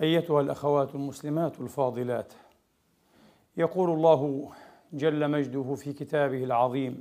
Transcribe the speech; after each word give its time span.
أيتها 0.00 0.40
الأخوات 0.40 0.94
المسلمات 0.94 1.60
الفاضلات. 1.60 2.32
يقول 3.56 3.90
الله 3.90 4.48
جل 4.92 5.30
مجده 5.30 5.74
في 5.74 5.92
كتابه 5.92 6.44
العظيم 6.44 7.00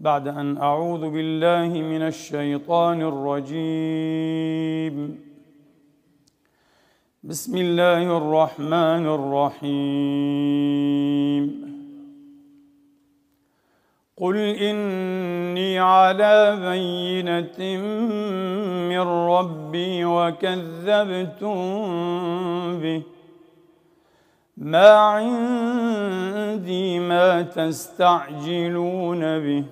بعد 0.00 0.28
أن 0.28 0.58
أعوذ 0.58 1.10
بالله 1.10 1.82
من 1.82 2.02
الشيطان 2.02 3.02
الرجيم. 3.02 5.18
بسم 7.24 7.56
الله 7.56 8.16
الرحمن 8.16 9.06
الرحيم. 9.06 9.68
قل 14.20 14.36
اني 14.36 15.78
على 15.78 16.58
بينه 16.62 17.80
من 18.88 19.00
ربي 19.28 20.04
وكذبتم 20.04 21.54
به 22.80 23.02
ما 24.56 24.90
عندي 24.90 26.98
ما 26.98 27.42
تستعجلون 27.42 29.20
به 29.20 29.64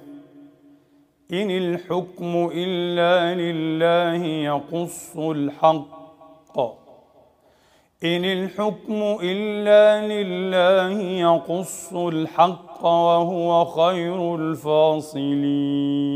ان 1.33 1.51
الحكم 1.51 2.51
الا 2.55 3.35
لله 3.35 4.25
يقص 4.25 5.17
الحق 5.17 6.59
إن 8.05 8.25
الحكم 8.25 9.19
إلا 9.23 10.07
لله 10.07 11.01
يقص 11.03 11.93
الحق 11.93 12.66
وهو 12.85 13.65
خير 13.65 14.35
الفاصلين. 14.37 16.07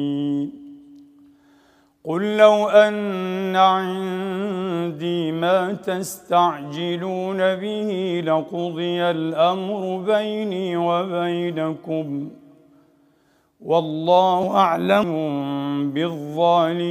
قل 2.05 2.37
لو 2.37 2.69
أن 2.69 3.57
عندي 3.57 5.33
ما 5.33 5.73
تستعجلون 5.73 7.37
به 7.37 8.23
لقضي 8.27 9.03
الأمر 9.03 9.97
بيني 10.07 10.77
وبينكم. 10.77 12.31
والله 13.61 14.57
أعلم 14.57 15.11
بالظالمين. 15.91 16.91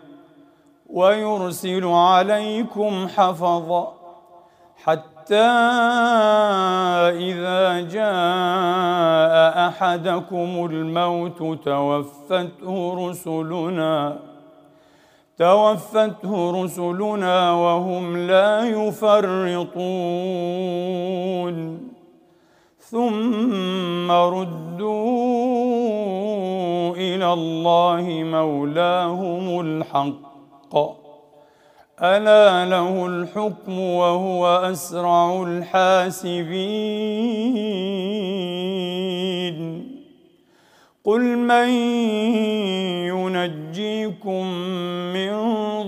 ويرسل 0.93 1.85
عليكم 1.85 3.07
حفظا 3.07 3.93
حتى 4.83 5.51
إذا 7.29 7.81
جاء 7.81 9.67
أحدكم 9.67 10.65
الموت 10.71 11.39
توفته 11.65 12.93
رسلنا 13.09 14.19
توفته 15.37 16.63
رسلنا 16.63 17.53
وهم 17.53 18.27
لا 18.27 18.63
يفرطون. 18.63 19.91
ثم 22.79 24.11
ردوا 24.11 24.91
إلى 26.95 27.33
الله 27.33 28.23
مولاهم 28.23 29.59
الحق. 29.59 30.30
ألا 32.01 32.65
له 32.65 33.05
الحكم 33.05 33.79
وهو 33.79 34.47
أسرع 34.47 35.43
الحاسبين. 35.43 36.51
قل 41.03 41.21
من 41.21 41.69
ينجيكم 43.07 44.45
من 45.13 45.31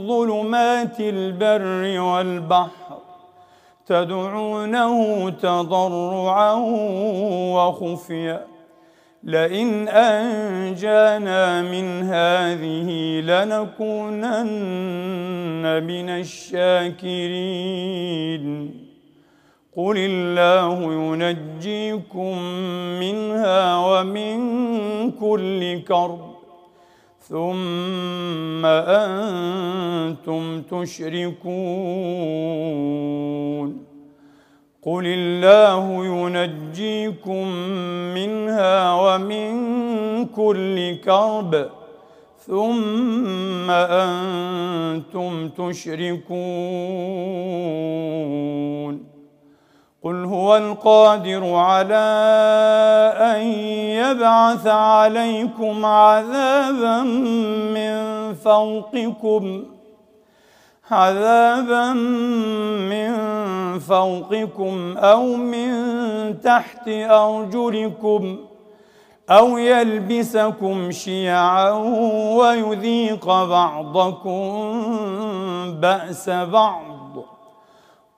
ظلمات 0.07 0.99
البر 0.99 1.99
والبحر 1.99 2.97
تدعونه 3.87 5.29
تضرعا 5.29 6.53
وخفيا 7.55 8.52
لئن 9.23 9.87
أنجانا 9.87 11.61
من 11.61 12.03
هذه 12.03 12.89
لنكونن 13.21 14.43
من 15.83 16.09
الشاكرين. 16.09 17.23
قل 19.75 19.97
الله 19.97 20.93
ينجيكم 20.93 22.37
منها 22.99 23.77
ومن 23.77 24.37
كل 25.11 25.81
كرب 25.81 26.33
ثم 27.19 28.65
أنتم 28.65 30.61
تشركون. 30.61 31.43
قل 34.85 35.03
الله 35.05 36.05
ينجيكم 36.05 37.47
منها 38.13 38.93
ومن 38.93 39.53
كل 40.25 40.95
كرب 40.95 41.69
ثم 42.47 43.71
أنتم 43.71 45.49
تشركون 45.49 46.33
قل 50.03 50.25
هو 50.25 50.57
القادر 50.57 51.53
على 51.55 52.03
ان 53.19 53.41
يبعث 54.03 54.67
عليكم 54.67 55.85
عذابا 55.85 57.01
من 57.73 58.33
فوقكم 58.33 59.63
عذابا 60.93 61.93
من 62.93 63.13
فوقكم 63.79 64.97
أو 64.97 65.35
من 65.35 65.71
تحت 66.41 66.87
أرجلكم 66.87 68.37
أو 69.29 69.57
يلبسكم 69.57 70.91
شيعا 70.91 71.71
ويذيق 72.37 73.25
بعضكم 73.25 74.51
بأس 75.81 76.29
بعض. 76.29 76.93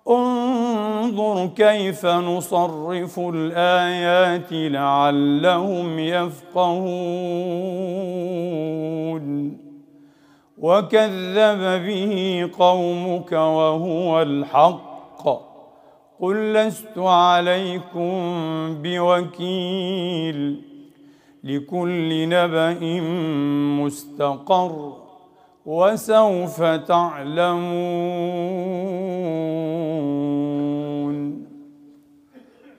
انظر 0.09 1.45
كيف 1.45 2.05
نصرف 2.05 3.19
الآيات 3.19 4.51
لعلهم 4.51 5.99
يفقهون. 5.99 6.95
وكذب 10.65 11.61
به 11.87 12.13
قومك 12.63 13.31
وهو 13.31 14.21
الحق. 14.21 15.23
قل 16.19 16.53
لست 16.53 16.97
عليكم 16.97 18.11
بوكيل 18.83 20.39
لكل 21.43 22.29
نبأ 22.29 22.79
مستقر 23.81 24.73
وسوف 25.65 26.57
تعلمون. 26.61 27.95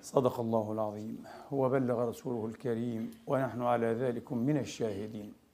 صدق 0.02 0.40
الله 0.40 0.72
العظيم. 0.72 1.16
وبلغ 1.52 2.08
رسوله 2.08 2.46
الكريم 2.46 3.10
ونحن 3.26 3.62
على 3.62 3.86
ذلك 3.86 4.32
من 4.32 4.56
الشاهدين. 4.56 5.45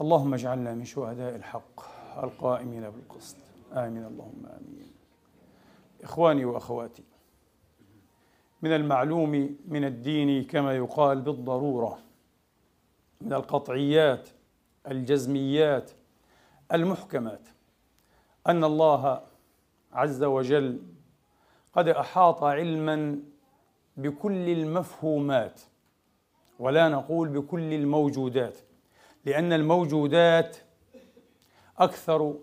اللهم 0.00 0.34
اجعلنا 0.34 0.74
من 0.74 0.84
شهداء 0.84 1.36
الحق 1.36 1.80
القائمين 2.24 2.90
بالقسط. 2.90 3.36
آمين. 3.72 4.04
اللهم 4.04 4.46
آمين. 4.46 4.92
إخواني 6.02 6.44
وأخواتي 6.44 7.02
من 8.62 8.72
المعلوم 8.72 9.56
من 9.68 9.84
الدين 9.84 10.44
كما 10.44 10.76
يقال 10.76 11.20
بالضرورة 11.20 11.98
من 13.20 13.32
القطعيات 13.32 14.28
الجزميات 14.88 15.90
المحكمات 16.72 17.48
أن 18.46 18.64
الله 18.64 19.20
عز 19.92 20.22
وجل 20.24 20.82
قد 21.72 21.88
أحاط 21.88 22.44
علما 22.44 23.18
بكل 23.96 24.48
المفهومات 24.48 25.60
ولا 26.58 26.88
نقول 26.88 27.28
بكل 27.28 27.72
الموجودات. 27.72 28.58
لأن 29.24 29.52
الموجودات 29.52 30.56
أكثر 31.78 32.34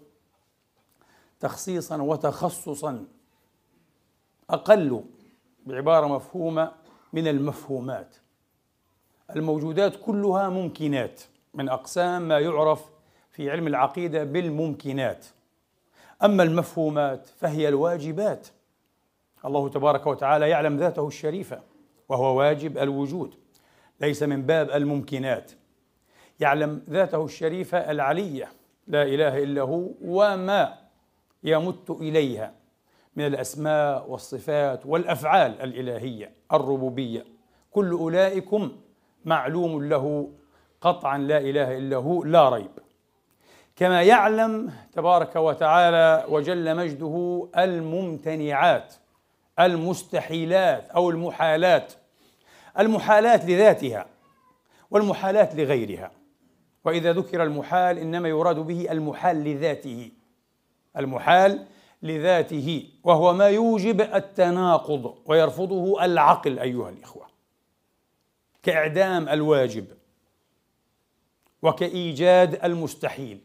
تخصيصا 1.40 2.02
وتخصصا 2.02 3.06
أقل 4.50 5.04
بعبارة 5.66 6.08
مفهومة 6.08 6.72
من 7.14 7.28
المفهومات. 7.28 8.16
الموجودات 9.36 9.96
كلها 10.06 10.50
ممكنات 10.50 11.22
من 11.54 11.70
أقسام 11.70 12.22
ما 12.22 12.40
يعرف 12.40 12.90
في 13.32 13.52
علم 13.52 13.68
العقيدة 13.68 14.24
بالممكنات. 14.24 15.26
أما 16.24 16.44
المفهومات 16.44 17.28
فهي 17.28 17.68
الواجبات. 17.68 18.48
الله 19.46 19.70
تبارك 19.70 20.08
وتعالى 20.08 20.50
يعلم 20.50 20.78
ذاته 20.78 21.08
الشريفة 21.08 21.62
وهو 22.10 22.38
واجب 22.38 22.78
الوجود 22.78 23.36
ليس 24.02 24.24
من 24.24 24.42
باب 24.42 24.70
الممكنات. 24.70 25.52
يعلم 26.42 26.82
ذاته 26.90 27.26
الشريفة 27.26 27.92
العلية 27.92 28.48
لا 28.88 29.04
إله 29.04 29.44
إلا 29.44 29.62
هو 29.62 29.88
وما 30.02 30.78
يمت 31.44 31.90
إليها 31.90 32.54
من 33.16 33.26
الأسماء 33.26 34.10
والصفات 34.10 34.86
والأفعال 34.86 35.62
الإلهية 35.62 36.32
الربوبية. 36.54 37.26
كل 37.72 37.92
أولئكم 37.92 38.72
معلوم 39.26 39.84
له 39.84 40.30
قطعا 40.82 41.18
لا 41.18 41.38
إله 41.38 41.78
إلا 41.78 41.98
هو 41.98 42.24
لا 42.24 42.50
ريب. 42.50 42.72
كما 43.76 44.04
يعلم 44.04 44.72
تبارك 44.94 45.36
وتعالى 45.36 46.26
وجل 46.30 46.76
مجده 46.76 47.48
الممتنعات 47.58 48.94
المستحيلات 49.60 50.90
أو 50.90 51.10
المحالات 51.10 51.94
المحالات 52.80 53.46
لذاتها 53.46 54.06
والمحالات 54.92 55.56
لغيرها. 55.56 56.21
وإذا 56.86 57.14
ذكر 57.14 57.44
المحال 57.44 57.98
إنما 57.98 58.30
يراد 58.30 58.56
به 58.56 58.92
المحال 58.92 59.44
لذاته. 59.44 60.12
المحال 60.98 61.66
لذاته 62.04 62.90
وهو 63.04 63.34
ما 63.34 63.48
يوجب 63.48 64.02
التناقض 64.02 65.16
ويرفضه 65.26 66.06
العقل 66.06 66.60
أيها 66.60 66.90
الإخوة. 66.90 67.28
كإعدام 68.64 69.30
الواجب 69.30 69.86
وكإيجاد 71.62 72.66
المستحيل. 72.66 73.40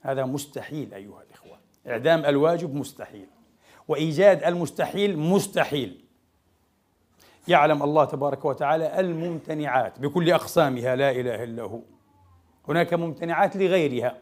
هذا 0.00 0.24
مستحيل 0.24 0.94
أيها 0.94 1.22
الإخوة. 1.22 1.58
إعدام 1.86 2.24
الواجب 2.24 2.74
مستحيل 2.74 3.26
وإيجاد 3.88 4.44
المستحيل 4.44 5.18
مستحيل. 5.18 6.04
يعلم 7.48 7.82
الله 7.82 8.04
تبارك 8.04 8.44
وتعالى 8.44 9.00
الممتنعات 9.00 9.98
بكل 9.98 10.30
أقسامها 10.30 10.96
لا 10.96 11.10
إله 11.10 11.44
إلا 11.44 11.62
هو. 11.62 11.80
هناك 12.68 12.94
ممتنعات 12.94 13.56
لغيرها 13.56 14.18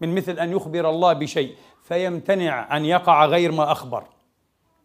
من 0.00 0.14
مثل 0.14 0.38
أن 0.38 0.52
يخبر 0.52 0.90
الله 0.90 1.12
بشيء 1.12 1.54
فيمتنع 1.82 2.76
أن 2.76 2.84
يقع 2.84 3.26
غير 3.26 3.52
ما 3.52 3.72
أخبر. 3.72 4.04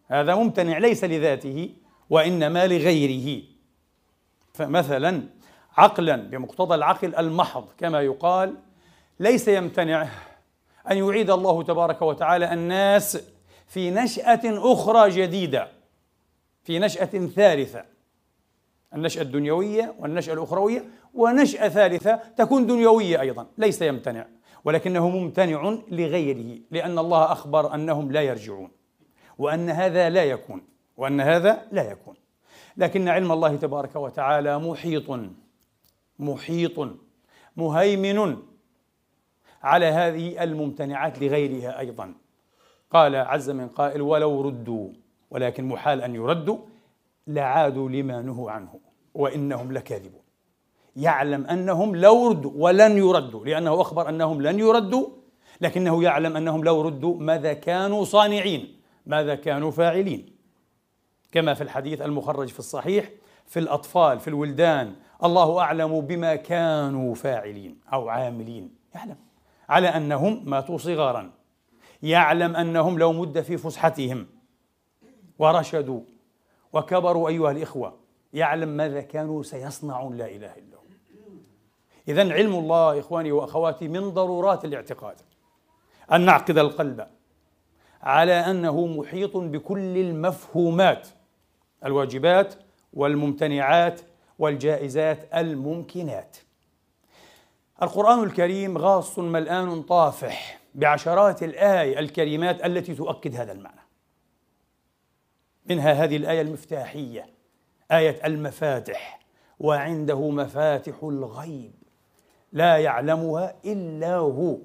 هذا 0.07 0.35
ممتنع 0.35 0.77
ليس 0.77 1.03
لذاته 1.03 1.69
وإنما 2.09 2.67
لغيره. 2.67 3.43
فمثلا 4.53 5.23
عقلا 5.77 6.15
بمقتضى 6.15 6.75
العقل 6.75 7.15
المحض 7.15 7.67
كما 7.77 8.01
يقال 8.01 8.55
ليس 9.19 9.47
يمتنع 9.47 10.07
أن 10.91 10.97
يعيد 10.97 11.29
الله 11.29 11.63
تبارك 11.63 12.01
وتعالى 12.01 12.53
الناس 12.53 13.17
في 13.67 13.91
نشأة 13.91 14.41
أخرى 14.73 15.09
جديدة 15.09 15.67
في 16.63 16.79
نشأة 16.79 17.05
ثالثة. 17.35 17.94
النشأة 18.93 19.21
الدنيوية 19.21 19.95
والنشأة 19.99 20.33
الأخروية 20.33 20.83
ونشأة 21.13 21.67
ثالثة 21.67 22.15
تكون 22.37 22.67
دنيوية 22.67 23.21
أيضا 23.21 23.47
ليس 23.57 23.81
يمتنع 23.81 24.25
ولكنه 24.65 25.09
ممتنع 25.09 25.77
لغيره 25.91 26.59
لأن 26.71 26.99
الله 26.99 27.31
أخبر 27.31 27.73
أنهم 27.75 28.11
لا 28.11 28.21
يرجعون 28.21 28.71
وأن 29.37 29.69
هذا 29.69 30.09
لا 30.09 30.23
يكون 30.23 30.61
وأن 30.97 31.21
هذا 31.21 31.67
لا 31.71 31.91
يكون. 31.91 32.15
لكن 32.77 33.07
علم 33.07 33.31
الله 33.31 33.55
تبارك 33.55 33.95
وتعالى 33.95 34.59
محيط 34.59 35.19
محيط 36.19 36.89
مهيمن 37.57 38.37
على 39.63 39.85
هذه 39.85 40.43
الممتنعات 40.43 41.21
لغيرها 41.21 41.79
أيضا. 41.79 42.13
قال 42.91 43.15
عز 43.15 43.49
من 43.49 43.67
قائل 43.67 44.01
ولو 44.01 44.41
ردوا 44.41 44.89
ولكن 45.31 45.65
محال 45.65 46.01
أن 46.01 46.15
يردوا 46.15 46.57
لعادوا 47.27 47.89
لما 47.89 48.21
نهوا 48.21 48.51
عنه 48.51 48.79
وإنهم 49.13 49.71
لكاذبون. 49.71 50.21
يعلم 50.95 51.45
أنهم 51.45 51.95
لو 51.95 52.27
ردوا 52.27 52.51
ولن 52.55 52.97
يردوا 52.97 53.45
لأنه 53.45 53.81
أخبر 53.81 54.09
أنهم 54.09 54.41
لن 54.41 54.59
يردوا 54.59 55.07
لكنه 55.61 56.03
يعلم 56.03 56.37
أنهم 56.37 56.63
لو 56.63 56.81
ردوا 56.81 57.17
ماذا 57.17 57.53
كانوا 57.53 58.05
صانعين 58.05 58.75
ماذا 59.05 59.35
كانوا 59.35 59.71
فاعلين. 59.71 60.35
كما 61.31 61.53
في 61.53 61.63
الحديث 61.63 62.01
المخرج 62.01 62.47
في 62.47 62.59
الصحيح 62.59 63.09
في 63.45 63.59
الأطفال 63.59 64.19
في 64.19 64.27
الولدان 64.27 64.95
الله 65.23 65.59
أعلم 65.59 66.01
بما 66.01 66.35
كانوا 66.35 67.15
فاعلين 67.15 67.79
أو 67.93 68.09
عاملين. 68.09 68.75
يعلم. 68.95 69.15
على 69.69 69.87
أنهم 69.87 70.49
ماتوا 70.49 70.77
صغارا. 70.77 71.31
يعلم 72.03 72.55
أنهم 72.55 72.99
لو 72.99 73.13
مد 73.13 73.41
في 73.41 73.57
فسحتهم. 73.57 74.27
ورشدوا. 75.39 76.01
وكبروا 76.75 77.29
أيها 77.29 77.51
الإخوة 77.51 77.93
يعلم 78.33 78.69
ماذا 78.69 79.01
كانوا 79.01 79.43
سيصنعون 79.43 80.17
لا 80.17 80.25
إله 80.25 80.53
إلا 80.55 80.75
هو. 80.75 80.81
إذا 82.07 82.33
علم 82.33 82.55
الله 82.55 82.99
إخواني 82.99 83.31
وأخواتي 83.31 83.87
من 83.87 84.09
ضرورات 84.09 84.65
الاعتقاد. 84.65 85.15
أن 86.11 86.21
نعقد 86.21 86.57
القلب 86.57 87.07
على 88.01 88.33
أنه 88.33 88.87
محيط 88.87 89.37
بكل 89.37 89.97
المفهومات 89.97 91.07
الواجبات 91.85 92.55
والممتنعات 92.93 94.01
والجائزات 94.39 95.35
الممكنات. 95.35 96.37
القرآن 97.81 98.23
الكريم 98.23 98.77
غاص 98.77 99.19
ملآن 99.19 99.81
طافح 99.81 100.59
بعشرات 100.75 101.43
الآي 101.43 101.99
الكريمات 101.99 102.65
التي 102.65 102.95
تؤكد 102.95 103.35
هذا 103.35 103.51
المعنى. 103.51 103.84
منها 105.69 105.91
هذه 105.91 106.17
الآية 106.17 106.41
المفتاحية 106.41 107.25
آية 107.91 108.25
المفاتح 108.25 109.19
وعنده 109.59 110.29
مفاتح 110.29 111.03
الغيب. 111.03 111.71
لا 112.51 112.77
يعلمها 112.77 113.55
إلا 113.65 114.15
هو 114.15 114.57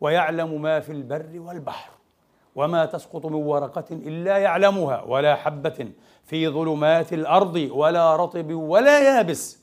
ويعلم 0.00 0.62
ما 0.62 0.80
في 0.80 0.92
البر 0.92 1.40
والبحر 1.40 1.92
وما 2.54 2.86
تسقط 2.86 3.26
من 3.26 3.34
ورقة 3.34 3.84
إلا 3.90 4.38
يعلمها 4.38 5.02
ولا 5.02 5.34
حبة 5.34 5.92
في 6.24 6.48
ظلمات 6.48 7.12
الأرض 7.12 7.68
ولا 7.72 8.16
رطب 8.16 8.52
ولا 8.52 9.00
يابس 9.00 9.62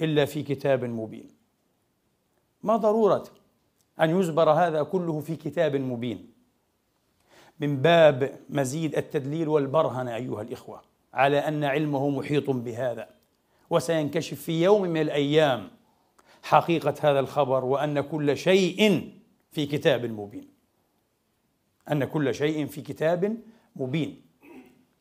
إلا 0.00 0.24
في 0.24 0.42
كتاب 0.42 0.84
مبين. 0.84 1.30
ما 2.62 2.76
ضرورة 2.76 3.24
أن 4.00 4.20
يزبر 4.20 4.50
هذا 4.50 4.82
كله 4.82 5.20
في 5.20 5.36
كتاب 5.36 5.76
مبين؟ 5.76 6.35
من 7.60 7.76
باب 7.76 8.38
مزيد 8.50 8.96
التدليل 8.96 9.48
والبرهنة 9.48 10.16
أيها 10.16 10.42
الإخوة 10.42 10.82
على 11.14 11.38
أن 11.38 11.64
علمه 11.64 12.08
محيط 12.10 12.50
بهذا 12.50 13.08
وسينكشف 13.70 14.42
في 14.42 14.62
يوم 14.62 14.82
من 14.82 15.00
الأيام 15.00 15.68
حقيقة 16.42 16.94
هذا 17.00 17.20
الخبر 17.20 17.64
وأن 17.64 18.00
كل 18.00 18.36
شيء 18.36 19.10
في 19.52 19.66
كتاب 19.66 20.04
مبين. 20.06 20.48
أن 21.92 22.04
كل 22.04 22.34
شيء 22.34 22.66
في 22.66 22.80
كتاب 22.80 23.36
مبين. 23.76 24.22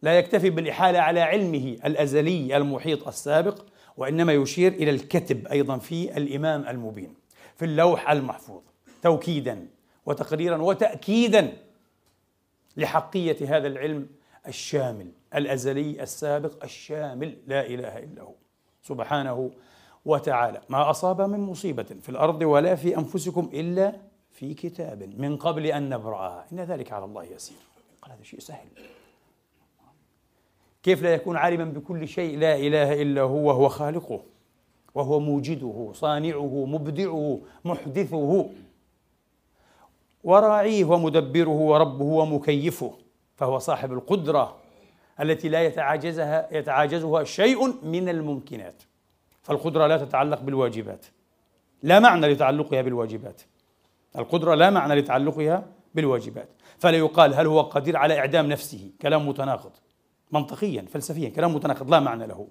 لا 0.01 0.17
يكتفي 0.19 0.49
بالإحالة 0.49 0.99
على 0.99 1.21
علمه 1.21 1.77
الأزلي 1.85 2.57
المحيط 2.57 3.07
السابق 3.07 3.65
وإنما 3.97 4.33
يشير 4.33 4.73
إلى 4.73 4.91
الكتب 4.91 5.47
أيضا 5.47 5.77
في 5.77 6.17
الإمام 6.17 6.67
المبين 6.67 7.13
في 7.55 7.65
اللوح 7.65 8.11
المحفوظ 8.11 8.61
توكيدا 9.01 9.67
وتقريرا 10.05 10.57
وتأكيدا 10.57 11.53
لحقية 12.77 13.57
هذا 13.57 13.67
العلم 13.67 14.07
الشامل 14.47 15.11
الأزلي 15.35 16.03
السابق 16.03 16.63
الشامل 16.63 17.37
لا 17.47 17.65
إله 17.65 17.99
إلا 17.99 18.21
هو. 18.21 18.33
سبحانه 18.81 19.51
وتعالى. 20.05 20.61
ما 20.69 20.89
أصاب 20.89 21.21
من 21.21 21.39
مصيبة 21.39 21.83
في 22.01 22.09
الأرض 22.09 22.41
ولا 22.41 22.75
في 22.75 22.97
أنفسكم 22.97 23.49
إلا 23.53 23.95
في 24.31 24.53
كتاب 24.53 25.19
من 25.19 25.37
قبل 25.37 25.65
أن 25.65 25.89
نبرأها 25.89 26.45
إن 26.51 26.59
ذلك 26.59 26.91
على 26.91 27.05
الله 27.05 27.23
يسير. 27.23 27.57
قال 28.01 28.11
هذا 28.11 28.23
شيء 28.23 28.39
سهل. 28.39 28.67
كيف 30.83 31.03
لا 31.03 31.13
يكون 31.13 31.37
عالما 31.37 31.65
بكل 31.65 32.07
شيء 32.07 32.37
لا 32.37 32.55
إله 32.55 33.01
إلا 33.01 33.21
هو 33.21 33.47
وهو 33.47 33.69
خالقه 33.69 34.23
وهو 34.95 35.19
موجده 35.19 35.91
صانعه 35.93 36.65
مبدعه 36.65 37.39
محدثه؟ 37.65 38.49
وراعيه 40.25 40.85
ومدبره 40.85 41.49
وربه 41.49 42.05
ومكيفه 42.05 42.93
فهو 43.35 43.59
صاحب 43.59 43.93
القدرة 43.93 44.55
التي 45.21 45.49
لا 45.49 45.63
يتعاجزها 45.63 46.47
يتعاجزها 46.51 47.23
شيء 47.23 47.85
من 47.85 48.09
الممكنات. 48.09 48.83
فالقدرة 49.43 49.87
لا 49.87 49.97
تتعلق 49.97 50.41
بالواجبات. 50.41 51.05
لا 51.83 51.99
معنى 51.99 52.27
لتعلقها 52.27 52.81
بالواجبات. 52.81 53.41
القدرة 54.17 54.55
لا 54.55 54.69
معنى 54.69 54.95
لتعلقها 54.95 55.67
بالواجبات. 55.95 56.49
فلا 56.79 56.97
يقال 56.97 57.33
هل 57.33 57.47
هو 57.47 57.61
قدير 57.61 57.97
على 57.97 58.19
إعدام 58.19 58.49
نفسه. 58.49 58.91
كلام 59.01 59.27
متناقض. 59.27 59.71
منطقيا 60.31 60.85
فلسفيا. 60.91 61.29
كلام 61.29 61.55
متناقض. 61.55 61.91
لا 61.91 61.99
معنى 61.99 62.27
له. 62.27 62.47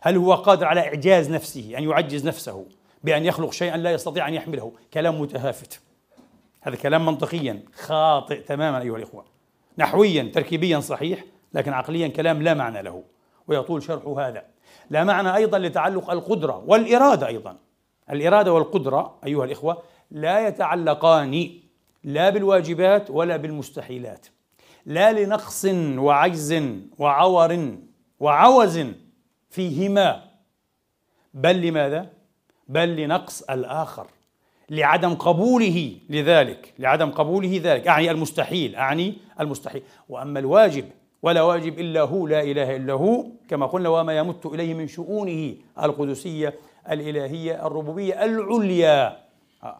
هل 0.00 0.16
هو 0.16 0.34
قادر 0.34 0.66
على 0.66 0.80
إعجاز 0.80 1.30
نفسه 1.30 1.74
أن 1.78 1.82
يعجز 1.82 2.26
نفسه 2.26 2.66
بأن 3.04 3.24
يخلق 3.24 3.52
شيئا 3.52 3.76
لا 3.76 3.92
يستطيع 3.92 4.28
أن 4.28 4.34
يحمله؟ 4.34 4.72
كلام 4.94 5.20
متهافت. 5.20 5.80
هذا 6.62 6.76
كلام 6.76 7.06
منطقيا 7.06 7.62
خاطئ 7.74 8.40
تماما 8.40 8.80
أيها 8.80 8.96
الإخوة. 8.96 9.24
نحويا 9.78 10.30
تركيبيا 10.34 10.80
صحيح 10.80 11.24
لكن 11.54 11.72
عقليا 11.72 12.08
كلام 12.08 12.42
لا 12.42 12.54
معنى 12.54 12.82
له 12.82 13.02
ويطول 13.48 13.82
شرح 13.82 14.06
هذا. 14.06 14.44
لا 14.90 15.04
معنى 15.04 15.34
أيضا 15.34 15.58
لتعلق 15.58 16.10
القدرة 16.10 16.64
والإرادة 16.66 17.26
أيضا. 17.26 17.56
الإرادة 18.10 18.52
والقدرة 18.52 19.18
أيها 19.26 19.44
الإخوة 19.44 19.82
لا 20.10 20.48
يتعلقان 20.48 21.50
لا 22.04 22.30
بالواجبات 22.30 23.10
ولا 23.10 23.36
بالمستحيلات. 23.36 24.26
لا 24.86 25.12
لنقص 25.12 25.64
وعجز 25.96 26.62
وعور 26.98 27.76
وعوز 28.20 28.86
فيهما 29.50 30.24
بل 31.34 31.60
لماذا؟ 31.66 32.10
بل 32.68 32.96
لنقص 32.96 33.42
الآخر. 33.42 34.06
لعدم 34.72 35.14
قبوله 35.14 35.96
لذلك 36.10 36.74
لعدم 36.78 37.10
قبوله 37.10 37.60
ذلك 37.64 37.88
أعني 37.88 38.10
المستحيل 38.10 38.76
أعني 38.76 39.14
المستحيل 39.40 39.82
وأما 40.08 40.38
الواجب 40.38 40.84
ولا 41.22 41.42
واجب 41.42 41.78
إلا 41.78 42.00
هو 42.00 42.26
لا 42.26 42.42
إله 42.42 42.76
إلا 42.76 42.92
هو 42.92 43.26
كما 43.48 43.66
قلنا 43.66 43.88
وما 43.88 44.18
يمت 44.18 44.46
إليه 44.46 44.74
من 44.74 44.86
شؤونه 44.88 45.54
القدسية 45.82 46.54
الإلهية 46.90 47.66
الربوبية 47.66 48.24
العليا 48.24 49.18
آه. 49.62 49.78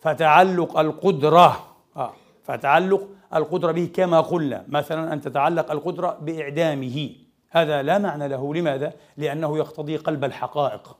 فتعلق 0.00 0.78
القدرة 0.78 1.66
آه. 1.96 2.12
فتعلق 2.44 3.08
القدرة 3.34 3.72
به 3.72 3.90
كما 3.94 4.20
قلنا 4.20 4.64
مثلا 4.68 5.12
أن 5.12 5.20
تتعلق 5.20 5.70
القدرة 5.70 6.18
بإعدامه 6.22 7.10
هذا 7.50 7.82
لا 7.82 7.98
معنى 7.98 8.28
له 8.28 8.54
لماذا؟ 8.54 8.92
لأنه 9.16 9.58
يقتضي 9.58 9.96
قلب 9.96 10.24
الحقائق 10.24 10.96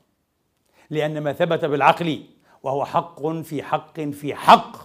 لأن 0.89 1.21
ما 1.21 1.33
ثبت 1.33 1.65
بالعقل 1.65 2.23
وهو 2.65 2.85
حق 2.85 3.27
في 3.27 3.63
حق 3.63 3.99
في 4.01 4.35
حق 4.35 4.77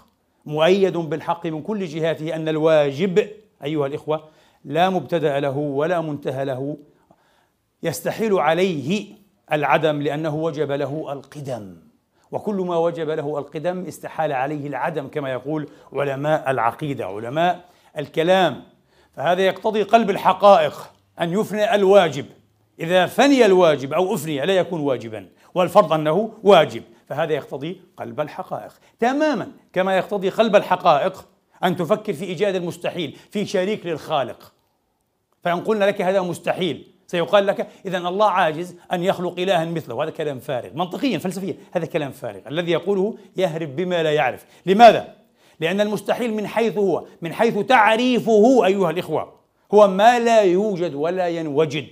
مؤيد 0.47 0.97
بالحق 0.97 1.47
من 1.47 1.63
كل 1.63 1.87
جهاته 1.87 2.35
أن 2.35 2.49
الواجب 2.49 3.29
أيها 3.65 3.87
الإخوة 3.87 4.25
لا 4.65 4.91
مبتدأ 4.91 5.41
له 5.41 5.57
ولا 5.57 6.01
منتهى 6.01 6.45
له 6.45 6.77
يستحيل 7.83 8.35
عليه 8.35 9.07
العدم 9.53 10.03
لأنه 10.03 10.35
وجب 10.37 10.73
له 10.73 11.13
القدم. 11.13 11.77
وكل 12.31 12.55
ما 12.55 12.77
وجب 12.77 13.11
له 13.11 13.39
القدم 13.39 13.85
استحال 13.85 14.33
عليه 14.33 14.67
العدم 14.67 15.09
كما 15.09 15.31
يقول 15.33 15.69
علماء 15.93 16.51
العقيدة 16.51 17.07
علماء 17.07 17.65
الكلام. 17.99 18.63
فهذا 19.17 19.43
يقتضي 19.43 19.83
قلب 19.83 20.11
الحقائق 20.11 20.91
أن 21.21 21.33
يفني 21.33 21.75
الواجب. 21.75 22.27
إذا 22.81 23.07
فني 23.07 23.47
الواجب 23.47 23.93
أو 23.93 24.15
أفني 24.15 24.47
لا 24.47 24.57
يكون 24.57 24.81
واجبا 24.81 25.29
والفرض 25.55 25.93
أنه 25.93 26.33
واجب. 26.43 26.83
فهذا 27.11 27.33
يقتضي 27.33 27.81
قلب 27.97 28.21
الحقائق. 28.21 28.73
تماما 28.99 29.53
كما 29.73 29.97
يقتضي 29.97 30.29
قلب 30.29 30.57
الحقائق 30.57 31.29
أن 31.65 31.77
تفكر 31.77 32.13
في 32.13 32.25
إيجاد 32.25 32.55
المستحيل 32.55 33.17
في 33.31 33.47
شريك 33.47 33.87
للخالق. 33.87 34.53
فإن 35.45 35.61
قلنا 35.61 35.85
لك 35.85 36.03
هذا 36.03 36.21
مستحيل 36.21 36.87
سيقال 37.07 37.47
لك 37.47 37.69
إذا 37.87 37.99
الله 37.99 38.31
عاجز 38.31 38.77
أن 38.93 39.05
يخلق 39.05 39.39
إلها 39.39 39.65
مثله. 39.65 40.05
هذا 40.05 40.11
كلام 40.11 40.39
فارغ 40.39 40.71
منطقيا 40.75 41.19
فلسفيا. 41.19 41.57
هذا 41.73 41.87
كلام 41.87 42.11
فارغ. 42.11 42.41
الذي 42.47 42.73
يقوله 42.73 43.17
يهرب 43.37 43.77
بما 43.77 44.03
لا 44.03 44.13
يعرف. 44.13 44.45
لماذا؟ 44.67 45.15
لأن 45.61 45.81
المستحيل 45.81 46.35
من 46.35 46.47
حيث 46.47 46.79
هو 46.79 47.05
من 47.23 47.33
حيث 47.33 47.59
تعريفه 47.59 48.67
أيها 48.67 48.91
الإخوة 48.91 49.33
هو 49.75 49.89
ما 49.89 50.19
لا 50.19 50.43
يوجد 50.43 50.95
ولا 50.95 51.29
ينوجد. 51.29 51.87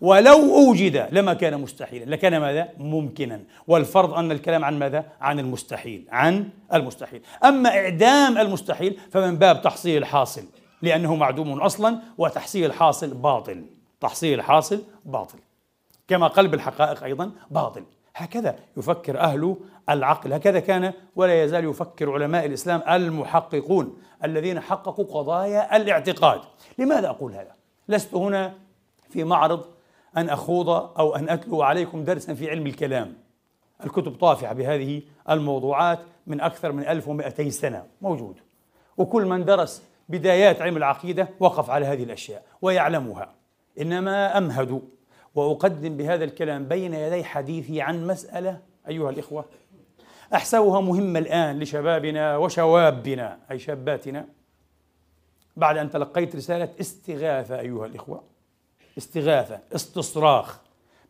ولو 0.00 0.54
أوجد 0.54 1.08
لما 1.12 1.34
كان 1.34 1.60
مستحيلا. 1.60 2.04
لكان 2.04 2.38
ماذا؟ 2.38 2.68
ممكنا. 2.78 3.40
والفرض 3.66 4.14
أن 4.14 4.32
الكلام 4.32 4.64
عن 4.64 4.78
ماذا؟ 4.78 5.04
عن 5.20 5.38
المستحيل. 5.38 6.04
عن 6.10 6.48
المستحيل. 6.74 7.22
أما 7.44 7.68
إعدام 7.68 8.38
المستحيل 8.38 9.00
فمن 9.10 9.36
باب 9.36 9.62
تحصيل 9.62 9.96
الحاصل 9.96 10.44
لأنه 10.82 11.16
معدوم 11.16 11.60
أصلا 11.60 11.98
وتحصيل 12.18 12.64
الحاصل 12.64 13.14
باطل. 13.14 13.64
تحصيل 14.00 14.38
الحاصل 14.38 14.82
باطل. 15.04 15.38
كما 16.08 16.26
قلب 16.26 16.54
الحقائق 16.54 17.04
أيضا 17.04 17.30
باطل. 17.50 17.84
هكذا 18.16 18.56
يفكر 18.76 19.20
أهل 19.20 19.56
العقل. 19.90 20.32
هكذا 20.32 20.60
كان 20.60 20.92
ولا 21.16 21.44
يزال 21.44 21.64
يفكر 21.64 22.12
علماء 22.12 22.46
الإسلام 22.46 22.82
المحققون 22.88 23.96
الذين 24.24 24.60
حققوا 24.60 25.04
قضايا 25.04 25.76
الاعتقاد. 25.76 26.40
لماذا 26.78 27.08
أقول 27.08 27.32
هذا؟ 27.32 27.52
لست 27.88 28.14
هنا 28.14 28.54
في 29.10 29.24
معرض 29.24 29.64
أن 30.16 30.28
أخوض 30.28 30.68
أو 30.68 31.16
أن 31.16 31.28
أتلو 31.28 31.62
عليكم 31.62 32.04
درسا 32.04 32.34
في 32.34 32.50
علم 32.50 32.66
الكلام. 32.66 33.14
الكتب 33.84 34.14
طافعة 34.14 34.52
بهذه 34.52 35.02
الموضوعات 35.30 35.98
من 36.26 36.40
أكثر 36.40 36.72
من 36.72 36.82
1200 36.82 37.50
سنة. 37.50 37.86
موجود. 38.02 38.36
وكل 38.96 39.26
من 39.26 39.44
درس 39.44 39.82
بدايات 40.08 40.62
علم 40.62 40.76
العقيدة 40.76 41.28
وقف 41.40 41.70
على 41.70 41.86
هذه 41.86 42.02
الأشياء 42.02 42.44
ويعلمها. 42.62 43.34
إنما 43.80 44.38
أمهد 44.38 44.82
وأقدم 45.34 45.96
بهذا 45.96 46.24
الكلام 46.24 46.64
بين 46.64 46.94
يدي 46.94 47.24
حديثي 47.24 47.80
عن 47.80 48.06
مسألة 48.06 48.60
أيها 48.88 49.10
الإخوة 49.10 49.44
أحسبها 50.34 50.80
مهمة 50.80 51.18
الآن 51.18 51.58
لشبابنا 51.58 52.36
وشوابنا 52.36 53.38
أي 53.50 53.58
شاباتنا. 53.58 54.26
بعد 55.56 55.76
أن 55.76 55.90
تلقيت 55.90 56.36
رسالة 56.36 56.68
استغاثة 56.80 57.60
أيها 57.60 57.86
الإخوة 57.86 58.22
استغاثة 58.98 59.60
استصراخ 59.74 60.60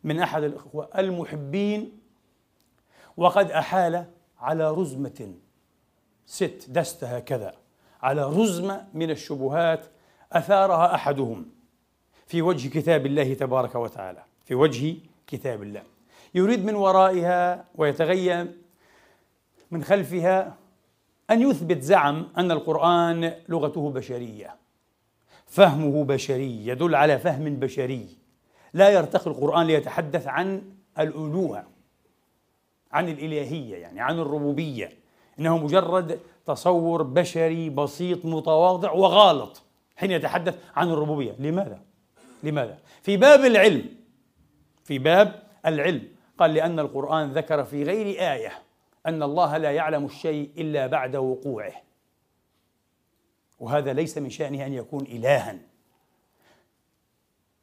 من 0.05 0.21
أحد 0.21 0.43
الإخوة 0.43 0.89
المحبين 0.99 1.99
وقد 3.17 3.51
أحال 3.51 4.05
على 4.41 4.71
رزمة 4.71 5.35
ست 6.27 6.67
دست 6.69 7.05
هكذا 7.05 7.55
على 8.03 8.25
رزمة 8.25 8.87
من 8.95 9.11
الشبهات 9.11 9.87
أثارها 10.33 10.95
أحدهم 10.95 11.47
في 12.27 12.43
وجه 12.43 12.69
كتاب 12.69 13.07
الله 13.07 13.35
تبارك 13.35 13.75
وتعالى 13.75 14.25
في 14.45 14.55
وجه 14.55 14.97
كتاب 15.27 15.63
الله. 15.63 15.83
يريد 16.35 16.65
من 16.65 16.75
ورائها 16.75 17.65
ويتغير 17.75 18.53
من 19.71 19.85
خلفها 19.85 20.57
أن 21.31 21.43
يثبت 21.43 21.83
زعم 21.83 22.29
أن 22.39 22.51
القرآن 22.51 23.35
لغته 23.49 23.91
بشرية. 23.91 24.58
فهمه 25.49 26.05
بشري 26.05 26.67
يدل 26.67 26.95
على 26.95 27.19
فهم 27.19 27.57
بشري. 27.57 28.09
لا 28.75 28.89
يرتقي 28.89 29.31
القرآن 29.31 29.67
ليتحدث 29.67 30.27
عن 30.27 30.63
الألوهة 30.99 31.67
عن 32.93 33.09
الإلهية 33.09 33.77
يعني 33.77 34.01
عن 34.01 34.19
الربوبية. 34.19 34.93
إنه 35.39 35.59
مجرد 35.59 36.21
تصور 36.47 37.03
بشري 37.03 37.71
بسيط 37.71 38.25
متواضع 38.25 38.93
وغالط 38.93 39.63
حين 39.97 40.11
يتحدث 40.11 40.59
عن 40.77 40.91
الربوبية. 40.91 41.35
لماذا؟ 41.39 41.81
لماذا؟ 42.43 42.79
في 43.03 43.17
باب 43.17 43.45
العلم 43.45 43.85
في 44.85 44.99
باب 44.99 45.43
العلم. 45.67 46.09
قال 46.39 46.55
لأن 46.55 46.79
القرآن 46.79 47.33
ذكر 47.33 47.65
في 47.65 47.83
غير 47.83 48.07
آية 48.33 48.53
أن 49.07 49.23
الله 49.23 49.57
لا 49.57 49.71
يعلم 49.71 50.05
الشيء 50.05 50.51
إلا 50.59 50.87
بعد 50.87 51.17
وقوعه. 51.17 51.88
وهذا 53.59 53.93
ليس 53.93 54.19
من 54.19 54.31
شأنه 54.31 54.67
أن 54.67 54.73
يكون 54.73 55.07
إلها. 55.07 55.59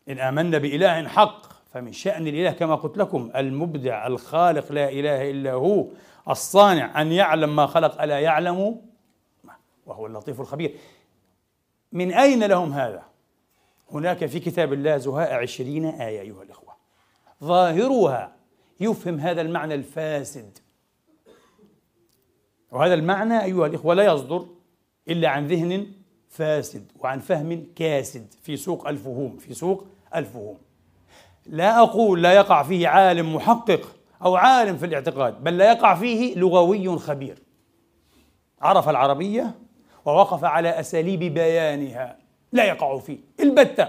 إن 0.09 0.19
آمنا 0.19 0.57
بإله 0.57 1.07
حق 1.07 1.53
فمن 1.73 1.93
شأن 1.93 2.27
الإله 2.27 2.51
كما 2.51 2.75
قلت 2.75 2.97
لكم 2.97 3.31
المبدع 3.35 4.07
الخالق 4.07 4.71
لا 4.71 4.89
إله 4.89 5.31
إلا 5.31 5.53
هو 5.53 5.87
الصانع 6.29 7.01
أن 7.01 7.11
يعلم 7.11 7.55
ما 7.55 7.65
خلق 7.65 8.01
ألا 8.01 8.19
يعلم 8.19 8.81
وهو 9.85 10.05
اللطيف 10.05 10.41
الخبير. 10.41 10.75
من 11.91 12.13
أين 12.13 12.43
لهم 12.43 12.73
هذا؟ 12.73 13.03
هناك 13.91 14.25
في 14.25 14.39
كتاب 14.39 14.73
الله 14.73 14.97
زهاء 14.97 15.33
عشرين 15.33 15.85
آية 15.85 16.21
أيها 16.21 16.43
الإخوة. 16.43 16.75
ظاهرها 17.43 18.35
يفهم 18.79 19.19
هذا 19.19 19.41
المعنى 19.41 19.73
الفاسد. 19.73 20.57
وهذا 22.71 22.93
المعنى 22.93 23.43
أيها 23.43 23.67
الإخوة 23.67 23.93
لا 23.93 24.13
يصدر 24.13 24.54
إلا 25.09 25.29
عن 25.29 25.47
ذهن 25.47 25.87
فاسد 26.29 26.91
وعن 26.99 27.19
فهم 27.19 27.65
كاسد 27.75 28.33
في 28.41 28.57
سوق 28.57 28.87
الفهوم 28.87 29.37
في 29.37 29.53
سوق 29.53 29.87
الفهوم. 30.15 30.57
لا 31.45 31.79
أقول 31.79 32.23
لا 32.23 32.33
يقع 32.33 32.63
فيه 32.63 32.87
عالم 32.87 33.35
محقق 33.35 33.95
أو 34.21 34.35
عالم 34.35 34.77
في 34.77 34.85
الاعتقاد 34.85 35.43
بل 35.43 35.57
لا 35.57 35.71
يقع 35.71 35.95
فيه 35.95 36.35
لغوي 36.35 36.97
خبير. 36.97 37.37
عرف 38.61 38.89
العربية 38.89 39.55
ووقف 40.05 40.43
على 40.43 40.79
أساليب 40.79 41.19
بيانها 41.19 42.17
لا 42.51 42.63
يقع 42.63 42.97
فيه 42.99 43.17
البتة. 43.39 43.87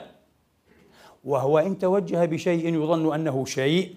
وهو 1.24 1.58
إن 1.58 1.78
توجه 1.78 2.24
بشيء 2.24 2.74
يظن 2.74 3.14
أنه 3.14 3.44
شيء 3.44 3.94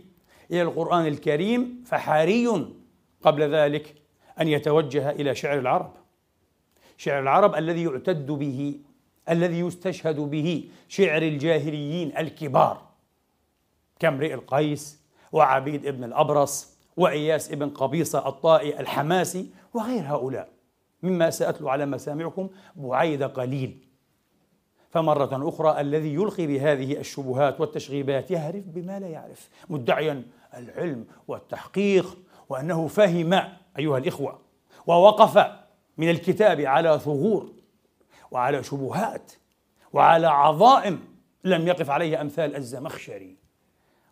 إلى 0.51 0.61
القرآن 0.61 1.05
الكريم 1.05 1.83
فحري 1.85 2.65
قبل 3.23 3.55
ذلك 3.55 3.95
أن 4.41 4.47
يتوجه 4.47 5.09
إلى 5.09 5.35
شعر 5.35 5.59
العرب. 5.59 5.98
شعر 6.99 7.19
العرب 7.19 7.55
الذي 7.55 7.83
يعتد 7.83 8.31
به 8.31 8.79
الذي 9.29 9.59
يستشهد 9.59 10.19
به 10.19 10.69
شعر 10.87 11.21
الجاهليين 11.21 12.17
الكبار 12.17 12.81
كامرئ 13.99 14.33
القيس 14.33 14.99
وعبيد 15.31 15.85
ابن 15.85 16.03
الأبرص 16.03 16.77
وإياس 16.97 17.51
ابن 17.51 17.69
قبيصة 17.69 18.27
الطائي 18.27 18.79
الحماسي 18.79 19.49
وغير 19.73 20.03
هؤلاء. 20.03 20.49
مما 21.03 21.29
سأتلو 21.29 21.69
على 21.69 21.85
مسامعكم 21.85 22.49
بعيد 22.75 23.23
قليل. 23.23 23.87
فمرة 24.89 25.49
أخرى 25.49 25.81
الذي 25.81 26.13
يلقي 26.13 26.47
بهذه 26.47 26.97
الشبهات 26.97 27.61
والتشغيبات 27.61 28.31
يهرف 28.31 28.63
بما 28.67 28.99
لا 28.99 29.07
يعرف 29.07 29.49
مدعيا 29.69 30.23
العلم 30.57 31.05
والتحقيق 31.27 32.17
وأنه 32.49 32.87
فهم 32.87 33.33
أيها 33.79 33.97
الإخوة 33.97 34.39
ووقف 34.87 35.59
من 35.99 36.09
الكتاب 36.09 36.61
على 36.61 36.99
ثغور 36.99 37.51
وعلى 38.31 38.63
شبهات 38.63 39.31
وعلى 39.93 40.27
عظائم 40.27 40.99
لم 41.43 41.67
يقف 41.67 41.89
عليها 41.89 42.21
أمثال 42.21 42.55
الزمخشري 42.55 43.37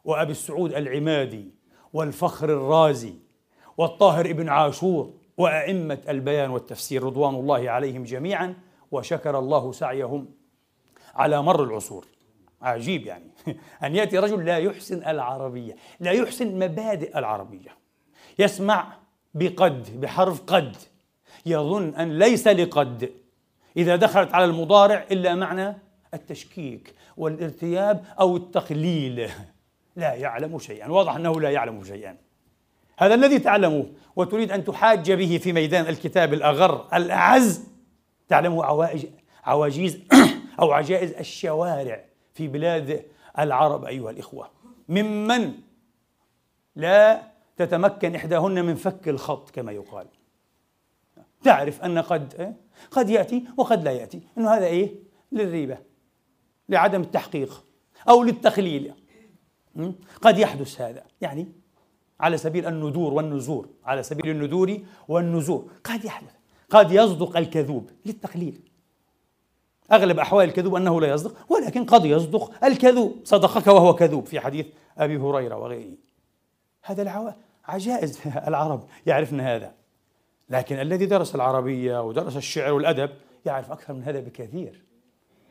وأبي 0.06 0.32
السعود 0.32 0.74
العمادي 0.74 1.52
والفخر 1.94 2.50
الرازي 2.50 3.14
والطاهر 3.78 4.26
ابن 4.26 4.50
عاشور 4.50 5.14
وأئمة 5.38 6.00
البيان 6.10 6.50
والتفسير 6.50 7.04
رضوان 7.04 7.36
الله 7.36 7.70
عليهم 7.70 8.04
جميعا 8.04 8.56
وشكر 8.92 9.40
الله 9.40 9.72
سعيهم 9.72 10.28
على 11.16 11.42
مر 11.42 11.64
العصور. 11.64 12.06
عجيب 12.62 13.06
يعني. 13.06 13.32
أن 13.84 13.96
يأتي 13.96 14.18
رجل 14.18 14.46
لا 14.46 14.58
يحسن 14.58 15.04
العربية 15.04 15.76
لا 16.00 16.12
يحسن 16.12 16.60
مبادئ 16.60 17.18
العربية. 17.18 17.70
يسمع 18.40 18.94
بقد 19.34 20.02
بحرف 20.02 20.42
قد. 20.42 20.76
يظن 21.46 21.96
أن 21.96 22.20
ليس 22.20 22.48
لقد. 22.48 23.12
إذا 23.78 23.96
دخلت 23.96 24.34
على 24.34 24.46
المضارع 24.46 25.06
إلا 25.12 25.36
معنى 25.36 25.78
التشكيك 26.14 26.94
والارتياب 27.18 28.06
أو 28.20 28.38
التقليل. 28.38 29.30
لا 29.96 30.14
يعلم 30.14 30.60
شيئا. 30.60 30.88
واضح 30.88 31.16
أنه 31.16 31.42
لا 31.42 31.52
يعلم 31.52 31.84
شيئا. 31.84 32.18
هذا 33.00 33.14
الذي 33.14 33.40
تعلمه 33.40 33.86
وتريد 34.16 34.52
أن 34.52 34.64
تحاج 34.64 35.12
به 35.12 35.38
في 35.38 35.54
ميدان 35.54 35.88
الكتاب 35.88 36.34
الأغر 36.34 36.88
الأعز 36.94 37.64
تعلمه 38.28 38.66
عوائج 38.66 39.06
عواجيز 39.44 40.00
أو 40.62 40.72
عجائز 40.72 41.12
الشوارع 41.14 42.04
في 42.34 42.48
بلاد 42.48 43.06
العرب 43.40 43.86
أيها 43.86 44.10
الإخوة. 44.10 44.50
ممن 44.90 45.54
لا 46.76 47.22
تتمكن 47.58 48.16
إحداهن 48.16 48.66
من 48.66 48.76
فك 48.76 49.08
الخط 49.08 49.50
كما 49.50 49.72
يقال. 49.72 50.08
تعرف 51.44 51.82
أن 51.82 52.00
قد 52.00 52.34
إيه؟ 52.40 52.56
قد 52.92 53.10
يأتي 53.10 53.44
وقد 53.58 53.84
لا 53.84 53.92
يأتي. 53.92 54.22
أنه 54.38 54.50
هذا 54.50 54.66
إيه؟ 54.66 54.96
للريبة 55.32 55.78
لعدم 56.70 57.02
التحقيق 57.02 57.66
أو 58.10 58.24
للتخليل. 58.24 58.94
قد 60.22 60.38
يحدث 60.38 60.82
هذا. 60.82 61.04
يعني 61.22 61.48
على 62.20 62.38
سبيل 62.38 62.66
الندور 62.66 63.14
والنزور 63.14 63.70
على 63.86 64.04
سبيل 64.04 64.30
الندور 64.30 64.80
والنزور. 65.08 65.72
قد 65.84 66.06
يحدث. 66.06 66.34
قد 66.70 66.92
يصدق 66.92 67.38
الكذوب 67.38 67.90
للتقليل. 68.06 68.62
أغلب 69.92 70.20
أحوال 70.20 70.50
الكذوب 70.50 70.76
أنه 70.76 71.02
لا 71.02 71.08
يصدق 71.08 71.52
ولكن 71.52 71.86
قد 71.86 72.06
يصدق 72.06 72.66
الكذوب. 72.66 73.16
صدقك 73.24 73.68
وهو 73.68 73.96
كذوب 73.96 74.26
في 74.26 74.40
حديث 74.40 74.66
أبي 74.98 75.18
هريرة 75.18 75.56
وغيره. 75.56 75.98
هذا 76.84 77.02
العو... 77.02 77.32
عجائز 77.66 78.20
العرب 78.48 78.84
يعرفن 79.06 79.40
هذا. 79.40 79.77
لكن 80.50 80.80
الذي 80.80 81.06
درس 81.06 81.36
العربية 81.36 82.02
ودرس 82.02 82.38
الشعر 82.38 82.74
والأدب 82.74 83.10
يعرف 83.46 83.72
أكثر 83.72 83.94
من 83.94 84.04
هذا 84.04 84.20
بكثير. 84.20 84.84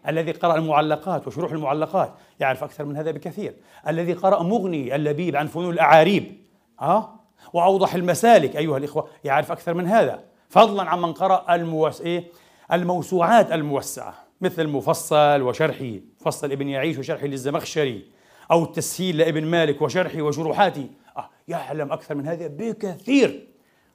الذي 0.09 0.33
قرأ 0.33 0.57
المعلقات 0.57 1.27
وشروح 1.27 1.53
المعلقات 1.53 2.15
يعرف 2.41 2.65
أكثر 2.65 2.85
من 2.85 2.97
هذا 2.97 3.11
بكثير. 3.11 3.55
الذي 3.89 4.13
قرأ 4.13 4.43
مغني 4.43 4.95
اللبيب 4.95 5.37
عن 5.37 5.47
فنون 5.47 5.71
الأعاريب 5.75 6.45
أه؟ 6.81 7.21
وأوضح 7.53 7.95
المسالك 7.95 8.57
أيها 8.57 8.79
الإخوة 8.79 9.09
يعرف 9.25 9.53
أكثر 9.53 9.75
من 9.75 9.87
هذا. 9.87 10.25
فضلا 10.49 10.83
عمن 10.83 11.13
قرأ 11.13 11.55
الموس... 11.55 12.01
إيه؟ 12.01 12.25
الموسوعات 12.73 13.53
الموسعة 13.53 14.15
مثل 14.41 14.63
المفصل 14.63 15.43
وشرحه 15.43 15.95
فصل 16.21 16.53
ابن 16.53 16.69
يعيش 16.69 16.99
وشرحه 16.99 17.27
للزمخشري 17.27 18.05
أو 18.51 18.65
التسهيل 18.65 19.19
لابن 19.19 19.45
مالك 19.45 19.83
وشرحه 19.83 20.23
وشروحاته. 20.23 20.89
آه 21.17 21.31
يعلم 21.49 21.93
أكثر 21.93 22.15
من 22.15 22.27
هذا 22.27 22.47
بكثير. 22.47 23.49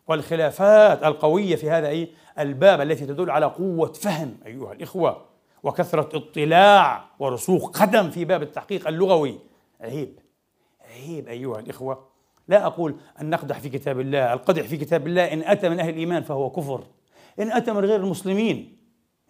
والخلافات 0.07 1.03
القوية 1.03 1.55
في 1.55 1.69
هذا 1.69 1.87
أي 1.87 2.09
الباب 2.39 2.81
التي 2.81 3.05
تدل 3.05 3.29
على 3.31 3.45
قوة 3.45 3.93
فهم 3.93 4.37
أيها 4.45 4.73
الإخوة 4.73 5.25
وكثرة 5.63 6.17
اطلاع 6.17 7.05
ورسوخ 7.19 7.69
قدم 7.69 8.09
في 8.09 8.25
باب 8.25 8.41
التحقيق 8.41 8.87
اللغوي. 8.87 9.39
عيب 9.81 10.19
عيب 10.81 11.27
أيها 11.27 11.59
الإخوة. 11.59 12.07
لا 12.47 12.65
أقول 12.65 12.95
أن 13.21 13.29
نقدح 13.29 13.59
في 13.59 13.69
كتاب 13.69 13.99
الله 13.99 14.33
القدح 14.33 14.61
في 14.61 14.77
كتاب 14.77 15.07
الله 15.07 15.33
إن 15.33 15.41
أتى 15.41 15.69
من 15.69 15.79
أهل 15.79 15.89
الإيمان 15.89 16.23
فهو 16.23 16.49
كفر. 16.49 16.83
إن 17.39 17.51
أتى 17.51 17.73
من 17.73 17.85
غير 17.85 17.95
المسلمين 17.95 18.77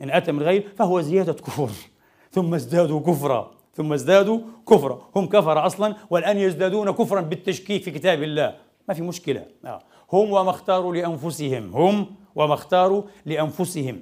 إن 0.01 0.09
أتى 0.09 0.31
من 0.31 0.43
غير 0.43 0.67
فهو 0.75 1.01
زيادة 1.01 1.33
كفر. 1.33 1.69
ثم 2.35 2.53
ازدادوا 2.53 2.99
كفرا 2.99 3.51
ثم 3.73 3.93
ازدادوا 3.93 4.39
كفرا. 4.67 5.09
هم 5.15 5.25
كفر 5.25 5.65
أصلا 5.65 5.95
والآن 6.09 6.37
يزدادون 6.37 6.91
كفرا 6.91 7.21
بالتشكيك 7.21 7.83
في 7.83 7.91
كتاب 7.91 8.23
الله. 8.23 8.57
ما 8.87 8.93
في 8.93 9.01
مشكلة. 9.01 9.45
آه. 9.65 9.81
هم 10.13 10.31
وما 10.31 10.49
اختاروا 10.49 10.95
لأنفسهم 10.95 11.75
هم 11.75 12.15
وما 12.35 12.53
اختاروا 12.53 13.03
لأنفسهم. 13.25 14.01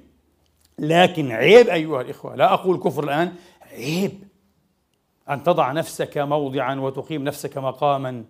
لكن 0.78 1.32
عيب 1.32 1.68
أيها 1.68 2.00
الإخوة 2.00 2.34
لا 2.36 2.54
أقول 2.54 2.78
كفر 2.78 3.04
الآن 3.04 3.34
عيب 3.62 4.28
أن 5.30 5.42
تضع 5.42 5.72
نفسك 5.72 6.18
موضعا 6.18 6.74
وتقيم 6.74 7.24
نفسك 7.24 7.58
مقاما 7.58 8.24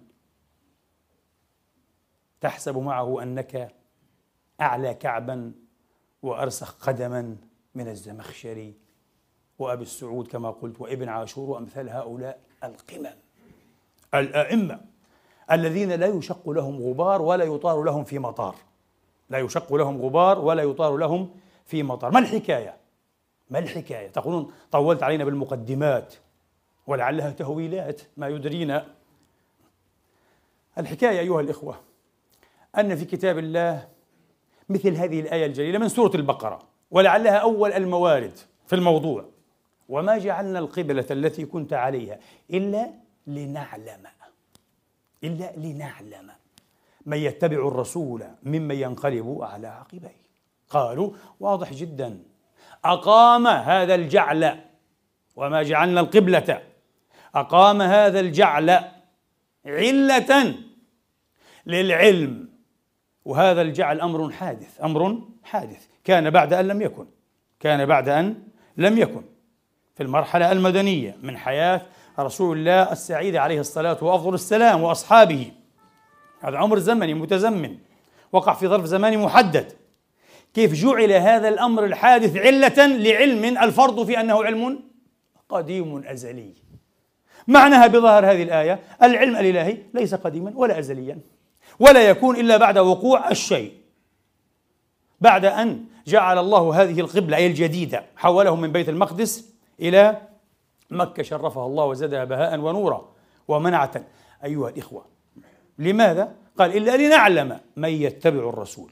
تحسب 2.40 2.78
معه 2.78 3.22
أنك 3.22 3.74
أعلى 4.60 4.94
كعبا 4.94 5.52
وأرسخ 6.22 6.86
قدما 6.86 7.36
من 7.74 7.88
الزمخشري 7.88 8.74
وأبي 9.58 9.82
السعود 9.82 10.26
كما 10.28 10.50
قلت 10.50 10.80
وابن 10.80 11.08
عاشور 11.08 11.50
وأمثال 11.50 11.88
هؤلاء 11.90 12.40
القمم. 12.64 13.16
الأئمة 14.14 14.80
الذين 15.52 15.92
لا 15.92 16.06
يشق 16.06 16.50
لهم 16.50 16.82
غبار 16.82 17.22
ولا 17.22 17.44
يطار 17.44 17.82
لهم 17.82 18.04
في 18.04 18.18
مطار. 18.18 18.54
لا 19.30 19.38
يشق 19.38 19.74
لهم 19.74 20.02
غبار 20.02 20.38
ولا 20.38 20.62
يطار 20.62 20.96
لهم 20.96 21.30
في 21.66 21.82
مطار. 21.82 22.10
ما 22.10 22.18
الحكاية؟ 22.18 22.76
ما 23.50 23.58
الحكاية؟ 23.58 24.08
تقولون 24.08 24.52
طولت 24.72 25.02
علينا 25.02 25.24
بالمقدمات 25.24 26.14
ولعلها 26.86 27.30
تهويلات 27.30 28.00
ما 28.16 28.28
يدرينا. 28.28 28.86
الحكاية 30.78 31.20
أيها 31.20 31.40
الإخوة 31.40 31.74
أن 32.78 32.96
في 32.96 33.04
كتاب 33.04 33.38
الله 33.38 33.88
مثل 34.68 34.96
هذه 34.96 35.20
الآية 35.20 35.46
الجليلة 35.46 35.78
من 35.78 35.88
سورة 35.88 36.16
البقرة 36.16 36.58
ولعلها 36.90 37.36
أول 37.36 37.72
الموارد 37.72 38.38
في 38.66 38.76
الموضوع. 38.76 39.24
وما 39.88 40.18
جعلنا 40.18 40.58
القبلة 40.58 41.06
التي 41.10 41.44
كنت 41.44 41.72
عليها 41.72 42.18
إلا 42.50 42.90
لنعلم. 43.26 44.06
إلا 45.24 45.52
لنعلم 45.56 46.30
من 47.06 47.16
يتبع 47.16 47.68
الرسول 47.68 48.24
ممن 48.42 48.74
ينقلب 48.74 49.38
على 49.42 49.66
عقبيه. 49.66 50.20
قالوا 50.70 51.12
واضح 51.40 51.72
جدا. 51.72 52.22
أقام 52.84 53.46
هذا 53.46 53.94
الجعل 53.94 54.60
وما 55.36 55.62
جعلنا 55.62 56.00
القبلة. 56.00 56.62
أقام 57.34 57.82
هذا 57.82 58.20
الجعل 58.20 58.80
علة 59.66 60.54
للعلم. 61.66 62.48
وهذا 63.24 63.62
الجعل 63.62 64.00
أمر 64.00 64.30
حادث 64.30 64.80
أمر 64.80 65.28
حادث. 65.42 65.86
كان 66.04 66.30
بعد 66.30 66.52
أن 66.52 66.68
لم 66.68 66.82
يكن. 66.82 67.06
كان 67.60 67.86
بعد 67.86 68.08
أن 68.08 68.42
لم 68.76 68.98
يكن. 68.98 69.22
في 69.94 70.02
المرحلة 70.02 70.52
المدنية 70.52 71.16
من 71.22 71.36
حياة 71.36 71.86
رسول 72.18 72.58
الله 72.58 72.92
السعيد 72.92 73.36
عليه 73.36 73.60
الصلاة 73.60 74.04
وأفضل 74.04 74.34
السلام 74.34 74.82
وأصحابه. 74.82 75.52
هذا 76.40 76.58
أمر 76.58 76.78
زمني 76.78 77.14
متزمن. 77.14 77.76
وقع 78.32 78.54
في 78.54 78.68
ظرف 78.68 78.84
زماني 78.84 79.16
محدد. 79.16 79.72
كيف 80.54 80.72
جعل 80.72 81.12
هذا 81.12 81.48
الأمر 81.48 81.84
الحادث 81.84 82.36
علة 82.36 82.86
لعلم؟ 82.86 83.58
الفرض 83.58 84.06
في 84.06 84.20
أنه 84.20 84.44
علم 84.44 84.80
قديم 85.48 86.04
أزلي. 86.06 86.54
معناها 87.48 87.86
بظهر 87.86 88.30
هذه 88.30 88.42
الآية 88.42 88.80
العلم 89.02 89.36
الإلهي 89.36 89.78
ليس 89.94 90.14
قديما 90.14 90.52
ولا 90.54 90.78
أزليا 90.78 91.18
ولا 91.78 92.10
يكون 92.10 92.36
إلا 92.36 92.56
بعد 92.56 92.78
وقوع 92.78 93.30
الشيء. 93.30 93.72
بعد 95.20 95.44
أن 95.44 95.84
جعل 96.06 96.38
الله 96.38 96.82
هذه 96.82 97.00
القبلة 97.00 97.36
أي 97.36 97.46
الجديدة 97.46 98.04
حوله 98.16 98.56
من 98.56 98.72
بيت 98.72 98.88
المقدس 98.88 99.54
إلى 99.80 100.29
مكة 100.90 101.22
شرفها 101.22 101.66
الله 101.66 101.84
وزادها 101.84 102.24
بهاء 102.24 102.60
ونورا 102.60 103.08
ومنعة 103.48 104.04
أيها 104.44 104.68
الإخوة. 104.68 105.04
لماذا؟ 105.78 106.34
قال 106.58 106.76
إلا 106.76 106.96
لنعلم 106.96 107.60
من 107.76 107.88
يتبع 107.88 108.48
الرسول 108.48 108.90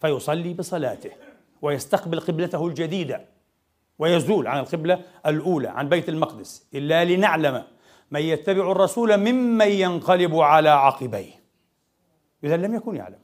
فيصلي 0.00 0.54
بصلاته 0.54 1.10
ويستقبل 1.62 2.20
قبلته 2.20 2.66
الجديدة 2.66 3.24
ويزول 3.98 4.46
عن 4.46 4.58
القبلة 4.58 5.00
الأولى 5.26 5.68
عن 5.68 5.88
بيت 5.88 6.08
المقدس. 6.08 6.66
إلا 6.74 7.04
لنعلم 7.04 7.64
من 8.10 8.20
يتبع 8.20 8.70
الرسول 8.70 9.16
ممن 9.16 9.68
ينقلب 9.68 10.36
على 10.36 10.68
عقبيه. 10.68 11.42
إذا 12.44 12.56
لم 12.56 12.74
يكن 12.74 12.96
يعلم. 12.96 13.18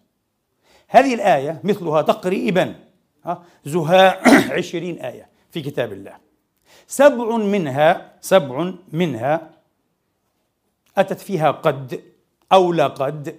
هذه 0.88 1.14
الآية 1.14 1.60
مثلها 1.64 2.02
تقريبا 2.02 2.74
زهاء 3.64 4.22
عشرين 4.58 4.98
آية 4.98 5.28
في 5.50 5.62
كتاب 5.62 5.92
الله. 5.92 6.27
سبع 6.90 7.36
منها 7.36 8.12
سبع 8.20 8.72
منها 8.92 9.50
أتت 10.98 11.20
فيها 11.20 11.50
قد 11.50 12.02
أو 12.52 12.72
لقد 12.72 13.38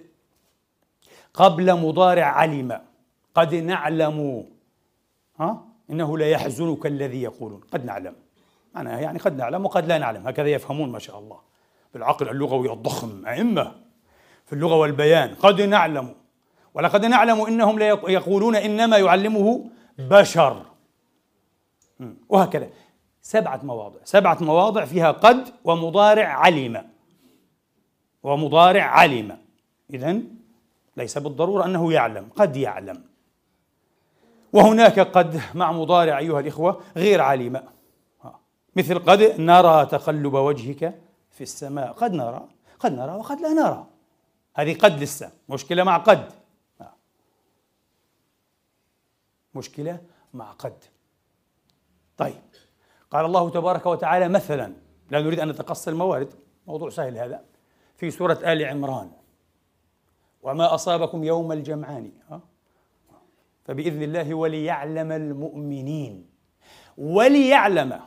قبل 1.34 1.74
مضارع 1.74 2.24
علم. 2.24 2.80
قد 3.34 3.54
نعلم. 3.54 4.46
ها؟ 5.40 5.64
إنه 5.90 6.18
لا 6.18 6.28
يحزنك 6.28 6.86
الذي 6.86 7.22
يقولون. 7.22 7.60
قد 7.72 7.84
نعلم. 7.84 8.14
معناها 8.74 9.00
يعني 9.00 9.18
قد 9.18 9.36
نعلم 9.36 9.64
وقد 9.64 9.86
لا 9.86 9.98
نعلم. 9.98 10.28
هكذا 10.28 10.48
يفهمون 10.48 10.92
ما 10.92 10.98
شاء 10.98 11.18
الله. 11.18 11.40
بالعقل 11.94 12.28
اللغوي 12.28 12.72
الضخم 12.72 13.26
أئمة. 13.26 13.72
في 14.46 14.52
اللغة 14.52 14.74
والبيان 14.74 15.34
قد 15.34 15.60
نعلم. 15.60 16.14
ولقد 16.74 17.06
نعلم 17.06 17.40
إنهم 17.40 17.78
لا 17.78 17.86
يقولون 17.88 18.56
إنما 18.56 18.98
يعلمه 18.98 19.70
بشر. 19.98 20.66
وهكذا. 22.28 22.70
سبعة 23.22 23.60
مواضع. 23.62 23.98
سبعة 24.04 24.38
مواضع 24.40 24.84
فيها 24.84 25.10
قد 25.10 25.54
ومضارع 25.64 26.26
علم. 26.26 26.90
ومضارع 28.22 28.82
علم. 28.84 29.38
إذا 29.90 30.20
ليس 30.96 31.18
بالضرورة 31.18 31.64
أنه 31.64 31.92
يعلم. 31.92 32.28
قد 32.36 32.56
يعلم. 32.56 33.04
وهناك 34.52 35.00
قد 35.00 35.40
مع 35.54 35.72
مضارع 35.72 36.18
أيها 36.18 36.40
الإخوة 36.40 36.82
غير 36.96 37.20
علم. 37.20 37.62
مثل 38.76 38.98
قد 38.98 39.22
نرى 39.38 39.86
تقلب 39.86 40.34
وجهك 40.34 41.00
في 41.30 41.40
السماء. 41.40 41.92
قد 41.92 42.12
نرى. 42.12 42.48
قد 42.78 42.92
نرى 42.92 43.12
وقد 43.12 43.40
لا 43.40 43.48
نرى. 43.48 43.86
هذه 44.54 44.78
قد 44.78 45.02
لسه. 45.02 45.32
مشكلة 45.48 45.84
مع 45.84 45.96
قد. 45.96 46.32
مشكلة 49.54 50.00
مع 50.34 50.52
قد. 50.52 50.84
طيب. 52.16 52.49
قال 53.10 53.24
الله 53.24 53.50
تبارك 53.50 53.86
وتعالى 53.86 54.28
مثلا 54.28 54.72
لا 55.10 55.22
نريد 55.22 55.40
أن 55.40 55.48
نتقصى 55.48 55.90
الموارد 55.90 56.28
موضوع 56.66 56.90
سهل 56.90 57.18
هذا 57.18 57.40
في 57.96 58.10
سورة 58.10 58.38
آل 58.44 58.64
عمران. 58.64 59.10
وما 60.42 60.74
أصابكم 60.74 61.24
يوم 61.24 61.52
الجمعان؟ 61.52 62.12
فبإذن 63.64 64.02
الله 64.02 64.34
وليعلم 64.34 65.12
المؤمنين. 65.12 66.26
وليعلم 66.98 68.00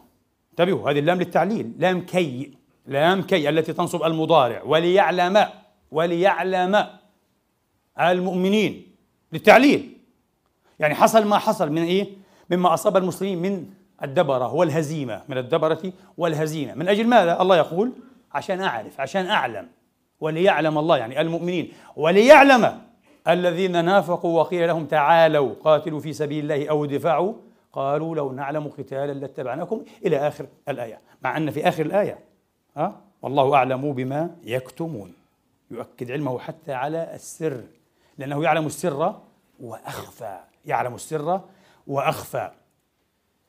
انتبهوا 0.52 0.92
هذه 0.92 1.00
اللام 1.00 1.18
للتعليل 1.18 1.74
لام 1.78 2.06
كي 2.06 2.58
لام 2.86 3.22
كي 3.22 3.50
التي 3.50 3.74
تنصب 3.74 4.04
المضارع. 4.04 4.63
وليعلم 4.63 5.48
وليعلم 5.92 6.86
المؤمنين. 8.00 8.96
للتعليل. 9.34 9.98
يعني 10.80 10.96
حصل 10.96 11.26
ما 11.26 11.38
حصل 11.38 11.72
من 11.72 11.84
إيه؟ 11.84 12.08
مما 12.50 12.74
أصاب 12.74 12.98
المسلمين 12.98 13.42
من 13.42 13.74
الدبرة 14.04 14.54
والهزيمة. 14.54 15.22
من 15.28 15.38
الدبرة 15.38 15.94
والهزيمة. 16.18 16.74
من 16.74 16.88
أجل 16.88 17.08
ماذا؟ 17.08 17.42
الله 17.42 17.58
يقول 17.58 17.92
عشان 18.34 18.62
أعرف 18.62 19.02
عشان 19.02 19.26
أعلم. 19.26 19.68
وليعلم 20.20 20.78
الله 20.78 20.98
يعني 20.98 21.22
المؤمنين. 21.22 21.72
وليعلم 21.96 22.82
الذين 23.28 23.86
نافقوا 23.86 24.39
وقيل 24.39 24.68
لهم 24.68 24.86
تعالوا 24.86 25.54
قاتلوا 25.63 26.00
في 26.00 26.13
سبيل 26.13 26.52
الله 26.52 26.70
أو 26.70 26.86
ادفعوا 26.86 27.34
قالوا 27.74 28.16
لو 28.16 28.32
نعلم 28.32 28.68
قتالا 28.68 29.13
لاتبعناكم 29.13 29.84
إلى 30.06 30.28
آخر 30.28 30.46
الآية. 30.70 31.00
مع 31.22 31.38
أن 31.38 31.52
في 31.52 31.68
آخر 31.68 31.86
الآية 31.86 32.20
ها؟ 32.78 32.86
أه؟ 32.86 32.96
والله 33.22 33.56
أعلم 33.56 33.94
بما 33.94 34.30
يكتمون. 34.44 35.13
يؤكد 35.72 36.12
علمه 36.12 36.39
حتى 36.39 36.74
على 36.74 37.10
السر. 37.13 37.62
لأنه 38.18 38.44
يعلم 38.44 38.66
السر 38.66 39.16
وأخفى. 39.60 40.39
يعلم 40.66 40.96
السر 40.96 41.42
وأخفى. 41.88 42.52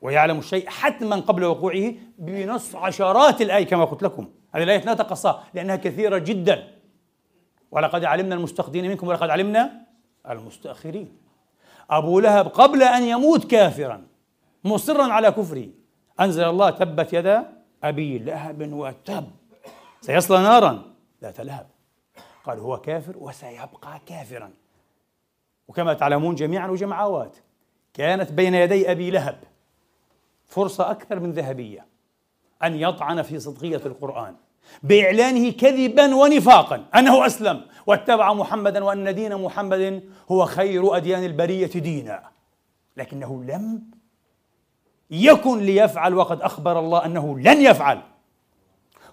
ويعلم 0.04 0.38
الشيء 0.38 0.68
حتما 0.68 1.16
قبل 1.16 1.44
وقوعه 1.44 1.92
بنص 2.18 2.74
عشرات 2.74 3.42
الاي 3.42 3.64
كما 3.64 3.84
قلت 3.84 4.02
لكم. 4.02 4.28
هذه 4.52 4.62
الآية 4.62 4.84
لا 4.84 4.94
تقصها 4.94 5.44
لأنها 5.54 5.76
كثيرة 5.76 6.18
جدا. 6.18 6.68
ولقد 7.70 8.04
علمنا 8.04 8.34
المستقدمين 8.34 8.90
منكم 8.90 9.08
ولقد 9.08 9.30
علمنا 9.30 9.86
المستأخرين. 10.30 11.16
أبو 11.90 12.20
لهب 12.20 12.48
قبل 12.48 12.82
أن 12.82 13.02
يموت 13.02 13.44
كافرا 13.44 14.06
مصرا 14.64 15.12
على 15.12 15.30
كفره. 15.30 15.66
أنزل 16.20 16.44
الله 16.44 16.70
تبت 16.70 17.12
يدا 17.12 17.52
أبي 17.84 18.18
لهب 18.18 18.72
وتب. 18.72 19.30
سيصلى 20.00 20.42
نارا 20.42 20.82
ذات 21.22 21.40
لهب. 21.40 21.66
قال 22.44 22.58
هو 22.58 22.76
كافر 22.76 23.14
وسيبقى 23.18 24.00
كافرا. 24.06 24.50
وكما 25.68 25.94
تعلمون 25.94 26.34
جميعا 26.34 26.68
وجمعوات 26.68 27.36
كانت 27.94 28.32
بين 28.32 28.54
يدي 28.54 28.90
أبي 28.90 29.10
لهب. 29.10 29.38
فرصة 30.54 30.90
أكثر 30.90 31.20
من 31.20 31.32
ذهبية 31.32 31.86
أن 32.64 32.76
يطعن 32.76 33.22
في 33.22 33.40
صدقية 33.40 33.80
القرآن 33.86 34.34
بإعلانه 34.82 35.50
كذبا 35.50 36.14
ونفاقا 36.14 36.84
أنه 36.98 37.26
أسلم 37.26 37.60
واتبع 37.86 38.32
محمدا 38.32 38.84
وأن 38.84 39.14
دين 39.14 39.36
محمد 39.36 40.02
هو 40.30 40.46
خير 40.46 40.96
أديان 40.96 41.24
البرية 41.24 41.66
دينا 41.66 42.22
لكنه 42.96 43.44
لم 43.44 43.82
يكن 45.10 45.58
ليفعل 45.58 46.14
وقد 46.14 46.42
أخبر 46.42 46.78
الله 46.78 47.04
أنه 47.04 47.38
لن 47.38 47.60
يفعل. 47.60 48.02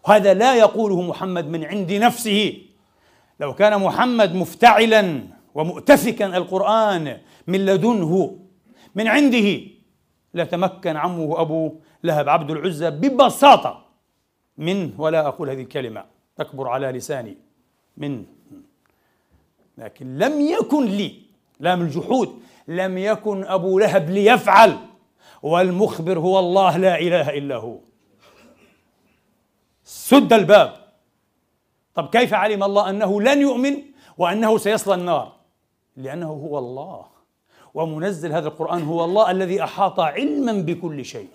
هذا 0.06 0.34
لا 0.34 0.56
يقوله 0.56 1.01
محمد 1.01 1.47
من 1.47 1.63
عند 1.63 1.91
نفسه. 1.91 2.62
لو 3.39 3.54
كان 3.54 3.82
محمد 3.82 4.36
مفتعلا 4.36 5.23
ومؤتفكا 5.56 6.25
القرآن 6.25 7.17
من 7.47 7.65
لدنه 7.65 8.39
من 8.95 9.08
عنده 9.08 9.62
لتمكن 10.33 10.97
عمه 10.97 11.41
أبو 11.41 11.75
لهب 12.03 12.29
عبد 12.29 12.51
العزى 12.51 12.89
ببساطة 12.89 13.85
من 14.57 14.93
ولا 14.97 15.27
أقول 15.27 15.49
هذه 15.49 15.61
الكلمة 15.61 16.05
تكبر 16.35 16.67
على 16.67 16.91
لساني 16.91 17.37
من. 17.97 18.25
لكن 19.77 20.17
لم 20.17 20.41
يكن 20.41 20.85
لي 20.85 21.21
لام 21.59 21.81
الجحود 21.81 22.39
لم 22.67 22.97
يكن 22.97 23.43
أبو 23.43 23.79
لهب 23.79 24.09
ليفعل 24.09 24.77
والمخبر 25.43 26.19
هو 26.19 26.39
الله 26.39 26.77
لا 26.77 26.99
إله 26.99 27.29
إلا 27.29 27.55
هو. 27.55 27.77
سد 29.83 30.33
الباب. 30.33 30.73
طب 31.95 32.09
كيف 32.09 32.33
علم 32.33 32.63
الله 32.63 32.89
أنه 32.89 33.21
لن 33.21 33.41
يؤمن 33.41 33.77
وأنه 34.17 34.57
سيصلى 34.57 34.95
النار؟ 34.95 35.35
لأنه 35.97 36.31
هو 36.31 36.59
الله. 36.59 37.05
ومنزل 37.73 38.34
هذا 38.34 38.47
القرآن 38.47 38.84
هو 38.84 39.05
الله 39.05 39.31
الذي 39.31 39.63
أحاط 39.63 39.99
علما 39.99 40.53
بكل 40.53 41.05
شيء. 41.05 41.27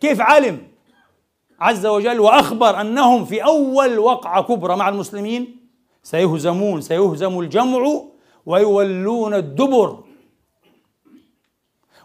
كيف 0.00 0.20
علم 0.20 0.62
عز 1.60 1.86
وجل 1.86 2.20
وأخبر 2.20 2.80
أنهم 2.80 3.24
في 3.24 3.44
أول 3.44 3.98
وقعة 3.98 4.42
كبرى 4.42 4.76
مع 4.76 4.88
المسلمين. 4.88 5.56
سيهزمون 6.02 6.80
سيهزم 6.80 7.40
الجمع 7.40 8.00
ويولون 8.46 9.34
الدبر. 9.34 10.04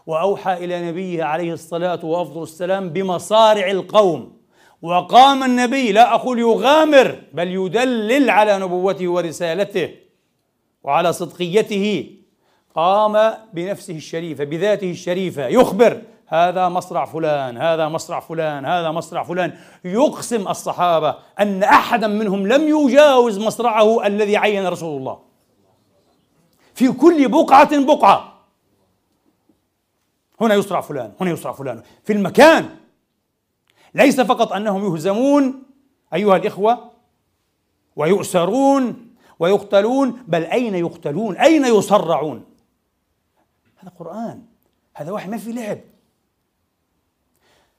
وأوحى 0.06 0.64
إلى 0.64 0.88
نبيه 0.88 1.24
عليه 1.24 1.52
الصلاة 1.52 2.04
وأفضل 2.04 2.42
السلام 2.42 2.88
بمصارع 2.88 3.70
القوم. 3.70 4.40
وقام 4.82 5.42
النبي 5.42 5.92
لا 5.92 6.14
أقول 6.14 6.38
يغامر 6.38 7.22
بل 7.32 7.48
يدلل 7.48 8.30
على 8.30 8.58
نبوته 8.58 9.08
ورسالته 9.08 9.94
وعلى 10.82 11.12
صدقيته. 11.12 12.16
قام 12.74 13.34
بنفسه 13.52 13.96
الشريفة 13.96 14.44
بذاته 14.44 14.90
الشريفة. 14.90 15.46
يخبر 15.46 16.02
هذا 16.26 16.68
مصرع 16.68 17.04
فلان 17.04 17.56
هذا 17.56 17.88
مصرع 17.88 18.20
فلان 18.20 18.66
هذا 18.66 18.90
مصرع 18.90 19.22
فلان. 19.22 19.58
يقسم 19.84 20.48
الصحابة 20.48 21.14
أن 21.38 21.62
أحدا 21.62 22.06
منهم 22.06 22.46
لم 22.46 22.68
يجاوز 22.68 23.38
مصرعه 23.38 24.06
الذي 24.06 24.36
عين 24.36 24.66
رسول 24.66 24.98
الله. 24.98 25.18
في 26.74 26.92
كل 26.92 27.28
بقعة 27.28 27.84
بقعة. 27.84 28.40
هنا 30.40 30.54
يصرع 30.54 30.80
فلان 30.80 31.12
هنا 31.20 31.30
يصرع 31.30 31.52
فلان. 31.52 31.82
في 32.04 32.12
المكان. 32.12 32.68
ليس 33.94 34.20
فقط 34.20 34.52
أنهم 34.52 34.84
يهزمون 34.84 35.62
أيها 36.14 36.36
الإخوة 36.36 36.90
ويؤسرون 37.96 39.06
ويقتلون 39.38 40.22
بل 40.28 40.44
أين 40.44 40.74
يقتلون؟ 40.74 41.36
أين 41.36 41.64
يصرعون؟ 41.64 42.49
هذا 43.80 43.92
قرآن 43.98 44.42
هذا 44.94 45.12
وحي 45.12 45.28
ما 45.28 45.36
في 45.36 45.52
لعب. 45.52 45.78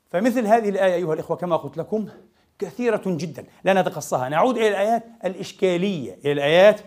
فمثل 0.09 0.47
هذه 0.47 0.69
الآية 0.69 0.93
أيها 0.93 1.13
الإخوة 1.13 1.37
كما 1.37 1.55
قلت 1.55 1.77
لكم 1.77 2.09
كثيرة 2.59 3.01
جدا 3.05 3.45
لا 3.63 3.81
نتقصها. 3.81 4.29
نعود 4.29 4.57
إلى 4.57 4.67
الآيات 4.67 5.03
الإشكالية 5.25 6.13
إلى 6.13 6.31
الآيات 6.31 6.81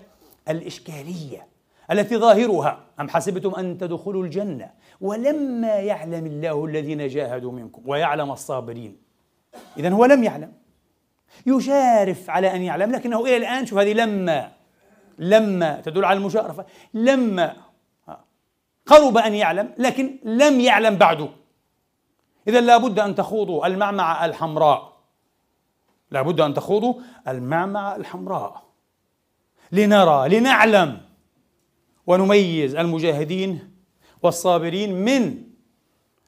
الإشكالية 0.49 1.47
التي 1.91 2.17
ظاهرها. 2.17 2.87
أم 3.01 3.09
حسبتم 3.09 3.55
أن 3.55 3.79
تدخلوا 3.79 4.25
الجنة؟ 4.25 4.71
ولما 5.01 5.75
يعلم 5.75 6.27
الله 6.27 6.65
الذين 6.65 7.09
جاهدوا 7.09 7.53
منكم 7.53 7.83
ويعلم 7.87 8.33
الصابرين. 8.33 8.97
إذا 9.77 9.91
هو 9.91 10.05
لم 10.05 10.25
يعلم. 10.25 10.53
يشارف 11.47 12.31
على 12.31 12.55
أن 12.55 12.63
يعلم 12.63 12.93
لكنه 12.93 13.21
إلى 13.21 13.37
الآن 13.37 13.67
شوف 13.67 13.79
هذه 13.79 13.93
لما 13.93 14.53
لما 15.19 15.81
تدل 15.81 16.05
على 16.05 16.19
المشارفة 16.19 16.67
لما 16.95 17.57
قرب 18.87 19.17
أن 19.17 19.35
يعلم 19.35 19.75
لكن 19.79 20.19
لم 20.25 20.61
يعلم 20.61 20.97
بعد 20.97 21.31
إذا 22.49 22.61
لابد 22.61 22.99
أن 22.99 23.15
تخوضوا 23.15 23.67
المعمعة 23.67 24.25
الحمراء. 24.25 24.95
لابد 26.11 26.41
أن 26.41 26.55
تخوضوا 26.55 26.95
المعمعة 27.29 27.97
الحمراء. 27.97 28.63
لنرى 29.73 30.29
لنعلم. 30.29 31.01
ونميز 32.07 32.75
المجاهدين 32.77 33.75
والصابرين 34.23 34.95
من 34.95 35.45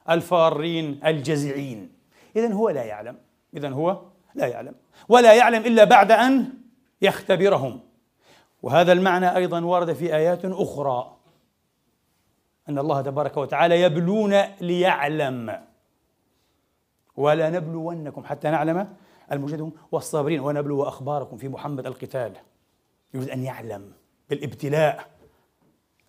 الفارين 0.09 0.99
الجزعين. 1.05 1.91
إذا 2.35 2.53
هو 2.53 2.69
لا 2.69 2.83
يعلم. 2.83 3.17
إذا 3.53 3.69
هو 3.69 4.01
لا 4.35 4.47
يعلم. 4.47 4.75
ولا 5.09 5.33
يعلم 5.33 5.65
إلا 5.65 5.83
بعد 5.83 6.11
أن 6.11 6.53
يختبرهم. 7.01 7.79
وهذا 8.63 8.91
المعنى 8.91 9.35
أيضا 9.35 9.61
ورد 9.61 9.93
في 9.93 10.15
آيات 10.15 10.45
أخرى. 10.45 11.16
أن 12.69 12.79
الله 12.79 13.01
تبارك 13.01 13.37
وتعالى 13.37 13.81
يبلون 13.81 14.41
ليعلم. 14.61 15.63
ولا 17.15 17.49
نبلونكم 17.49 18.23
حتى 18.23 18.49
نعلم 18.49 18.93
المجاهدين 19.31 19.71
والصابرين 19.91 20.39
ونبلو 20.39 20.83
أخباركم 20.83 21.37
في 21.37 21.47
محمد 21.47 21.85
القتال. 21.85 22.33
يريد 23.13 23.29
أن 23.29 23.43
يعلم 23.43 23.91
بالابتلاء. 24.29 25.07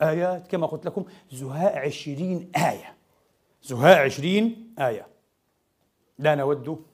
آيات 0.02 0.46
كما 0.46 0.66
قلت 0.66 0.86
لكم 0.86 1.04
زهاء 1.32 1.78
عشرين 1.78 2.52
آية. 2.56 2.94
زهاء 3.62 4.04
عشرين 4.04 4.74
آية. 4.78 5.06
لا 6.18 6.34
نود 6.34 6.84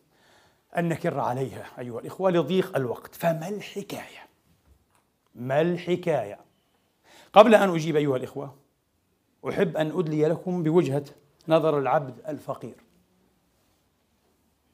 أن 0.79 0.89
نكر 0.89 1.21
عليها 1.21 1.67
أيها 1.79 2.01
الإخوة 2.01 2.31
لضيق 2.31 2.77
الوقت. 2.77 3.15
فما 3.15 3.49
الحكاية؟ 3.49 4.25
ما 5.35 5.61
الحكاية؟ 5.61 6.39
قبل 7.33 7.55
أن 7.55 7.75
أجيب 7.75 7.97
أيها 7.97 8.17
الإخوة 8.17 8.64
أحب 9.49 9.77
أن 9.77 9.99
أدلي 9.99 10.29
لكم 10.29 10.63
بوجهة 10.63 11.05
نظر 11.49 11.79
العبد 11.79 12.15
الفقير. 12.29 12.75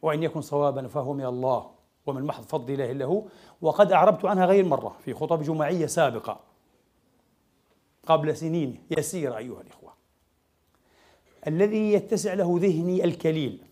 وإن 0.02 0.22
يكن 0.22 0.40
صوابا 0.40 0.88
فهو 0.88 1.12
من 1.12 1.24
الله 1.24 1.70
ومن 2.06 2.24
محض 2.24 2.44
فضل 2.44 2.72
الله 2.72 2.92
له. 2.92 3.28
وقد 3.60 3.92
أعربت 3.92 4.24
عنها 4.24 4.46
غير 4.46 4.64
مرة 4.64 4.96
في 5.04 5.14
خطب 5.14 5.42
جمعية 5.42 5.86
سابقة 5.86 6.40
قبل 8.06 8.36
سنين. 8.36 8.84
يسيرة 8.90 9.36
أيها 9.36 9.60
الإخوة. 9.60 9.92
الذي 11.46 11.92
يتسع 11.92 12.34
له 12.34 12.58
ذهني 12.60 13.04
الكليل 13.04 13.62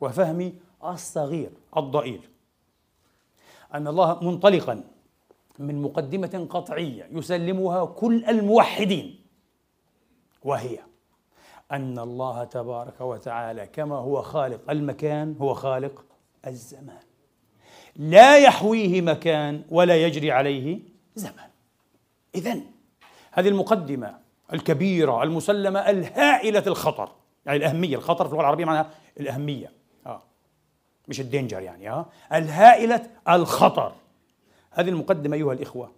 وفهمي 0.00 0.54
الصغير 0.84 1.50
الضئيل. 1.76 2.28
أن 3.74 3.88
الله 3.88 4.24
منطلقا 4.24 4.84
من 5.58 5.82
مقدمة 5.82 6.46
قطعية 6.50 7.08
يسلمها 7.12 7.84
كل 7.84 8.24
الموحدين. 8.24 9.19
وهي 10.42 10.78
أن 11.72 11.98
الله 11.98 12.44
تبارك 12.44 13.00
وتعالى 13.00 13.66
كما 13.66 13.96
هو 13.96 14.22
خالق 14.22 14.70
المكان 14.70 15.36
هو 15.40 15.54
خالق 15.54 16.04
الزمان 16.46 17.00
لا 17.96 18.38
يحويه 18.38 19.00
مكان 19.00 19.62
ولا 19.70 19.96
يجري 19.96 20.32
عليه 20.32 20.78
زمان 21.14 21.50
إذن 22.34 22.64
هذه 23.32 23.48
المقدمة 23.48 24.18
الكبيرة 24.52 25.22
المسلمة 25.22 25.90
الهائلة 25.90 26.62
الخطر 26.66 27.12
يعني 27.46 27.58
الأهمية 27.58 27.96
الخطر 27.96 28.24
في 28.24 28.30
اللغة 28.30 28.40
العربية 28.40 28.64
معناها 28.64 28.90
الأهمية 29.20 29.72
آه. 30.06 30.22
مش 31.08 31.20
الدينجر 31.20 31.60
يعني 31.60 31.90
آه. 31.90 32.06
الهائلة 32.32 33.06
الخطر 33.28 33.92
هذه 34.70 34.88
المقدمة 34.88 35.36
أيها 35.36 35.52
الإخوة 35.52 35.90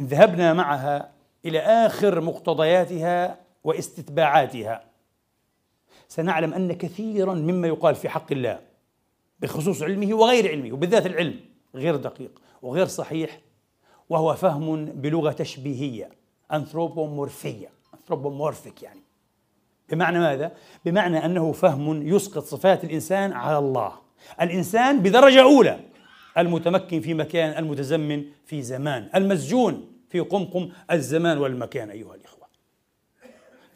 إن 0.00 0.06
ذهبنا 0.06 0.52
معها 0.52 1.10
إلى 1.44 1.58
آخر 1.60 2.20
مقتضياتها 2.20 3.47
واستتباعاتها. 3.68 4.84
سنعلم 6.08 6.54
أن 6.54 6.72
كثيرا 6.72 7.34
مما 7.34 7.68
يقال 7.68 7.94
في 7.94 8.08
حق 8.08 8.32
الله 8.32 8.60
بخصوص 9.40 9.82
علمه 9.82 10.14
وغير 10.14 10.48
علمه 10.48 10.72
وبالذات 10.72 11.06
العلم 11.06 11.40
غير 11.74 11.96
دقيق 11.96 12.40
وغير 12.62 12.86
صحيح 12.86 13.40
وهو 14.08 14.34
فهم 14.34 14.84
بلغة 14.84 15.32
تشبيهية 15.32 16.10
أنثروبومورفية 16.52 17.68
أنثروبومورفيك 17.94 18.82
يعني. 18.82 19.00
بمعنى 19.90 20.18
ماذا؟ 20.18 20.52
بمعنى 20.84 21.24
أنه 21.24 21.52
فهم 21.52 22.08
يسقط 22.08 22.44
صفات 22.44 22.84
الإنسان 22.84 23.32
على 23.32 23.58
الله. 23.58 23.92
الإنسان 24.40 25.00
بدرجة 25.00 25.42
أولى 25.42 25.80
المتمكن 26.38 27.00
في 27.00 27.14
مكان 27.14 27.58
المتزمن 27.58 28.24
في 28.46 28.62
زمان 28.62 29.10
المسجون 29.14 29.92
في 30.10 30.20
قمقم 30.20 30.70
الزمان 30.90 31.38
والمكان 31.38 31.90
أيها 31.90 32.14
الإخوة. 32.14 32.37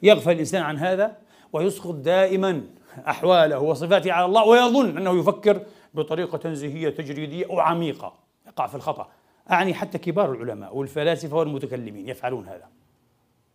يغفل 0.02 0.32
الإنسان 0.32 0.62
عن 0.62 0.78
هذا 0.78 1.16
ويسقط 1.52 1.94
دائما 1.94 2.62
أحواله 3.08 3.58
وصفاته 3.58 4.12
على 4.12 4.26
الله 4.26 4.46
ويظن 4.46 4.96
أنه 4.96 5.20
يفكر 5.20 5.66
بطريقة 5.94 6.38
تنزيهية 6.38 6.90
تجريدية 6.90 7.46
وعميقة 7.46 8.14
يقع 8.46 8.66
في 8.66 8.74
الخطأ. 8.74 9.08
أعني 9.50 9.74
حتى 9.74 9.98
كبار 9.98 10.32
العلماء 10.32 10.76
والفلاسفة 10.76 11.36
والمتكلمين 11.36 12.08
يفعلون 12.08 12.48
هذا. 12.48 12.68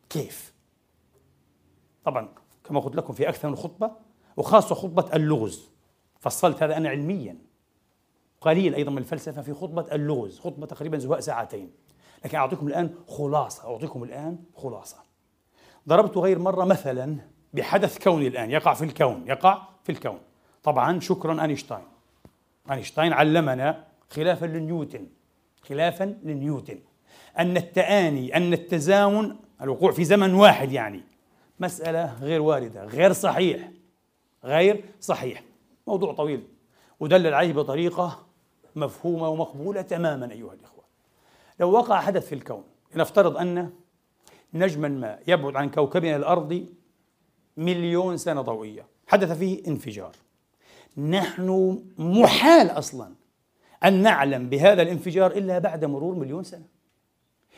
كيف؟ 0.10 0.54
طبعا 2.04 2.30
كما 2.64 2.80
قلت 2.80 2.96
لكم 2.96 3.14
في 3.14 3.30
أكثر 3.30 3.50
من 3.50 3.56
خطبة 3.56 3.92
وخاصة 4.38 4.76
خطبة 4.76 5.16
اللغز. 5.16 5.70
فصلت 6.20 6.64
هذا 6.64 6.78
أنا 6.78 6.90
علميا. 6.90 7.38
قليل 8.42 8.76
أيضا 8.76 8.92
من 8.92 8.98
الفلسفة 8.98 9.42
في 9.42 9.54
خطبة 9.54 9.86
اللغز. 9.92 10.40
خطبة 10.40 10.66
تقريبا 10.66 10.98
زواء 10.98 11.20
ساعتين. 11.20 11.72
لكن 12.26 12.38
أعطيكم 12.38 12.68
الآن 12.68 12.96
خلاصة 13.08 13.74
أعطيكم 13.74 14.04
الآن 14.04 14.38
خلاصة. 14.56 15.07
ضربت 15.88 16.17
غير 16.17 16.39
مرة 16.39 16.65
مثلا 16.65 17.17
بحدث 17.54 18.04
كوني 18.04 18.28
الآن 18.28 18.52
يقع 18.52 18.73
في 18.73 18.86
الكون 18.86 19.23
يقع 19.28 19.62
في 19.84 19.91
الكون. 19.91 20.19
طبعا 20.63 21.00
شكرا 21.00 21.41
أينشتاين. 21.41 21.86
أينشتاين 22.71 23.13
علمنا 23.13 23.84
خلافا 24.10 24.45
لنيوتن 24.45 25.08
خلافا 25.62 26.17
لنيوتن 26.23 26.80
أن 27.39 27.58
التآني 27.58 28.38
أن 28.38 28.54
التزامن 28.54 29.36
الوقوع 29.62 29.91
في 29.91 30.04
زمن 30.04 30.34
واحد 30.34 30.71
يعني 30.71 31.04
مسألة 31.60 32.13
غير 32.21 32.41
واردة 32.41 32.86
غير 32.86 33.13
صحيح 33.13 33.71
غير 34.43 34.86
صحيح. 35.02 35.43
موضوع 35.88 36.13
طويل. 36.13 36.43
ودلل 37.00 37.34
عليه 37.34 37.54
بطريقة 37.54 38.26
مفهومة 38.76 39.30
ومقبولة 39.30 39.82
تماما 39.82 40.32
أيها 40.32 40.54
الإخوة. 40.54 40.84
لو 41.60 41.71
وقع 41.71 42.02
حدث 42.02 42.28
في 42.28 42.36
الكون 42.36 42.63
لنفترض 42.95 43.38
أن 43.38 43.69
نجما 44.60 44.88
ما. 44.88 45.20
يبعد 45.28 45.56
عن 45.56 45.70
كوكبنا 45.70 46.15
الأرض 46.15 46.65
مليون 47.58 48.17
سنة 48.17 48.41
ضوئية. 48.41 48.86
حدث 49.08 49.32
فيه 49.32 49.67
انفجار. 49.67 50.12
نحن 50.98 51.80
محال 51.98 52.70
أصلا 52.70 53.13
أن 53.86 54.02
نعلم 54.02 54.50
بهذا 54.50 54.82
الانفجار 54.82 55.32
إلا 55.32 55.60
بعد 55.60 55.86
مرور 55.86 56.15
مليون 56.15 56.43
سنة. 56.43 56.65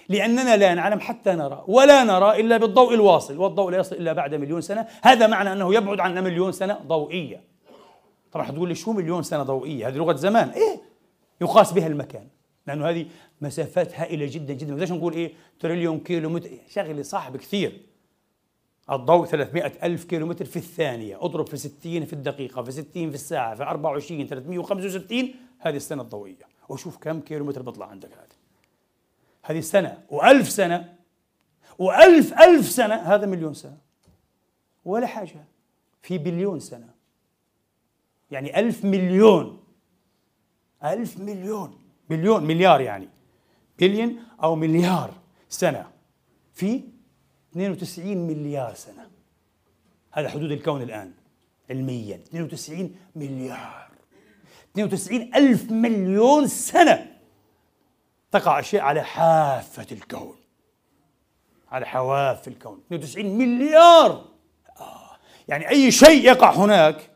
لأننا 0.09 0.57
لا 0.57 0.73
نعلم 0.73 0.99
حتى 0.99 1.31
نرى 1.31 1.63
ولا 1.67 2.03
نرى 2.03 2.39
إلا 2.39 2.57
بالضوء 2.57 2.93
الواصل 2.93 3.37
والضوء 3.37 3.71
لا 3.71 3.77
يصل 3.77 3.95
إلا 3.95 4.13
بعد 4.13 4.35
مليون 4.35 4.61
سنة. 4.61 4.87
هذا 5.01 5.27
معنى 5.27 5.53
أنه 5.53 5.75
يبعد 5.75 5.99
عنا 5.99 6.21
مليون 6.21 6.51
سنة 6.51 6.79
ضوئية. 6.87 7.43
طبعا 8.31 8.45
حتقول 8.45 8.69
لي 8.69 8.75
شو 8.75 8.91
مليون 8.91 9.23
سنة 9.23 9.43
ضوئية؟ 9.43 9.87
هذه 9.87 9.95
لغة 9.95 10.15
زمان. 10.15 10.49
إيه؟ 10.49 10.81
يقاس 11.41 11.71
بها 11.71 11.87
المكان. 11.87 12.27
لأنه 12.67 12.89
هذه 12.89 13.05
مسافات 13.41 13.93
هائلة 13.93 14.25
جدا 14.25 14.53
جدا. 14.53 14.75
ليش 14.75 14.91
نقول 14.91 15.13
إيه؟ 15.13 15.33
تريليون 15.59 15.99
كيلو 15.99 16.29
متر 16.29 16.49
شغلة 16.69 17.01
صعب 17.01 17.37
كثير. 17.37 17.81
الضوء 18.91 19.25
300 19.25 19.73
ألف 19.83 20.03
كيلو 20.03 20.25
متر 20.25 20.45
في 20.45 20.57
الثانية. 20.57 21.25
أضرب 21.25 21.47
في 21.47 21.57
60 21.57 22.05
في 22.05 22.13
الدقيقة 22.13 22.63
في 22.63 22.71
60 22.71 23.09
في 23.09 23.15
الساعة 23.15 23.55
في 23.55 23.63
24 23.63 24.27
365 24.27 25.33
هذه 25.59 25.75
السنة 25.75 26.01
الضوئية. 26.01 26.47
وشوف 26.69 26.97
كم 26.97 27.21
كيلو 27.21 27.45
متر 27.45 27.61
بيطلع 27.61 27.85
عندك 27.85 28.11
هذا 28.11 28.27
هذه 29.43 29.59
سنة 29.59 30.03
وألف 30.09 30.49
سنة 30.49 30.95
وألف 31.79 32.33
ألف 32.33 32.65
سنة. 32.65 32.95
هذا 32.95 33.25
مليون 33.25 33.53
سنة. 33.53 33.77
ولا 34.85 35.07
حاجة. 35.07 35.45
في 36.01 36.17
بليون 36.17 36.59
سنة. 36.59 36.89
يعني 38.31 38.59
ألف 38.59 38.85
مليون. 38.85 39.63
ألف 40.83 41.17
مليون. 41.17 41.88
بليون 42.09 42.43
مليار 42.43 42.81
يعني. 42.81 43.09
بليون 43.79 44.23
أو 44.43 44.55
مليار 44.55 45.13
سنة. 45.49 45.87
في 46.53 46.83
92 47.51 48.17
مليار 48.17 48.73
سنة. 48.73 49.09
هذا 50.11 50.29
حدود 50.29 50.51
الكون 50.51 50.81
الآن 50.81 51.11
علميا. 51.69 52.15
92 52.15 52.95
مليار. 53.15 53.89
92 54.71 55.35
ألف 55.35 55.71
مليون 55.71 56.47
سنة 56.47 57.07
تقع 58.31 58.59
أشياء 58.59 58.83
على 58.83 59.03
حافة 59.03 59.87
الكون. 59.91 60.35
على 61.71 61.85
حواف 61.85 62.47
الكون. 62.47 62.81
92 62.87 63.37
مليار. 63.37 64.25
آه. 64.79 65.17
يعني 65.47 65.69
أي 65.69 65.91
شيء 65.91 66.25
يقع 66.25 66.51
هناك 66.51 67.09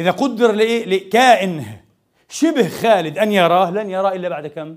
إذا 0.00 0.10
قدر 0.10 0.52
لكائن 0.86 1.80
شبه 2.28 2.68
خالد 2.68 3.18
أن 3.18 3.32
يراه 3.32 3.70
لن 3.70 3.90
يراه 3.90 4.12
إلا 4.12 4.28
بعد 4.28 4.46
كم؟ 4.46 4.76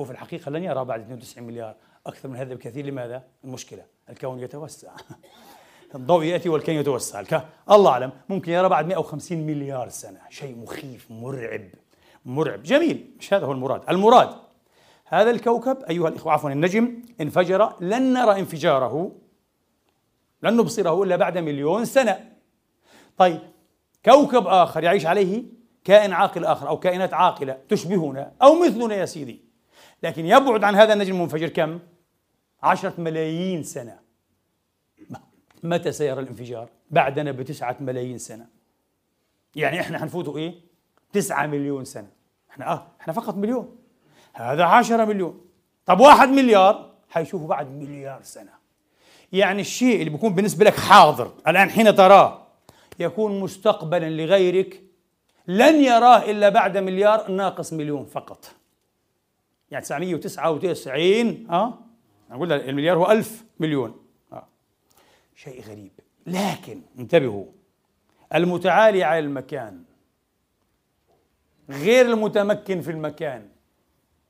هو 0.00 0.04
في 0.04 0.10
الحقيقة 0.10 0.50
لن 0.50 0.64
يراه 0.64 0.82
بعد 0.82 1.00
92 1.00 1.46
مليار 1.46 1.74
أكثر 2.06 2.28
من 2.28 2.36
هذا 2.36 2.54
بكثير. 2.54 2.86
لماذا؟ 2.86 3.22
المشكلة 3.44 3.82
الكون 4.10 4.40
يتوسع. 4.40 4.92
الضوء 5.94 6.24
يأتي 6.24 6.48
والكون 6.48 6.74
يتوسع. 6.74 7.20
الك... 7.20 7.46
الله 7.70 7.90
أعلم 7.90 8.12
ممكن 8.28 8.52
يرى 8.52 8.68
بعد 8.68 8.86
150 8.86 9.38
مليار 9.38 9.88
سنة. 9.88 10.20
شيء 10.30 10.56
مخيف 10.56 11.10
مرعب 11.10 11.68
مرعب. 12.24 12.62
جميل 12.62 13.10
مش 13.18 13.34
هذا 13.34 13.46
هو 13.46 13.52
المراد. 13.52 13.82
المراد 13.88 14.30
هذا 15.04 15.30
الكوكب 15.30 15.78
أيها 15.90 16.08
الإخوة 16.08 16.32
عفوا 16.32 16.50
النجم 16.50 17.02
انفجر 17.20 17.72
لن 17.80 18.12
نرى 18.12 18.40
انفجاره 18.40 19.12
لن 20.42 20.56
نبصره 20.56 21.02
إلا 21.02 21.16
بعد 21.16 21.38
مليون 21.38 21.84
سنة. 21.84 22.30
طيب 23.16 23.40
كوكب 24.04 24.46
آخر 24.46 24.84
يعيش 24.84 25.06
عليه 25.06 25.59
كائن 25.84 26.12
عاقل 26.12 26.44
آخر 26.44 26.68
أو 26.68 26.78
كائنات 26.78 27.14
عاقلة 27.14 27.58
تشبهنا 27.68 28.32
أو 28.42 28.54
مثلنا 28.54 28.94
يا 28.94 29.04
سيدي. 29.04 29.40
لكن 30.02 30.26
يبعد 30.26 30.64
عن 30.64 30.74
هذا 30.74 30.92
النجم 30.92 31.14
المنفجر 31.14 31.48
كم؟ 31.48 31.78
عشرة 32.62 32.94
ملايين 32.98 33.62
سنة. 33.62 33.98
متى 35.62 35.92
سيرى 35.92 36.20
الانفجار؟ 36.20 36.68
بعدنا 36.90 37.32
بتسعة 37.32 37.76
ملايين 37.80 38.18
سنة. 38.18 38.46
يعني 39.56 39.80
إحنا 39.80 39.98
حنفوتوا 39.98 40.38
إيه؟ 40.38 40.54
تسعة 41.12 41.46
مليون 41.46 41.84
سنة. 41.84 42.08
إحنا 42.50 42.72
آه 42.72 42.86
إحنا 43.00 43.12
فقط 43.12 43.34
مليون. 43.34 43.76
هذا 44.32 44.64
عشرة 44.64 45.04
مليون. 45.04 45.40
طب 45.86 46.00
واحد 46.00 46.28
مليار؟ 46.28 46.94
حيشوفوا 47.08 47.48
بعد 47.48 47.70
مليار 47.70 48.22
سنة. 48.22 48.52
يعني 49.32 49.60
الشيء 49.60 49.98
اللي 49.98 50.10
بيكون 50.10 50.34
بالنسبة 50.34 50.64
لك 50.64 50.74
حاضر 50.74 51.32
الآن 51.48 51.70
حين 51.70 51.94
تراه 51.94 52.46
يكون 52.98 53.40
مستقبلا 53.40 54.10
لغيرك 54.10 54.82
لن 55.50 55.84
يراه 55.84 56.30
إلا 56.30 56.48
بعد 56.48 56.78
مليار 56.78 57.30
ناقص 57.30 57.72
مليون 57.72 58.04
فقط 58.04 58.54
يعني 59.70 59.84
999 60.18 61.46
آه 61.50 61.78
نقول 62.30 62.52
المليار 62.52 62.98
هو 62.98 63.10
ألف 63.10 63.44
مليون 63.60 64.02
آه. 64.32 64.46
شيء 65.36 65.62
غريب 65.62 65.92
لكن 66.26 66.82
انتبهوا 66.98 67.44
المتعالي 68.34 69.04
على 69.04 69.18
المكان 69.18 69.82
غير 71.70 72.06
المتمكن 72.06 72.80
في 72.80 72.90
المكان 72.90 73.48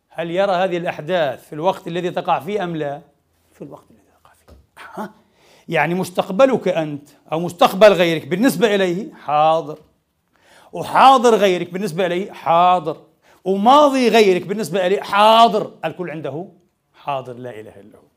هل 0.09 0.31
يرى 0.31 0.53
هذه 0.53 0.77
الأحداث 0.77 1.47
في 1.47 1.53
الوقت 1.53 1.89
الذي 1.89 2.11
تقع 2.11 2.41
فيه 2.41 2.64
أم 2.64 2.77
لا؟ 2.77 3.01
في 3.53 3.62
الوقت 3.62 3.85
الذي 3.91 4.03
تقع 4.23 4.33
فيه 4.33 5.03
أه؟ 5.03 5.11
يعني 5.68 5.95
مستقبلك 5.95 6.68
أنت 6.68 7.09
أو 7.33 7.41
مستقبل 7.41 7.93
غيرك 7.93 8.27
بالنسبة 8.27 8.75
إليه 8.75 9.14
حاضر 9.14 9.79
وحاضر 10.73 11.35
غيرك 11.35 11.73
بالنسبة 11.73 12.07
إليه 12.07 12.33
حاضر. 12.33 13.07
وماضي 13.45 14.09
غيرك 14.09 14.47
بالنسبة 14.47 14.87
إليه 14.87 15.01
حاضر. 15.01 15.79
الكل 15.85 16.11
عنده 16.11 16.47
حاضر 16.95 17.33
لا 17.33 17.61
إله 17.61 17.81
إلا 17.81 17.99
هو. 17.99 18.09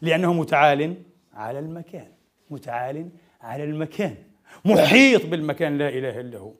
لأنه 0.00 0.32
متعال 0.32 1.02
على 1.34 1.58
المكان 1.58 2.12
متعال 2.50 3.08
على 3.40 3.64
المكان. 3.64 4.16
محيط 4.64 5.26
بالمكان 5.26 5.78
لا 5.78 5.88
إله 5.88 6.20
إلا 6.20 6.38
هو. 6.38 6.52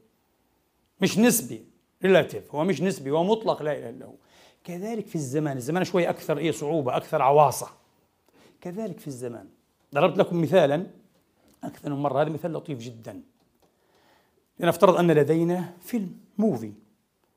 مش 1.00 1.18
نسبي 1.18 1.64
relative 2.04 2.54
هو 2.54 2.64
مش 2.64 2.82
نسبي 2.82 3.10
هو 3.10 3.24
مطلق 3.24 3.62
لا 3.62 3.78
إله 3.78 3.88
إلا 3.88 4.06
هو. 4.06 4.14
كذلك 4.64 5.06
في 5.06 5.14
الزمان 5.14 5.56
الزمان 5.56 5.84
شوي 5.84 6.08
أكثر 6.08 6.38
إيه 6.38 6.50
صعوبة 6.50 6.96
أكثر 6.96 7.22
عواصة. 7.22 7.68
كذلك 8.60 8.98
في 8.98 9.06
الزمان. 9.06 9.48
ضربت 9.94 10.18
لكم 10.18 10.42
مثالا 10.42 10.86
أكثر 11.64 11.90
من 11.90 11.96
مرة 11.96 12.22
هذا 12.22 12.30
مثال 12.30 12.52
لطيف 12.52 12.78
جدا. 12.78 13.22
لنفترض 14.60 14.96
أن 14.96 15.10
لدينا 15.10 15.72
فيلم 15.80 16.18
movie. 16.38 16.72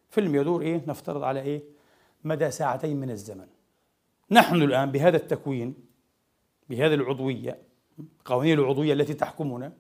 فيلم 0.10 0.36
يدور 0.36 0.62
إيه؟ 0.62 0.82
نفترض 0.88 1.24
على 1.24 1.42
إيه؟ 1.42 1.64
مدى 2.24 2.52
ساعتين 2.52 2.98
من 2.98 3.10
الزمن. 3.10 3.48
نحن 4.32 4.56
الآن 4.56 4.92
بهذا 4.92 5.18
التكوين 5.18 5.74
بهذه 6.70 6.94
العضوية 6.94 7.58
قوانين 8.26 8.60
العضوية 8.60 8.94
التي 8.94 9.14
تحكمنا 9.14 9.74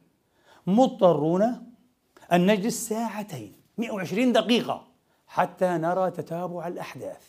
مضطرون 0.68 1.42
أن 2.32 2.46
نجلس 2.52 2.90
ساعتين 2.90 3.54
120 3.78 4.32
دقيقة 4.32 4.88
حتى 5.28 5.66
نرى 5.66 6.12
تتابع 6.12 6.68
الأحداث 6.68 7.28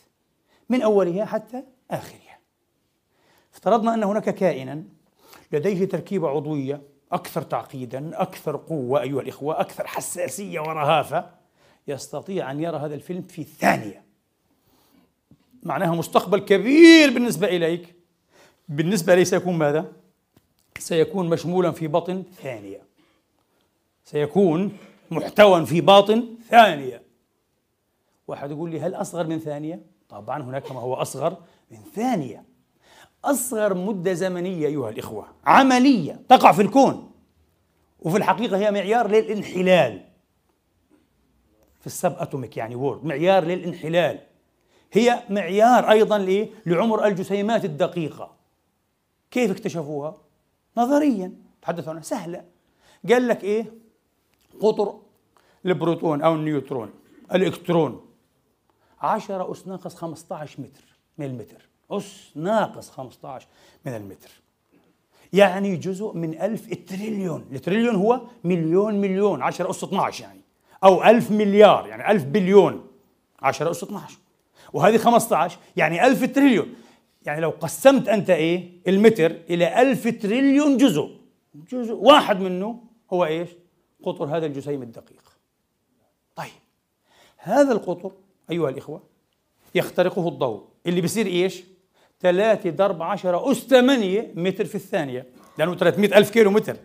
من 0.69 0.83
أولها 0.83 1.25
حتى 1.25 1.63
آخرها. 1.91 2.39
افترضنا 3.55 3.95
أن 3.95 4.03
هناك 4.03 4.35
كائنا 4.35 4.85
لديه 5.53 5.85
تركيبة 5.85 6.29
عضوية 6.29 6.83
أكثر 7.13 7.43
تعقيدا 7.43 8.23
أكثر 8.23 8.57
قوة 8.57 9.03
أيها 9.03 9.21
الإخوة 9.21 9.61
أكثر 9.61 9.87
حساسية 9.87 10.61
ورهافة 10.61 11.31
يستطيع 11.89 12.51
أن 12.51 12.61
يرى 12.61 12.77
هذا 12.77 12.95
الفيلم 12.95 13.23
في 13.23 13.45
ثانية. 13.45 14.05
معناها 15.63 15.95
مستقبل 15.95 16.39
كبير 16.39 17.11
بالنسبة 17.11 17.47
إليك. 17.47 17.95
بالنسبة 18.69 19.15
لي 19.15 19.25
سيكون 19.25 19.55
ماذا؟ 19.55 19.93
سيكون 20.79 21.29
مشمولا 21.29 21.71
في 21.71 21.87
بطن 21.89 22.25
ثانية. 22.43 22.83
سيكون 24.05 24.77
محتوى 25.11 25.67
في 25.67 25.81
باطن 25.81 26.29
ثانية. 26.49 27.03
واحد 28.29 28.51
يقول 28.51 28.71
لي 28.71 28.81
هل 28.81 28.95
أصغر 28.95 29.27
من 29.27 29.39
ثانية؟ 29.39 29.81
طبعا 30.09 30.43
هناك 30.43 30.73
ما 30.73 30.81
هو 30.81 30.95
أصغر 30.95 31.37
من 31.71 31.79
ثانية. 31.95 32.50
أصغر 33.25 33.75
مدة 33.75 34.13
زمنية 34.13 34.67
أيها 34.67 34.89
الإخوة. 34.89 35.27
عملية. 35.45 36.21
تقع 36.29 36.53
في 36.53 36.63
الكون. 36.63 37.11
وفي 38.01 38.17
الحقيقة 38.17 38.57
هي 38.59 38.71
معيار 38.71 39.11
للانحلال. 39.11 40.05
في 41.81 41.87
ال 41.87 42.15
subatomic 42.19 42.57
يعني 42.57 42.75
world. 42.75 43.05
معيار 43.05 43.45
للانحلال. 43.45 44.19
هي 44.93 45.23
معيار 45.31 45.91
أيضا 45.91 46.19
لعمر 46.67 47.07
الجسيمات 47.07 47.65
الدقيقة. 47.65 48.37
كيف 49.31 49.51
اكتشفوها؟ 49.51 50.17
نظريا. 50.77 51.33
تحدثوا 51.63 51.91
عنها. 51.91 52.03
سهلة. 52.03 52.45
قال 53.09 53.29
لك 53.29 53.45
إيه؟ 53.45 53.75
قطر 54.61 55.01
البروتون 55.67 56.23
أو 56.23 56.35
النيوترون 56.35 56.91
الإلكترون 57.35 58.07
10 59.01 59.53
أس 59.53 59.69
ناقص 59.69 59.95
15 59.95 60.61
متر 60.61 60.85
من 61.19 61.27
المتر 61.27 61.69
أس 61.91 62.31
ناقص 62.35 62.91
15 62.91 63.47
من 63.87 63.95
المتر. 63.95 64.31
يعني 65.33 65.77
جزء 65.77 66.13
من 66.13 66.41
ألف 66.41 66.73
التريليون 66.73 67.47
التريليون 67.53 67.95
هو 67.95 68.21
مليون 68.45 68.95
مليون 68.95 69.43
10 69.43 69.71
أس 69.71 69.85
12 69.85 70.25
يعني. 70.25 70.41
أو 70.85 71.05
ألف 71.05 71.31
مليار 71.31 71.87
يعني 71.87 72.11
ألف 72.11 72.25
بليون 72.25 72.87
10 73.43 73.71
أس 73.71 73.83
12 73.83 74.19
وهذه 74.73 74.97
15 74.97 75.59
يعني 75.77 76.07
ألف 76.07 76.25
تريليون. 76.25 76.75
يعني 77.27 77.41
لو 77.41 77.51
قسمت 77.51 78.09
أنت 78.09 78.31
إيه؟ 78.31 78.71
المتر 78.89 79.31
إلى 79.51 79.83
ألف 79.83 80.09
تريليون 80.09 80.77
جزء. 80.77 81.17
جزء 81.55 81.95
واحد 81.95 82.41
منه 82.41 82.83
هو 83.13 83.25
إيش؟ 83.25 83.49
قطر 84.03 84.37
هذا 84.37 84.47
الجسيم 84.47 84.83
الدقيق. 84.83 85.23
طيب 86.37 86.51
هذا 87.37 87.73
القطر 87.73 88.13
أيها 88.51 88.69
الإخوة 88.69 89.03
يخترقه 89.75 90.29
الضوء. 90.29 90.65
اللي 90.87 91.01
بيصير 91.01 91.27
إيش؟ 91.27 91.63
ثلاثة 92.21 92.71
ضرب 92.71 93.03
عشرة 93.03 93.53
أس 93.53 93.57
ثمانية 93.57 94.33
متر 94.35 94.65
في 94.65 94.75
الثانية. 94.75 95.27
لأنه 95.59 95.75
300 95.75 96.19
ألف 96.19 96.31
كيلو 96.31 96.51
متر. 96.51 96.77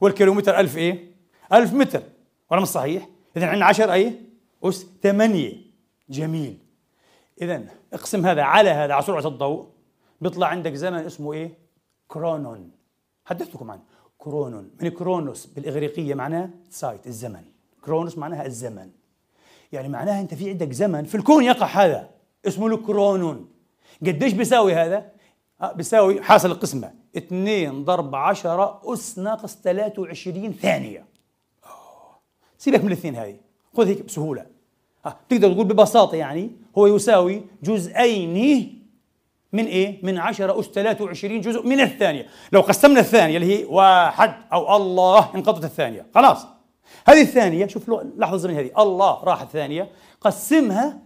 والكيلومتر 0.00 0.58
ألف 0.60 0.76
إيه؟ 0.76 1.10
ألف 1.52 1.72
متر. 1.72 2.02
ولا 2.50 2.60
مش 2.60 2.68
صحيح؟ 2.68 3.08
إذا 3.36 3.46
عندنا 3.46 3.64
10 3.64 3.92
أي؟ 3.92 4.20
أس 4.64 4.86
ثمانية. 5.02 5.52
جميل. 6.10 6.58
إذا 7.42 7.62
اقسم 7.92 8.26
هذا 8.26 8.42
على 8.42 8.70
هذا 8.70 8.94
على 8.94 9.02
سرعة 9.02 9.26
الضوء. 9.26 9.66
بيطلع 10.20 10.46
عندك 10.46 10.74
زمن 10.74 10.98
اسمه 10.98 11.32
إيه؟ 11.32 11.58
chronon. 12.08 12.70
حدثتكم 13.24 13.70
عنه. 13.70 13.82
chronon. 14.18 14.70
من 14.80 14.88
كرونوس 14.88 15.46
بالإغريقية 15.46 16.14
معناه 16.14 16.50
Zeit 16.70 17.06
الزمن. 17.06 17.42
كرونوس 17.84 18.18
معناها 18.18 18.46
الزمن. 18.46 18.90
يعني 19.72 19.88
معناها 19.88 20.20
أنت 20.20 20.34
في 20.34 20.50
عندك 20.50 20.72
زمن 20.72 21.04
في 21.04 21.14
الكون 21.14 21.44
يقع 21.44 21.66
هذا. 21.66 22.10
اسمه 22.46 22.70
له 22.70 22.76
chronon 22.76 23.55
قديش 24.00 24.32
بيساوي 24.32 24.74
هذا؟ 24.74 25.12
آه 25.60 25.72
بيساوي 25.72 26.22
حاصل 26.22 26.50
القسمة. 26.50 26.92
2 27.16 27.84
ضرب 27.84 28.14
10 28.14 28.80
أس 28.84 29.18
ناقص 29.18 29.56
23 29.64 30.52
ثانية. 30.52 31.04
سيبك 32.58 32.80
من 32.80 32.86
الاثنين 32.86 33.16
هذه. 33.16 33.36
خذ 33.76 33.86
هيك 33.86 34.02
بسهولة. 34.02 34.46
آه. 35.06 35.16
تقدر 35.28 35.52
تقول 35.52 35.64
ببساطة 35.64 36.16
يعني 36.16 36.50
هو 36.78 36.86
يساوي 36.86 37.42
جزئين 37.62 38.76
من 39.52 39.64
إيه؟ 39.64 40.04
من 40.04 40.18
10 40.18 40.60
أس 40.60 40.66
23 40.66 41.40
جزء 41.40 41.66
من 41.66 41.80
الثانية. 41.80 42.26
لو 42.52 42.60
قسمنا 42.60 43.00
الثانية 43.00 43.36
اللي 43.36 43.58
هي 43.58 43.64
واحد 43.64 44.34
أو 44.52 44.76
الله 44.76 45.34
انقضت 45.34 45.64
الثانية. 45.64 46.06
خلاص. 46.14 46.46
هذه 47.06 47.20
الثانية 47.20 47.66
شوف 47.66 47.90
لحظة 48.16 48.34
الزمن 48.34 48.54
هذه. 48.54 48.70
الله 48.78 49.24
راح 49.24 49.42
الثانية. 49.42 49.90
قسمها 50.20 50.98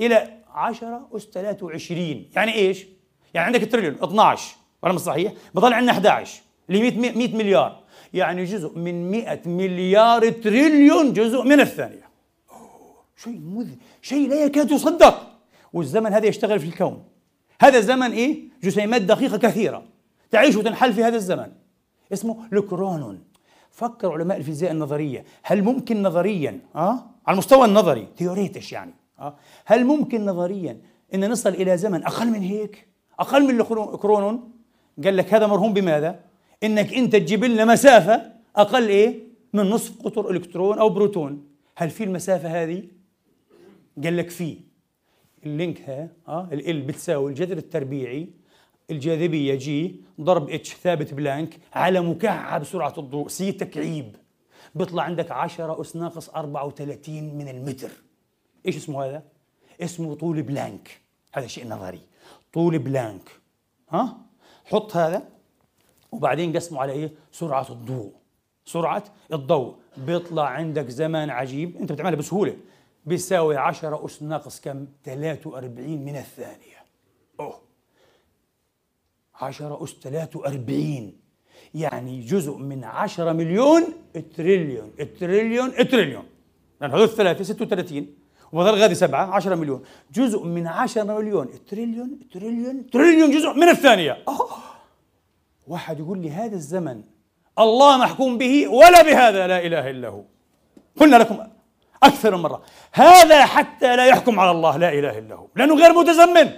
إلى 0.00 0.35
10 0.56 1.08
أس 1.12 1.26
23 1.26 2.24
يعني 2.36 2.54
إيش؟ 2.54 2.86
يعني 3.34 3.46
عندك 3.46 3.72
تريليون 3.72 3.94
12 3.94 4.56
ولا 4.82 4.92
مش 4.92 5.00
صحيح؟ 5.00 5.32
بضل 5.54 5.72
عندنا 5.72 5.92
11 5.92 6.42
اللي 6.70 6.82
هي 6.82 6.90
100 6.90 7.12
100 7.12 7.36
مليار 7.36 7.82
يعني 8.14 8.44
جزء 8.44 8.78
من 8.78 9.10
100 9.10 9.40
مليار 9.46 10.30
تريليون 10.30 11.12
جزء 11.12 11.42
من 11.42 11.60
الثانية 11.60 12.06
شيء 13.16 13.40
مذهل 13.40 13.76
شيء 14.02 14.28
لا 14.28 14.44
يكاد 14.44 14.70
يصدق 14.70 15.38
والزمن 15.72 16.12
هذا 16.12 16.26
يشتغل 16.26 16.60
في 16.60 16.66
الكون 16.66 17.04
هذا 17.60 17.78
الزمن 17.78 18.12
إيه؟ 18.12 18.42
جسيمات 18.62 19.02
دقيقة 19.02 19.38
كثيرة 19.38 19.82
تعيش 20.30 20.56
وتنحل 20.56 20.92
في 20.92 21.04
هذا 21.04 21.16
الزمن 21.16 21.52
اسمه 22.12 22.48
ال 22.52 22.61
chronon 22.61 23.24
فكر 23.70 24.12
علماء 24.12 24.38
الفيزياء 24.38 24.72
النظرية 24.72 25.24
هل 25.42 25.62
ممكن 25.62 26.02
نظريا 26.02 26.60
أه؟ 26.76 27.06
على 27.26 27.34
المستوى 27.34 27.64
النظري 27.64 28.08
theoretisch 28.16 28.72
يعني؟ 28.72 28.94
هل 29.64 29.84
ممكن 29.84 30.24
نظريا 30.24 30.80
أن 31.14 31.30
نصل 31.30 31.50
إلى 31.50 31.76
زمن 31.76 32.04
أقل 32.04 32.26
من 32.26 32.40
هيك؟ 32.40 32.88
أقل 33.18 33.44
من 33.44 33.60
ال 33.60 33.71
chronon 33.71 34.52
قال 35.04 35.16
لك 35.16 35.34
هذا 35.34 35.46
مرهون 35.46 35.72
بماذا؟ 35.72 36.20
إنك 36.62 36.94
انت 36.94 37.16
تجيب 37.16 37.44
لنا 37.44 37.64
مسافة 37.64 38.32
أقل 38.56 38.88
إيه؟ 38.88 39.26
من 39.52 39.62
نصف 39.70 40.02
قطر 40.02 40.30
إلكترون 40.30 40.78
أو 40.78 40.88
بروتون. 40.88 41.48
هل 41.76 41.90
في 41.90 42.04
المسافة 42.04 42.62
هذه؟ 42.62 42.82
قال 44.04 44.16
لك 44.16 44.30
في. 44.30 44.58
ال 45.46 45.51
length 45.51 45.80
ها 45.80 46.08
آه 46.28 46.48
L 46.52 46.82
بتساوي 46.82 47.30
الجذر 47.30 47.56
التربيعي 47.56 48.28
الجاذبية 48.90 49.54
جي 49.54 50.00
ضرب 50.20 50.50
اتش 50.50 50.74
ثابت 50.74 51.14
بلانك 51.14 51.58
على 51.74 52.00
مكعب 52.00 52.64
سرعة 52.64 52.94
الضوء 52.98 53.28
سي 53.28 53.52
تكعيب. 53.52 54.16
بيطلع 54.74 55.02
عندك 55.02 55.30
10 55.30 55.80
اس 55.80 55.96
ناقص 55.96 56.28
34 56.28 57.34
من 57.34 57.48
المتر. 57.48 57.90
إيش 58.66 58.76
اسمه 58.76 59.04
هذا؟ 59.04 59.22
اسمه 59.80 60.14
طول 60.14 60.42
بلانك. 60.42 61.00
هذا 61.34 61.46
شيء 61.46 61.68
نظري. 61.68 62.00
طول 62.52 62.78
بلانك. 62.78 63.30
ها؟ 63.90 64.16
حط 64.64 64.96
هذا 64.96 65.28
وبعدين 66.12 66.56
قسموا 66.56 66.82
على 66.82 66.92
إيه؟ 66.92 67.12
سرعة 67.32 67.66
الضوء. 67.70 68.12
سرعة 68.64 69.04
الضوء. 69.32 69.74
بيطلع 69.96 70.48
عندك 70.48 70.88
زمان 70.88 71.30
عجيب. 71.30 71.76
أنت 71.76 71.92
بتعملها 71.92 72.16
بسهولة. 72.16 72.56
بيساوي 73.06 73.56
10 73.56 74.06
أس 74.06 74.22
ناقص 74.22 74.60
كم؟ 74.60 74.86
43 75.04 76.04
من 76.04 76.16
الثانية. 76.16 76.76
أوه. 77.40 77.60
10 79.34 79.84
أس 79.84 79.94
43 80.02 81.12
يعني 81.74 82.20
جزء 82.20 82.56
من 82.56 82.84
10 82.84 83.32
مليون 83.32 83.84
تريليون. 84.36 84.92
تريليون 85.20 85.74
تريليون. 85.74 86.24
لأن 86.80 86.90
هذول 86.90 87.04
الثلاثة 87.04 87.44
36 87.44 88.06
وبظل 88.52 88.80
غادي 88.80 88.94
سبعة 88.94 89.34
10 89.34 89.54
مليون. 89.54 89.82
جزء 90.12 90.44
من 90.44 90.66
10 90.66 91.02
مليون 91.02 91.48
تريليون 91.70 92.18
تريليون 92.32 92.90
تريليون 92.90 93.30
جزء 93.30 93.52
من 93.52 93.68
الثانية. 93.68 94.18
أوه. 94.28 94.48
واحد 95.66 95.98
يقول 96.00 96.18
لي 96.18 96.30
هذا 96.30 96.54
الزمن 96.54 97.02
الله 97.58 97.98
محكوم 97.98 98.38
به 98.38 98.68
ولا 98.68 99.02
بهذا 99.02 99.46
لا 99.46 99.66
إله 99.66 99.90
إلا 99.90 100.08
هو. 100.08 100.22
قلنا 101.00 101.16
لكم 101.16 101.38
أكثر 102.02 102.36
من 102.36 102.42
مرة 102.42 102.62
هذا 102.92 103.44
حتى 103.44 103.96
لا 103.96 104.06
يحكم 104.06 104.40
على 104.40 104.50
الله 104.50 104.76
لا 104.76 104.92
إله 104.92 105.18
إلا 105.18 105.34
هو. 105.34 105.46
لأنه 105.56 105.74
غير 105.74 105.92
متزمن. 105.92 106.50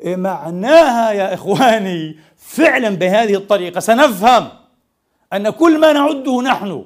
إيه 0.00 0.16
معناها 0.16 1.12
يا 1.12 1.34
إخواني 1.34 2.16
فعلا 2.36 2.88
بهذه 2.88 3.34
الطريقة 3.34 3.80
سنفهم 3.80 4.48
أن 5.32 5.50
كل 5.50 5.80
ما 5.80 5.92
نعده 5.92 6.42
نحن 6.42 6.84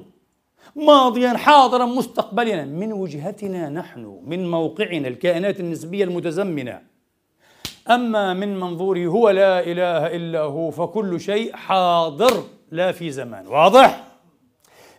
ماضيا 0.85 1.37
حاضرا 1.37 1.85
مستقبلا. 1.85 2.65
من 2.65 2.93
وجهتنا 2.93 3.69
نحن 3.69 4.21
من 4.25 4.51
موقعنا 4.51 5.07
الكائنات 5.07 5.59
النسبية 5.59 6.03
المتزمنة. 6.03 6.81
أما 7.89 8.33
من 8.33 8.59
منظوره 8.59 9.05
هو 9.05 9.29
لا 9.29 9.59
إله 9.59 10.15
إلا 10.15 10.39
هو 10.39 10.71
فكل 10.71 11.19
شيء 11.19 11.55
حاضر 11.55 12.43
لا 12.71 12.91
في 12.91 13.11
زمان. 13.11 13.47
واضح؟ 13.47 14.03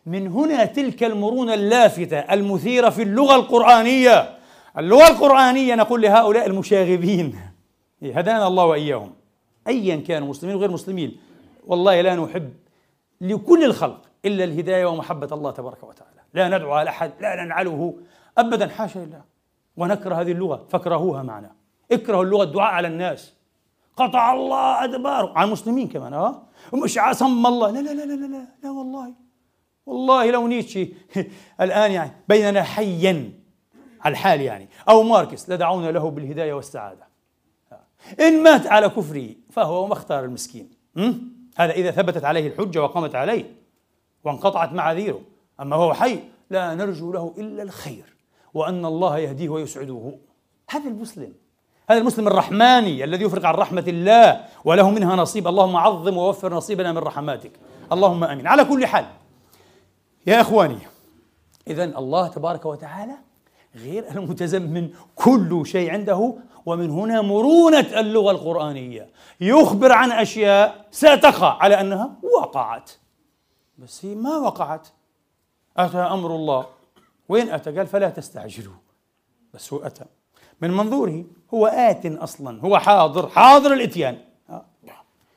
من 0.07 0.29
هنا 0.29 0.65
تلك 0.65 1.05
المرونة 1.05 1.55
اللافتة 1.55 2.19
المثيرة 2.19 2.91
في 2.91 3.03
اللغة 3.03 3.35
القرآنية. 3.35 4.39
اللغة 4.79 5.09
القرآنية 5.09 5.75
نقول 5.75 6.03
لهؤلاء 6.03 6.47
المشاغبين. 6.47 7.41
هدانا 8.03 8.47
الله 8.47 8.65
وإياهم. 8.65 9.13
أيا 9.69 9.97
كانوا 9.97 10.29
مسلمين 10.29 10.57
وغير 10.57 10.71
مسلمين. 10.71 11.17
والله 11.67 12.01
لا 12.01 12.15
نحب 12.15 12.53
لكل 13.21 13.65
الخلق 13.65 14.10
إلا 14.25 14.45
الهداية 14.45 14.87
ومحبة 14.87 15.29
الله 15.33 15.51
تبارك 15.51 15.83
وتعالى. 15.83 16.21
لا 16.35 16.49
ندعو 16.49 16.73
على 16.73 16.91
أحد 16.91 17.13
لا 17.21 17.45
ننعله 17.45 17.99
أبدا 18.39 18.69
حاشا 18.69 18.99
لله. 18.99 19.23
ونكره 19.77 20.15
هذه 20.15 20.33
اللغة 20.33 20.67
فاكرهوها 20.69 21.23
معنا. 21.23 21.53
اكرهوا 21.93 22.25
اللغة 22.25 22.43
الدعاء 22.43 22.73
على 22.73 22.89
الناس. 22.89 23.35
قطع 23.97 24.33
الله 24.33 24.85
أدباره 24.85 25.33
على 25.39 25.47
المسلمين 25.47 25.89
كمان 25.89 26.15
آه. 26.15 26.43
مش 26.75 26.99
عصم 26.99 27.47
الله. 27.47 27.71
لا 27.71 27.79
لا 27.79 27.91
لا 27.91 28.05
لا 28.05 28.27
لا 28.27 28.47
لا, 28.63 28.71
والله. 28.71 29.13
والله 29.87 30.31
لو 30.31 30.47
نيتشي. 30.47 30.93
الآن 31.61 31.93
يعني 31.93 32.11
بيننا 32.29 32.63
حيا. 32.63 33.33
على 34.01 34.13
الحال 34.13 34.41
يعني. 34.41 34.69
أو 34.89 35.03
ماركس 35.03 35.51
لدعونا 35.51 35.91
له 35.91 36.11
بالهداية 36.11 36.53
والسعادة. 36.53 37.11
إن 38.21 38.43
مات 38.43 38.67
على 38.67 38.89
كفره 38.89 39.29
فهو 39.51 39.87
ما 39.87 39.93
اختار 39.93 40.25
المسكين 40.25 40.71
هذا 41.57 41.73
إذا 41.73 41.91
ثبتت 41.91 42.25
عليه 42.25 42.49
الحجة 42.49 42.83
وقامت 42.83 43.15
عليه. 43.15 43.60
وانقطعت 44.25 44.73
معاذيره 44.73 45.21
أما 45.61 45.77
هو 45.77 45.95
حي 45.95 46.19
لا 46.51 46.75
نرجو 46.75 47.13
له 47.13 47.35
إلا 47.39 47.63
الخير 47.63 48.17
وأن 48.55 48.85
الله 48.85 49.19
يهديه 49.19 49.49
ويسعده. 49.49 50.19
هذا 50.71 50.89
المسلم 50.89 51.33
هذا 51.91 51.99
المسلم 51.99 52.29
الرحماني 52.29 53.05
الذي 53.05 53.25
يفرق 53.25 53.45
عن 53.45 53.55
رحمة 53.55 53.85
الله 53.89 54.45
وله 54.65 54.91
منها 54.91 55.17
نصيب. 55.17 55.49
اللهم 55.49 55.77
عظم 55.77 56.17
ووفر 56.17 56.55
نصيبنا 56.55 56.93
من 56.93 56.99
رحماتك. 56.99 57.53
اللهم 57.93 58.25
آمين. 58.25 58.47
على 58.47 58.65
كل 58.65 58.87
حال 58.87 59.05
يا 60.27 60.41
إخواني 60.41 60.79
اذا 61.69 61.85
الله 61.85 62.29
تبارك 62.29 62.67
وتعالى 62.67 63.15
غير 63.77 64.11
المتزمن 64.11 64.91
كل 65.15 65.63
شيء 65.67 65.91
عنده 65.91 66.35
ومن 66.67 66.91
هنا 66.91 67.23
مرونة 67.23 67.87
اللغة 68.01 68.31
القرآنية. 68.31 69.09
يخبر 69.41 69.93
عن 69.93 70.13
أشياء 70.13 70.87
ستقع 70.91 71.63
على 71.63 71.81
أنها 71.81 72.11
وقعت. 72.23 72.91
بس 73.81 74.05
هي 74.05 74.15
ما 74.15 74.37
وقعت. 74.37 74.89
أتى 75.77 75.99
أمر 75.99 76.37
الله. 76.37 76.67
وين 77.29 77.51
أتى؟ 77.51 77.77
قال 77.77 77.87
فلا 77.87 78.11
تستعجلوا. 78.11 78.75
بس 79.55 79.73
هو 79.73 79.79
أتى. 79.79 80.05
من 80.61 80.71
منظوره 80.71 81.25
هو 81.55 81.67
آت 81.67 82.07
أصلا. 82.07 82.61
هو 82.61 82.79
حاضر. 82.79 83.29
حاضر 83.29 83.73
الإتيان. 83.73 84.19
آه. 84.51 84.65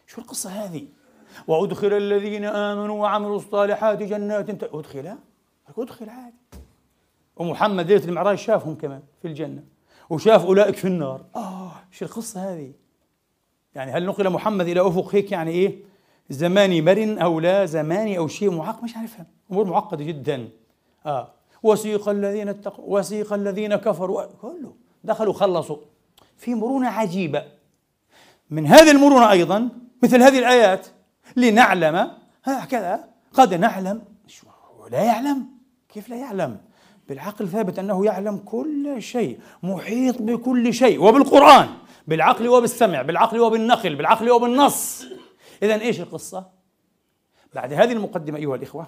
شو 0.08 0.22
القصة 0.22 0.50
هذه؟ 0.50 0.88
وأدخل 1.48 1.94
الذين 1.94 2.46
آمنوا 2.46 3.02
وعملوا 3.02 3.38
الصالحات 3.38 4.04
جنات. 4.04 4.64
أدخل؟ 4.64 5.16
أدخل 5.78 6.10
عادي. 6.10 6.36
ومحمد 7.36 7.88
ليلة 7.88 8.06
المعراج 8.06 8.38
شافهم 8.38 8.76
كمان 8.76 9.02
في 9.22 9.28
الجنة. 9.28 9.64
وشاف 10.10 10.46
أولئك 10.46 10.76
في 10.76 10.88
النار. 10.88 11.26
آه. 11.36 11.72
شو 11.92 12.06
القصة 12.06 12.54
هذه؟ 12.54 12.74
يعني 13.76 13.92
هل 13.92 14.06
نقل 14.06 14.30
محمد 14.30 14.68
إلى 14.68 14.88
أفق؟ 14.88 15.16
هيك 15.16 15.32
يعني 15.32 15.52
إيه؟ 15.52 15.93
زماني 16.30 16.82
مرن 16.82 17.20
أو 17.20 17.40
لا 17.40 17.66
زماني 17.66 18.18
أو 18.18 18.28
شيء 18.28 18.52
معقد 18.52 18.84
مش 18.84 18.98
عارفها. 18.98 19.26
أمور 19.52 19.66
معقدة 19.66 20.04
جدا. 20.04 20.50
آه. 21.06 21.34
وسيق 21.64 22.10
الذين 22.10 22.50
اتقوا 22.50 23.00
وسيق 23.00 23.34
الذين 23.34 23.76
كفروا. 23.76 24.26
كله. 24.42 24.74
دخلوا 25.04 25.34
خلصوا. 25.34 25.78
في 26.38 26.56
مرونة 26.56 26.88
عجيبة. 26.88 27.44
من 28.50 28.68
هذه 28.68 28.92
المرونة 28.92 29.32
أيضا 29.32 29.70
مثل 30.04 30.22
هذه 30.22 30.40
الآيات 30.40 30.88
لنعلم 31.36 32.12
هكذا 32.44 33.04
قد 33.34 33.54
نعلم. 33.54 34.02
لا 34.92 35.04
يعلم. 35.04 35.46
كيف 35.94 36.10
لا 36.10 36.16
يعلم؟ 36.16 36.58
بالعقل 37.10 37.48
ثابت 37.48 37.80
أنه 37.80 38.06
يعلم 38.06 38.38
كل 38.38 39.02
شيء 39.02 39.40
محيط 39.64 40.22
بكل 40.22 40.74
شيء 40.74 41.04
وبالقرآن 41.04 41.68
بالعقل 42.08 42.48
وبالسمع 42.48 43.02
بالعقل 43.02 43.40
وبالنقل 43.40 43.96
بالعقل 43.96 44.32
وبالنص. 44.32 45.06
إذا 45.64 45.82
إيش 45.82 46.02
القصة؟ 46.02 46.50
بعد 47.54 47.74
هذه 47.74 47.92
المقدمة 47.92 48.38
أيها 48.38 48.56
الإخوة 48.56 48.88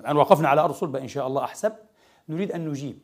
الآن 0.00 0.16
وقفنا 0.16 0.48
على 0.48 0.72
صلبة 0.72 0.98
إن 0.98 1.08
شاء 1.08 1.26
الله 1.26 1.44
أحسب. 1.44 1.72
نريد 2.28 2.52
أن 2.52 2.68
نجيب 2.68 2.98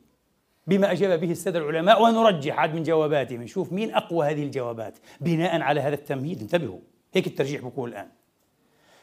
بما 0.67 0.91
أجاب 0.91 1.19
به 1.19 1.31
السادة 1.31 1.59
العلماء 1.59 2.01
ونرجح 2.03 2.59
عاد 2.59 2.75
من 2.75 2.83
جواباتهم. 2.83 3.41
نشوف 3.41 3.73
مين 3.73 3.93
أقوى 3.93 4.27
هذه 4.27 4.43
الجوابات 4.43 4.97
بناء 5.21 5.61
على 5.61 5.81
هذا 5.81 5.95
التمهيد. 5.95 6.41
انتبهوا 6.41 6.79
هيك 7.13 7.27
الترجيح 7.27 7.61
بكون 7.61 7.89
الآن. 7.89 8.07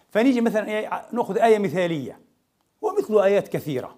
فنيجي 0.09 0.41
مثلا 0.41 1.11
نأخذ 1.13 1.39
آية 1.39 1.59
مثالية 1.59 2.21
ومثل 2.81 3.19
آيات 3.19 3.49
كثيرة 3.49 3.97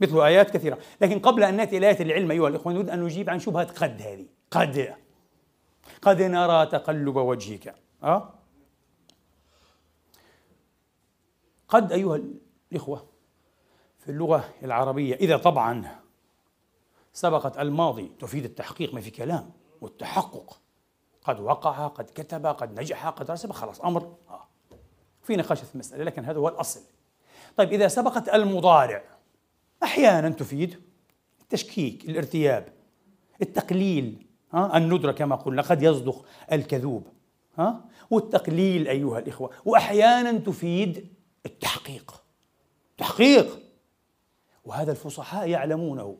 مثل 0.00 0.20
آيات 0.20 0.50
كثيرة. 0.50 0.78
لكن 1.00 1.18
قبل 1.18 1.44
أن 1.44 1.56
نأتي 1.56 1.78
إلى 1.78 1.86
آيات 1.86 2.00
العلم 2.00 2.30
أيها 2.30 2.48
الإخوة 2.48 2.72
نريد 2.72 2.90
أن 2.90 3.02
نجيب 3.02 3.30
عن 3.30 3.38
شبهة 3.38 3.64
قد 3.64 4.02
هذه. 4.02 4.26
قد 4.50 4.94
قد 6.02 6.22
نرى 6.22 6.66
تقلب 6.66 7.16
وجهك. 7.16 7.74
أه؟ 8.02 8.41
قد 11.72 11.92
أيها 11.92 12.20
الإخوة 12.72 13.04
في 13.98 14.08
اللغة 14.08 14.48
العربية 14.62 15.14
إذا 15.14 15.36
طبعا 15.36 15.98
سبقت 17.12 17.58
الماضي 17.58 18.12
تفيد 18.20 18.44
التحقيق 18.44 18.94
ما 18.94 19.00
في 19.00 19.10
كلام 19.10 19.50
والتحقق. 19.80 20.60
قد 21.24 21.40
وقع 21.40 21.86
قد 21.86 22.04
كتب 22.04 22.46
قد 22.46 22.80
نجح 22.80 23.08
قد 23.08 23.30
رسب 23.30 23.52
خلاص 23.52 23.80
أمر. 23.80 24.14
آه. 24.28 24.48
في 25.22 25.36
نقاش 25.36 25.60
في 25.60 25.74
المسألة 25.74 26.04
لكن 26.04 26.24
هذا 26.24 26.38
هو 26.38 26.48
الأصل. 26.48 26.80
طيب 27.56 27.72
إذا 27.72 27.88
سبقت 27.88 28.28
المضارع 28.28 29.04
أحيانا 29.82 30.28
تفيد 30.28 30.80
التشكيك 31.40 32.08
الارتياب 32.08 32.72
التقليل. 33.42 34.26
ها 34.52 34.76
الندرة 34.76 35.12
كما 35.12 35.36
قلنا 35.36 35.62
قد 35.62 35.82
يصدق 35.82 36.24
الكذوب. 36.52 37.06
ها 37.58 37.84
والتقليل 38.10 38.88
أيها 38.88 39.18
الإخوة. 39.18 39.50
وأحيانا 39.64 40.32
تفيد 40.32 41.11
التحقيق. 41.46 42.22
تحقيق. 42.98 43.58
وهذا 44.64 44.90
الفصحاء 44.90 45.48
يعلمونه. 45.48 46.16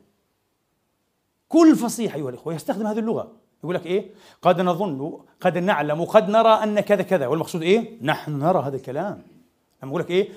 كل 1.49 1.75
فصيح 1.75 2.15
أيها 2.15 2.29
الإخوة 2.29 2.53
يستخدم 2.53 2.87
هذه 2.87 2.99
اللغة. 2.99 3.31
يقول 3.63 3.75
لك 3.75 3.85
إيه؟ 3.85 4.11
قد 4.41 4.61
نظن 4.61 5.19
قد 5.41 5.57
نعلم 5.57 6.05
قد 6.05 6.29
نرى 6.29 6.49
أن 6.49 6.79
كذا 6.79 7.01
كذا. 7.01 7.27
والمقصود 7.27 7.61
إيه؟ 7.61 7.97
نحن 8.01 8.39
نرى 8.39 8.59
هذا 8.59 8.75
الكلام. 8.75 9.21
لما 9.83 9.91
يقول 9.91 10.01
لك 10.01 10.09
إيه؟ 10.09 10.29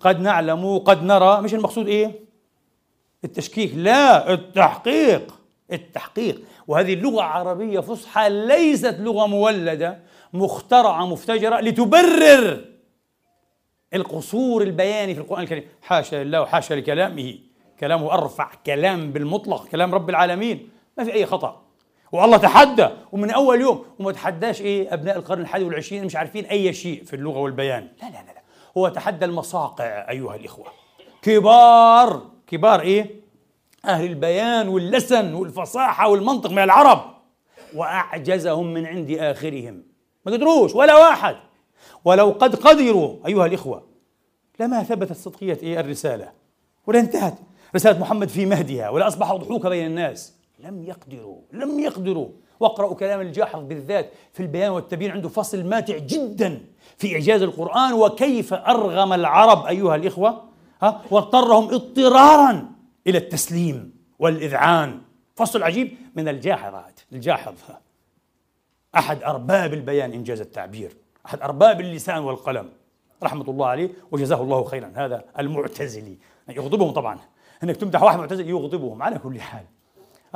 قد 0.00 0.20
نعلم 0.20 0.78
قد 0.78 1.02
نرى. 1.02 1.40
مش 1.40 1.54
المقصود 1.54 1.88
إيه؟ 1.88 2.20
التشكيك. 3.24 3.74
لا 3.74 4.32
التحقيق. 4.32 5.40
التحقيق. 5.72 6.42
وهذه 6.68 6.94
اللغة 6.94 7.22
عربية 7.22 7.80
فصحى 7.80 8.30
ليست 8.30 8.96
لغة 8.98 9.26
مولدة 9.26 9.98
مخترعة 10.32 11.06
مفتجرة 11.06 11.60
لتبرر. 11.60 12.69
القصور 13.94 14.62
البياني 14.62 15.14
في 15.14 15.20
القرآن 15.20 15.42
الكريم. 15.42 15.64
حاشا 15.82 16.16
لله 16.24 16.40
وحاشا 16.42 16.74
لكلامه. 16.74 17.38
كلامه 17.80 18.12
أرفع 18.12 18.50
كلام 18.66 19.12
بالمطلق 19.12 19.66
كلام 19.66 19.94
رب 19.94 20.10
العالمين. 20.10 20.68
ما 20.98 21.04
في 21.04 21.12
أي 21.14 21.26
خطأ. 21.26 21.62
والله 22.12 22.36
تحدى 22.36 22.88
ومن 23.12 23.30
أول 23.30 23.60
يوم 23.60 23.84
وما 23.98 24.12
تحداش 24.12 24.60
إيه 24.60 24.94
أبناء 24.94 25.16
القرن 25.16 25.40
الحادي 25.40 25.64
والعشرين 25.64 26.04
مش 26.04 26.16
عارفين 26.16 26.44
أي 26.44 26.72
شيء 26.72 27.04
في 27.04 27.16
اللغة 27.16 27.38
والبيان. 27.38 27.88
لا 28.02 28.06
لا 28.06 28.12
لا, 28.12 28.32
لا. 28.32 28.42
هو 28.78 28.88
تحدى 28.88 29.24
المصاقع 29.24 29.84
أيها 30.10 30.36
الإخوة. 30.36 30.66
كبار 31.22 32.22
كبار 32.46 32.80
إيه؟ 32.80 33.20
أهل 33.84 34.04
البيان 34.04 34.68
واللسن 34.68 35.34
والفصاحة 35.34 36.08
والمنطق 36.08 36.50
من 36.50 36.58
العرب. 36.58 37.14
وأعجزهم 37.74 38.74
من 38.74 38.86
عند 38.86 39.10
آخرهم. 39.10 39.82
ما 40.26 40.32
قدروش 40.32 40.74
ولا 40.74 40.96
واحد. 40.96 41.36
ولو 42.04 42.30
قد 42.30 42.54
قدروا 42.56 43.16
أيها 43.26 43.46
الإخوة 43.46 43.86
لما 44.60 44.82
ثبتت 44.82 45.16
صدقية 45.16 45.58
إيه؟ 45.62 45.80
الرسالة. 45.80 46.32
ولا 46.86 47.00
انتهت. 47.00 47.34
رسالة 47.74 47.98
محمد 47.98 48.28
في 48.28 48.46
مهدها 48.46 48.88
ولا 48.88 49.06
أصبح 49.08 49.32
ضحوك 49.32 49.66
بين 49.66 49.86
الناس. 49.86 50.34
لم 50.58 50.84
يقدروا 50.84 51.38
لم 51.52 51.80
يقدروا. 51.80 52.28
واقرأوا 52.60 52.94
كلام 52.94 53.20
الجاحظ 53.20 53.62
بالذات 53.64 54.12
في 54.32 54.40
البيان 54.40 54.70
والتبيين 54.70 55.10
عنده 55.10 55.28
فصل 55.28 55.64
ماتع 55.64 55.98
جدا 55.98 56.60
في 56.96 57.14
إعجاز 57.14 57.42
القرآن 57.42 57.92
وكيف 57.92 58.54
أرغم 58.54 59.12
العرب 59.12 59.66
أيها 59.66 59.96
الإخوة 59.96 60.44
ها؟ 60.82 61.02
واضطرهم 61.10 61.74
اضطرارا 61.74 62.72
إلى 63.06 63.18
التسليم 63.18 63.92
والإذعان. 64.18 65.00
فصل 65.36 65.62
عجيب 65.62 65.96
من 66.16 66.28
الجاحظات 66.28 67.00
الجاحظ 67.12 67.54
أحد 68.96 69.22
أرباب 69.22 69.74
البيان 69.74 70.12
إنجاز 70.12 70.40
التعبير. 70.40 70.96
أحد 71.26 71.42
أرباب 71.42 71.80
اللسان 71.80 72.18
والقلم. 72.18 72.72
رحمة 73.22 73.50
الله 73.50 73.66
عليه 73.66 73.90
وجزاه 74.10 74.42
الله 74.42 74.64
خيرا. 74.64 74.92
هذا 74.94 75.24
المعتزلي. 75.38 76.18
يغضبهم 76.48 76.90
طبعا. 76.90 77.18
إنك 77.62 77.76
تمدح 77.76 78.02
واحد 78.02 78.18
معتزل 78.18 78.48
يغضبهم. 78.48 79.02
على 79.02 79.18
كل 79.18 79.40
حال. 79.40 79.64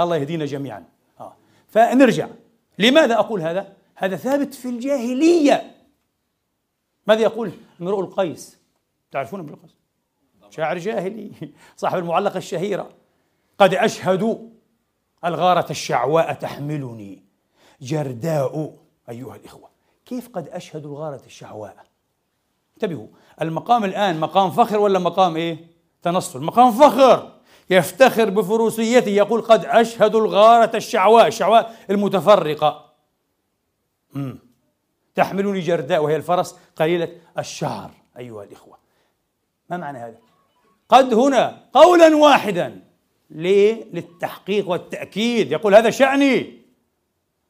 الله 0.01 0.17
يهدينا 0.17 0.45
جميعا. 0.45 0.85
آه. 1.21 1.37
فنرجع. 1.69 2.29
لماذا 2.79 3.15
أقول 3.15 3.41
هذا؟ 3.41 3.73
هذا 3.95 4.17
ثابت 4.17 4.55
في 4.55 4.69
الجاهلية. 4.69 5.75
ماذا 7.07 7.21
يقول 7.21 7.53
امرؤ 7.81 8.01
القيس؟ 8.01 8.59
تعرفون 9.11 9.41
امرؤ 9.41 9.55
القيس؟ 9.55 9.75
شاعر 10.51 10.79
جاهلي. 10.79 11.33
صاحب 11.77 11.99
المعلقة 11.99 12.39
الشهيرة. 12.39 12.91
قد 13.59 13.75
أشهد 13.75 14.51
الغارة 15.25 15.71
الشعواء 15.71 16.33
تحملني. 16.33 17.23
جرداء 17.81 18.77
أيها 19.09 19.37
الإخوة. 19.37 19.74
كيف 20.07 20.29
قد 20.29 20.49
اشهد 20.49 20.87
الغارة 20.87 21.23
الشعواء 21.27 21.77
انتبهوا 22.75 23.07
المقام 23.43 23.85
الآن 23.85 24.21
مقام 24.21 24.51
فخر 24.51 24.79
ولا 24.79 24.99
مقام 24.99 25.37
إيه؟ 25.37 25.67
تنصل 26.03 26.43
مقام 26.43 26.73
فخر 26.73 27.33
يفتخر 27.71 28.31
بفروسيته 28.31 29.09
يقول 29.11 29.43
قد 29.43 29.65
أشهد 29.65 30.15
الغارة 30.15 30.77
الشعواء 30.77 31.27
الشعواء 31.27 31.77
المتفرقة. 31.91 32.93
مم. 34.15 34.39
تحملني 35.15 35.61
جرداء 35.61 36.05
وهي 36.05 36.17
الفرس 36.17 36.57
قليلة 36.77 37.09
الشعر 37.39 37.91
أيها 38.19 38.45
الإخوة. 38.45 38.77
ما 39.71 39.77
معنى 39.77 39.99
هذا؟ 39.99 40.17
قد 40.89 41.15
هنا 41.15 41.65
قولا 41.73 42.17
واحدا. 42.17 42.83
ليه؟ 43.31 43.85
للتحقيق 43.93 44.69
والتأكيد. 44.69 45.53
يقول 45.53 45.75
هذا 45.75 45.91
شأني. 45.91 46.63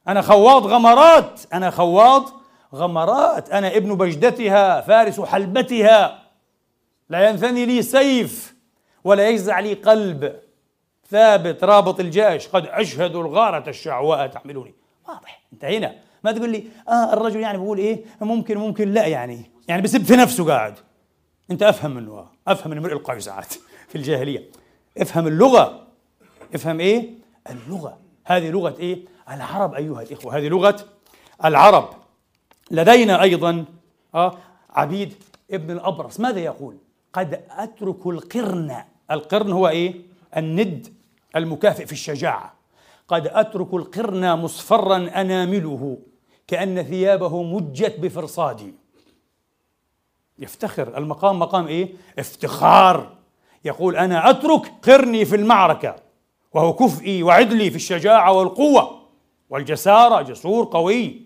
أنا 0.09 0.23
خواض 0.23 0.67
غمرات 0.67 1.41
أنا 1.53 1.71
خواض 1.71 2.44
غمرات 2.75 3.51
أنا 3.51 3.77
ابن 3.77 3.95
بجدتها 3.95 4.81
فارس 4.81 5.21
حلبتها. 5.21 6.23
لا 7.09 7.29
ينثني 7.29 7.67
لي 7.67 7.83
سيف 7.83 8.55
ولا 9.05 9.29
يجزع 9.29 9.61
لي 9.61 9.75
قلب. 9.75 10.37
ثابت 11.11 11.65
رابط 11.65 12.01
الجيش 12.01 12.49
قد 12.49 12.67
أشهد 12.67 13.17
الغارة 13.17 13.69
الشعواء 13.69 14.27
تحملني 14.27 14.75
واضح 15.09 15.43
انتهينا. 15.53 15.95
ما 16.25 16.33
تقول 16.33 16.51
لي 16.51 16.65
آه 16.89 17.13
الرجل 17.13 17.41
يعني 17.41 17.59
بقول 17.59 17.79
إيه؟ 17.79 18.05
ممكن 18.21 18.59
ممكن 18.59 18.93
لا 18.93 19.07
يعني. 19.07 19.51
يعني 19.69 19.83
بسب 19.83 20.03
في 20.03 20.17
نفسه 20.17 20.47
قاعد. 20.47 20.75
أنت 21.51 21.63
أفهم 21.63 21.91
منه 21.91 22.27
أفهم 22.49 22.71
من 22.71 22.79
امرئ 22.79 22.93
القيس 22.93 23.29
في 23.89 23.95
الجاهلية. 23.95 24.51
افهم 24.99 25.27
اللغة. 25.27 25.87
افهم 26.55 26.81
إيه؟ 26.81 27.11
اللغة. 27.51 27.99
هذه 28.25 28.51
لغة 28.51 28.77
إيه؟ 28.79 28.99
العرب 29.31 29.75
أيها 29.75 30.03
الإخوة. 30.03 30.37
هذه 30.37 30.49
لغة 30.49 30.85
العرب. 31.45 32.04
لدينا 32.71 33.23
أيضا 33.23 33.65
آه 34.15 34.39
عبيد 34.71 35.15
ابن 35.51 35.71
الأبرص. 35.71 36.21
ماذا 36.21 36.41
يقول؟ 36.41 36.77
قد 37.13 37.45
أترك 37.51 38.07
القرن. 38.07 38.77
القرن 39.11 39.53
هو 39.53 39.69
إيه؟ 39.69 39.95
الند 40.37 40.95
المكافئ 41.37 41.87
في 41.87 41.93
الشجاعة. 41.93 42.55
قد 43.09 43.27
أترك 43.27 43.75
القرن 43.75 44.39
مصفرا 44.39 44.97
أنامله 44.97 45.99
كأن 46.47 46.83
ثيابه 46.83 47.43
مجت 47.43 48.01
بفرصادي. 48.01 48.75
يفتخر. 50.39 50.99
المقام 50.99 51.39
مقام 51.39 51.67
إيه؟ 51.67 51.93
افتخار. 52.19 53.17
يقول 53.65 53.97
أنا 53.97 54.31
أترك 54.31 54.73
قرني 54.83 55.25
في 55.25 55.37
المعركة 55.37 55.97
وهو 56.53 56.73
كفئي 56.73 57.23
وعدلي 57.23 57.71
في 57.71 57.77
الشجاعة 57.77 58.33
والقوة 58.33 59.01
والجسارة. 59.51 60.23
جسور 60.23 60.65
قوي 60.65 61.23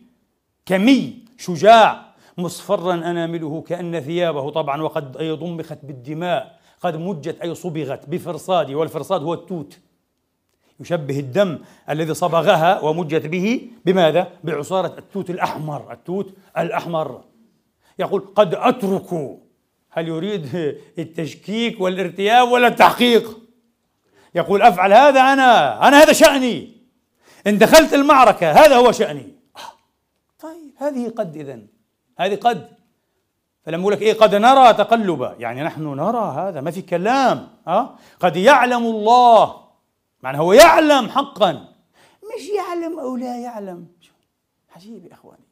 كمي. 0.66 1.27
شجاع 1.38 2.14
مصفرا 2.38 2.94
أنامله 2.94 3.62
كأن 3.62 4.00
ثيابه 4.00 4.50
طبعا 4.50 4.82
وقد 4.82 5.16
أي 5.16 5.30
ضمخت 5.30 5.78
بالدماء 5.82 6.58
قد 6.80 6.96
مجت 6.96 7.40
أي 7.40 7.54
صبغت 7.54 8.08
بفرصادي 8.08 8.74
والفرصاد 8.74 9.22
هو 9.22 9.34
التوت. 9.34 9.78
يشبه 10.80 11.18
الدم 11.18 11.58
الذي 11.90 12.14
صبغها 12.14 12.80
ومجت 12.80 13.26
به 13.26 13.70
بماذا؟ 13.84 14.28
بعصارة 14.44 14.98
التوت 14.98 15.30
الأحمر 15.30 15.92
التوت 15.92 16.34
الأحمر. 16.58 17.24
يقول 17.98 18.20
قد 18.34 18.54
أترك. 18.54 19.38
هل 19.90 20.08
يريد 20.08 20.74
التشكيك 20.98 21.80
والارتياب 21.80 22.48
ولا 22.48 22.66
التحقيق؟ 22.66 23.38
يقول 24.34 24.62
أفعل 24.62 24.92
هذا 24.92 25.20
أنا 25.20 25.88
أنا 25.88 26.02
هذا 26.02 26.12
شأني. 26.12 26.72
إن 27.46 27.58
دخلت 27.58 27.94
المعركة 27.94 28.50
هذا 28.50 28.76
هو 28.76 28.92
شأني. 28.92 29.37
هذه 30.78 31.08
قد 31.08 31.36
إذن. 31.36 31.66
هذه 32.18 32.36
قد. 32.36 32.68
فلما 33.62 33.80
يقول 33.80 33.92
لك 33.92 34.02
إيه 34.02 34.14
قد 34.14 34.34
نرى 34.34 34.74
تقلبا 34.74 35.36
يعني 35.38 35.62
نحن 35.62 35.82
نرى 35.82 36.34
هذا 36.34 36.60
ما 36.60 36.70
في 36.70 36.82
كلام. 36.82 37.48
ها؟ 37.66 37.96
قد 38.20 38.36
يعلم 38.36 38.86
الله. 38.86 39.60
معنى 40.22 40.38
هو 40.38 40.52
يعلم 40.52 41.08
حقا. 41.08 41.52
مش 42.22 42.48
يعلم 42.56 42.98
أو 42.98 43.16
لا 43.16 43.38
يعلم. 43.38 43.86
عجيب 44.76 45.04
يا 45.04 45.12
إخواني. 45.12 45.48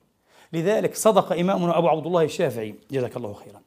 لذلك 0.53 0.95
صدق 0.95 1.33
إمامنا 1.33 1.79
أبو 1.79 1.89
عبد 1.89 2.07
الله 2.07 2.22
الشافعي 2.22 2.74
جزاك 2.91 3.16
الله 3.16 3.33
خيرا 3.33 3.62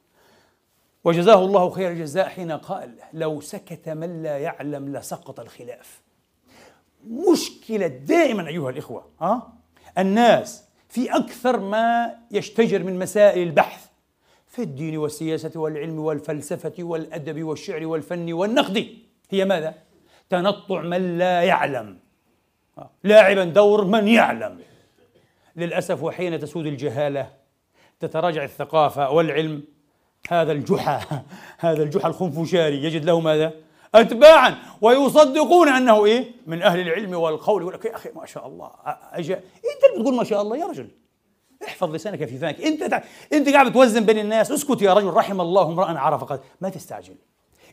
وجزاه 1.04 1.44
الله 1.44 1.70
خير 1.70 1.90
الجزاء 1.90 2.28
حين 2.28 2.52
قال 2.52 2.94
لو 3.12 3.40
سكت 3.40 3.88
من 3.88 4.22
لا 4.22 4.38
يعلم 4.38 4.96
لسقط 4.96 5.40
الخلاف. 5.40 6.00
مشكلة 7.06 7.86
دائما 7.86 8.48
أيها 8.48 8.70
الإخوة 8.70 9.04
ها؟ 9.20 9.52
الناس 9.98 10.64
في 10.90 11.16
أكثر 11.16 11.60
ما 11.60 12.14
يشتجر 12.30 12.82
من 12.82 12.98
مسائل 12.98 13.48
البحث 13.48 13.86
في 14.46 14.62
الدين 14.62 14.96
والسياسة 14.96 15.60
والعلم 15.60 15.98
والفلسفة 15.98 16.72
والأدب 16.78 17.42
والشعر 17.42 17.86
والفن 17.86 18.32
والنقد. 18.32 18.86
هي 19.30 19.44
ماذا؟ 19.44 19.74
تنطع 20.30 20.80
من 20.80 21.18
لا 21.18 21.42
يعلم. 21.42 21.98
لاعبا 23.04 23.44
دور 23.44 23.84
من 23.84 24.08
يعلم. 24.08 24.58
للأسف 25.56 26.02
وحين 26.02 26.40
تسود 26.40 26.66
الجهالة 26.66 27.30
تتراجع 28.00 28.44
الثقافة 28.44 29.10
والعلم. 29.10 29.62
هذا 30.30 30.52
الجحا 30.52 31.22
هذا 31.66 31.82
الجحا 31.82 32.08
الخنفشاري. 32.08 32.84
يجد 32.84 33.04
له 33.04 33.20
ماذا؟ 33.20 33.52
أتباعا 33.94 34.56
ويصدقون 34.80 35.68
أنه 35.68 36.04
إيه؟ 36.04 36.32
من 36.46 36.62
أهل 36.62 36.80
العلم 36.80 37.14
والقول. 37.14 37.62
يقول 37.62 37.74
لك 37.74 37.84
يا 37.84 37.96
أخي 37.96 38.10
ما 38.14 38.26
شاء 38.26 38.46
الله 38.46 38.70
أجا 39.12 39.34
أنت 39.34 39.84
اللي 39.90 40.00
بتقول 40.00 40.14
ما 40.14 40.24
شاء 40.24 40.42
الله 40.42 40.56
يا 40.56 40.66
رجل. 40.66 40.90
احفظ 41.64 41.94
لسانك 41.94 42.24
في 42.24 42.38
فمك 42.38 42.60
أنت 42.60 42.84
تع... 42.84 43.02
أنت 43.32 43.48
قاعد 43.48 43.70
بتوزن 43.70 44.04
بين 44.04 44.18
الناس. 44.18 44.52
اسكت 44.52 44.82
يا 44.82 44.94
رجل 44.94 45.06
رحم 45.06 45.40
الله 45.40 45.62
امرأ 45.62 45.98
عرف 45.98 46.24
قد 46.24 46.40
ما 46.60 46.68
تستعجل. 46.68 47.14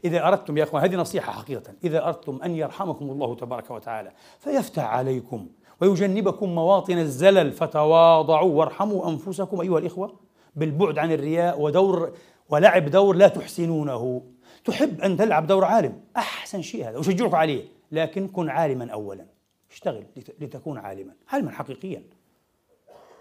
إذا 0.05 0.27
أردتم 0.27 0.57
يا 0.57 0.63
أخوان 0.63 0.83
هذه 0.83 0.95
نصيحة 0.95 1.31
حقيقة. 1.31 1.73
إذا 1.83 2.07
أردتم 2.07 2.39
أن 2.43 2.55
يرحمكم 2.55 3.09
الله 3.09 3.35
تبارك 3.35 3.71
وتعالى 3.71 4.11
فيفتح 4.39 4.83
عليكم 4.83 5.47
ويجنبكم 5.81 6.49
مواطن 6.49 6.97
الزلل. 6.97 7.51
فتواضعوا 7.51 8.51
وارحموا 8.51 9.09
أنفسكم 9.09 9.61
أيها 9.61 9.79
الإخوة 9.79 10.19
بالبعد 10.55 10.97
عن 10.97 11.11
الرياء 11.11 11.61
ودور 11.61 12.11
ولعب 12.49 12.85
دور 12.85 13.15
لا 13.15 13.27
تحسنونه. 13.27 14.21
تحب 14.67 15.01
أن 15.01 15.17
تلعب 15.17 15.47
دور 15.47 15.65
عالم. 15.65 16.01
أحسن 16.17 16.61
شيء 16.61 16.89
هذا. 16.89 16.99
أشجعك 16.99 17.33
عليه. 17.33 17.65
لكن 17.91 18.27
كن 18.27 18.49
عالما 18.49 18.91
أولا. 18.91 19.25
اشتغل 19.71 20.05
لتكون 20.39 20.77
عالما. 20.77 21.13
عالما 21.29 21.51
حقيقيا. 21.51 22.03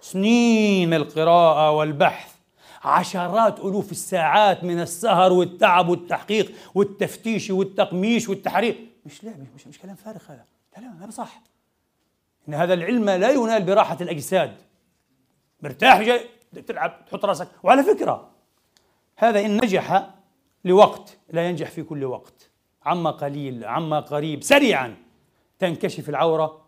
سنين 0.00 0.94
القراءة 0.94 1.70
والبحث. 1.70 2.34
عشرات 2.84 3.60
ألوف 3.60 3.92
الساعات 3.92 4.64
من 4.64 4.80
السهر 4.80 5.32
والتعب 5.32 5.88
والتحقيق 5.88 6.52
والتفتيش 6.74 7.50
والتقميش 7.50 8.28
والتحرير. 8.28 8.86
مش 9.06 9.24
لا 9.24 9.32
مش, 9.54 9.66
مش 9.66 9.78
كلام 9.78 9.96
فارغ 9.96 10.20
هذا. 10.28 10.44
كلام 10.76 10.96
هذا 11.02 11.10
صح. 11.10 11.42
إن 12.48 12.54
هذا 12.54 12.74
العلم 12.74 13.10
لا 13.10 13.30
ينال 13.30 13.62
براحة 13.62 13.98
الأجساد. 14.00 14.56
مرتاح 15.62 16.00
جاي 16.00 16.20
تلعب 16.66 17.04
تحط 17.06 17.24
راسك. 17.24 17.48
وعلى 17.62 17.82
فكرة 17.82 18.30
هذا 19.16 19.40
إن 19.40 19.56
نجح 19.56 20.15
لوقت 20.66 21.18
لا 21.30 21.48
ينجح 21.48 21.70
في 21.70 21.82
كل 21.82 22.04
وقت. 22.04 22.50
عما 22.84 23.10
قليل 23.10 23.64
عما 23.64 24.00
قريب 24.00 24.42
سريعا 24.42 24.96
تنكشف 25.58 26.08
العورة. 26.08 26.66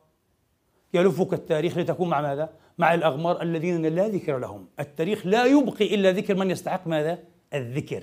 يلفك 0.95 1.33
التاريخ 1.33 1.79
لتكون 1.79 2.09
مع 2.09 2.21
ماذا؟ 2.21 2.51
مع 2.79 2.95
الأغمار 2.95 3.43
الذين 3.43 3.87
لا 3.87 4.09
ذكر 4.09 4.39
لهم. 4.39 4.67
التاريخ 4.81 5.27
لا 5.27 5.45
يبقي 5.45 5.95
إلا 5.95 6.13
ذكر 6.13 6.35
من 6.35 6.51
يستحق 6.51 6.87
ماذا؟ 6.87 7.19
الذكر. 7.55 8.03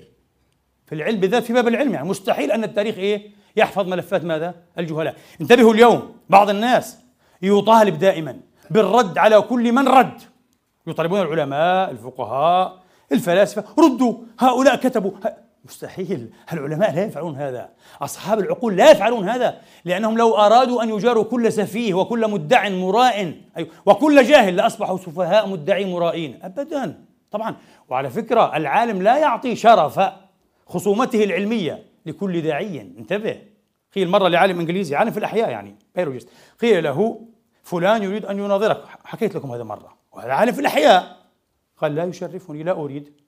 في 0.86 0.96
العلم 0.96 1.20
بالذات 1.20 1.44
في 1.44 1.54
باب 1.54 1.68
العلم 1.68 1.94
يعني. 1.94 2.10
مستحيل 2.10 2.52
أن 2.52 2.64
التاريخ 2.64 2.98
إيه؟ 2.98 3.30
يحفظ 3.56 3.88
ملفات 3.88 4.24
ماذا؟ 4.24 4.56
الجهلاء. 4.80 5.16
انتبهوا 5.42 5.74
اليوم 5.74 6.16
بعض 6.30 6.50
الناس 6.50 6.98
يطالب 7.42 8.00
دائما 8.00 8.40
بالرد 8.70 9.18
على 9.18 9.42
كل 9.42 9.72
من 9.72 9.88
رد. 9.88 10.22
يطالبون 10.88 11.22
العلماء 11.22 11.92
الفقهاء 11.92 12.84
الفلاسفة. 13.12 13.64
ردوا 13.80 14.14
هؤلاء 14.40 14.76
كتبوا. 14.76 15.12
مستحيل. 15.66 16.30
العلماء 16.54 16.96
لا 16.96 17.04
يفعلون 17.04 17.36
هذا؟ 17.36 17.70
أصحاب 18.02 18.40
العقول 18.40 18.76
لا 18.76 18.92
يفعلون 18.92 19.30
هذا 19.30 19.62
لأنهم 19.86 20.18
لو 20.18 20.36
أرادوا 20.36 20.84
أن 20.84 20.90
يجاروا 20.90 21.24
كل 21.24 21.52
سفيه 21.52 21.94
وكل 21.94 22.32
مدع 22.32 22.70
مراء 22.70 23.34
وكل 23.86 24.24
جاهل 24.24 24.56
لأصبحوا 24.56 24.98
سفهاء 24.98 25.48
مدعي 25.50 25.86
مرائين. 25.86 26.40
أبدا. 26.44 27.06
طبعا. 27.32 27.56
وعلى 27.90 28.10
فكرة 28.10 28.58
العالم 28.58 29.02
لا 29.02 29.18
يعطي 29.18 29.56
شرف 29.56 30.00
خصومته 30.68 31.24
العلمية 31.24 31.84
لكل 32.06 32.42
داعي. 32.42 32.82
انتبه. 32.82 33.42
قيل 33.96 34.10
مرة 34.10 34.28
لعالم 34.28 34.60
إنجليزي 34.60 34.96
عالم 34.96 35.12
في 35.12 35.18
الأحياء 35.18 35.50
يعني 35.50 35.76
بيروجست 35.96 36.30
قيل 36.62 36.84
له 36.84 37.22
فلان 37.64 38.04
يريد 38.04 38.26
أن 38.26 38.40
يناظرك. 38.40 38.84
حكيت 39.04 39.36
لكم 39.36 39.52
هذا 39.52 39.64
مرة. 39.64 39.98
وهذا 40.12 40.34
عالم 40.34 40.52
في 40.52 40.62
الأحياء. 40.62 41.18
قال 41.78 41.96
لا 41.96 42.04
يشرفني 42.04 42.64
لا 42.64 42.72
أريد. 42.72 43.25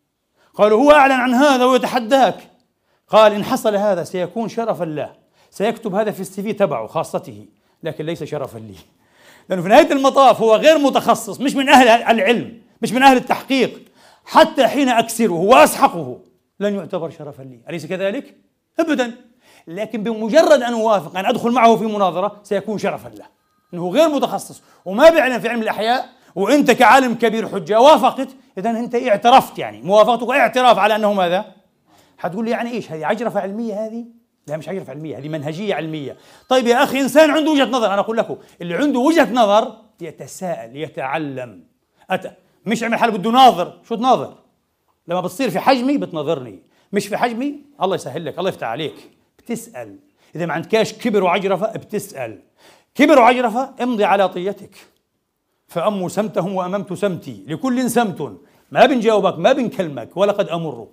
قالوا 0.57 0.79
هو 0.83 0.91
أعلن 0.91 1.11
عن 1.11 1.33
هذا 1.33 1.65
ويتحداك. 1.65 2.35
قال 3.07 3.33
إن 3.33 3.43
حصل 3.43 3.75
هذا 3.75 4.03
سيكون 4.03 4.49
شرفا 4.49 4.83
له. 4.85 5.13
سيكتب 5.51 5.95
هذا 5.95 6.11
في 6.11 6.19
السي 6.19 6.41
في 6.43 6.53
تبعه 6.53 6.87
خاصته. 6.87 7.45
لكن 7.83 8.05
ليس 8.05 8.23
شرفا 8.23 8.57
لي. 8.57 8.75
لأنه 9.49 9.61
في 9.61 9.69
نهاية 9.69 9.91
المطاف 9.91 10.41
هو 10.41 10.55
غير 10.55 10.77
متخصص 10.77 11.41
مش 11.41 11.55
من 11.55 11.69
أهل 11.69 11.87
العلم 11.87 12.61
مش 12.81 12.91
من 12.91 13.03
أهل 13.03 13.17
التحقيق. 13.17 13.81
حتى 14.25 14.67
حين 14.67 14.89
أكسره 14.89 15.33
وأسحقه 15.33 16.19
لن 16.59 16.75
يعتبر 16.75 17.09
شرفا 17.09 17.43
لي. 17.43 17.59
أليس 17.69 17.85
كذلك؟ 17.85 18.37
أبدا. 18.79 19.15
لكن 19.67 20.03
بمجرد 20.03 20.61
أن 20.61 20.73
أوافق 20.73 21.17
أن 21.17 21.25
أدخل 21.25 21.51
معه 21.51 21.75
في 21.75 21.83
مناظرة 21.83 22.39
سيكون 22.43 22.77
شرفا 22.77 23.09
له. 23.09 23.25
أنه 23.73 23.89
غير 23.89 24.09
متخصص 24.09 24.61
وما 24.85 25.09
بيعلم 25.09 25.39
في 25.39 25.49
علم 25.49 25.61
الأحياء 25.61 26.16
وأنت 26.37 26.71
كعالم 26.71 27.13
كبير 27.13 27.47
حجة 27.47 27.81
وافقت؟ 27.81 28.27
إذا 28.57 28.69
أنت 28.69 28.95
اعترفت 28.95 29.59
يعني. 29.59 29.81
موافقتك 29.81 30.29
اعتراف 30.29 30.77
على 30.77 30.95
أنه 30.95 31.13
ماذا؟ 31.13 31.45
حتقول 32.17 32.45
لي 32.45 32.51
يعني 32.51 32.71
إيش 32.71 32.91
هذه؟ 32.91 33.05
عجرفة 33.05 33.39
علمية 33.39 33.85
هذه؟ 33.85 34.05
لا 34.47 34.57
مش 34.57 34.69
عجرفة 34.69 34.91
علمية 34.91 35.17
هذه 35.17 35.29
منهجية 35.29 35.75
علمية. 35.75 36.17
طيب 36.49 36.67
يا 36.67 36.83
أخي 36.83 37.01
إنسان 37.01 37.31
عنده 37.31 37.51
وجهة 37.51 37.65
نظر 37.65 37.93
أنا 37.93 37.99
أقول 37.99 38.17
لكم 38.17 38.37
اللي 38.61 38.75
عنده 38.75 38.99
وجهة 38.99 39.33
نظر 39.33 39.75
يتساءل 40.01 40.75
يتعلم. 40.75 41.63
أتى 42.09 42.31
مش 42.65 42.83
عمل 42.83 42.97
حاله 42.97 43.17
بده 43.17 43.31
ناظر. 43.31 43.79
شو 43.87 43.95
تناظر؟ 43.95 44.33
لما 45.07 45.21
بتصير 45.21 45.49
في 45.49 45.59
حجمي 45.59 45.97
بتناظرني. 45.97 46.59
مش 46.93 47.07
في 47.07 47.17
حجمي؟ 47.17 47.61
الله 47.81 47.95
يسهل 47.95 48.25
لك 48.25 48.39
الله 48.39 48.49
يفتح 48.49 48.67
عليك. 48.67 49.09
بتسأل. 49.39 49.99
إذا 50.35 50.45
ما 50.45 50.53
عندكاش 50.53 50.93
كبر 50.93 51.23
وعجرفة 51.23 51.71
بتسأل. 51.71 52.39
كبر 52.95 53.19
وعجرفة 53.19 53.73
امضي 53.81 54.05
على 54.05 54.29
طيتك. 54.29 54.75
فأموا 55.67 56.09
سمتهم 56.09 56.55
وأممت 56.55 56.93
سمتي. 56.93 57.43
لكل 57.47 57.89
سمت. 57.89 58.37
ما 58.71 58.85
بنجاوبك 58.85 59.39
ما 59.39 59.53
بنكلمك 59.53 60.17
ولقد 60.17 60.49
أمر. 60.49 60.87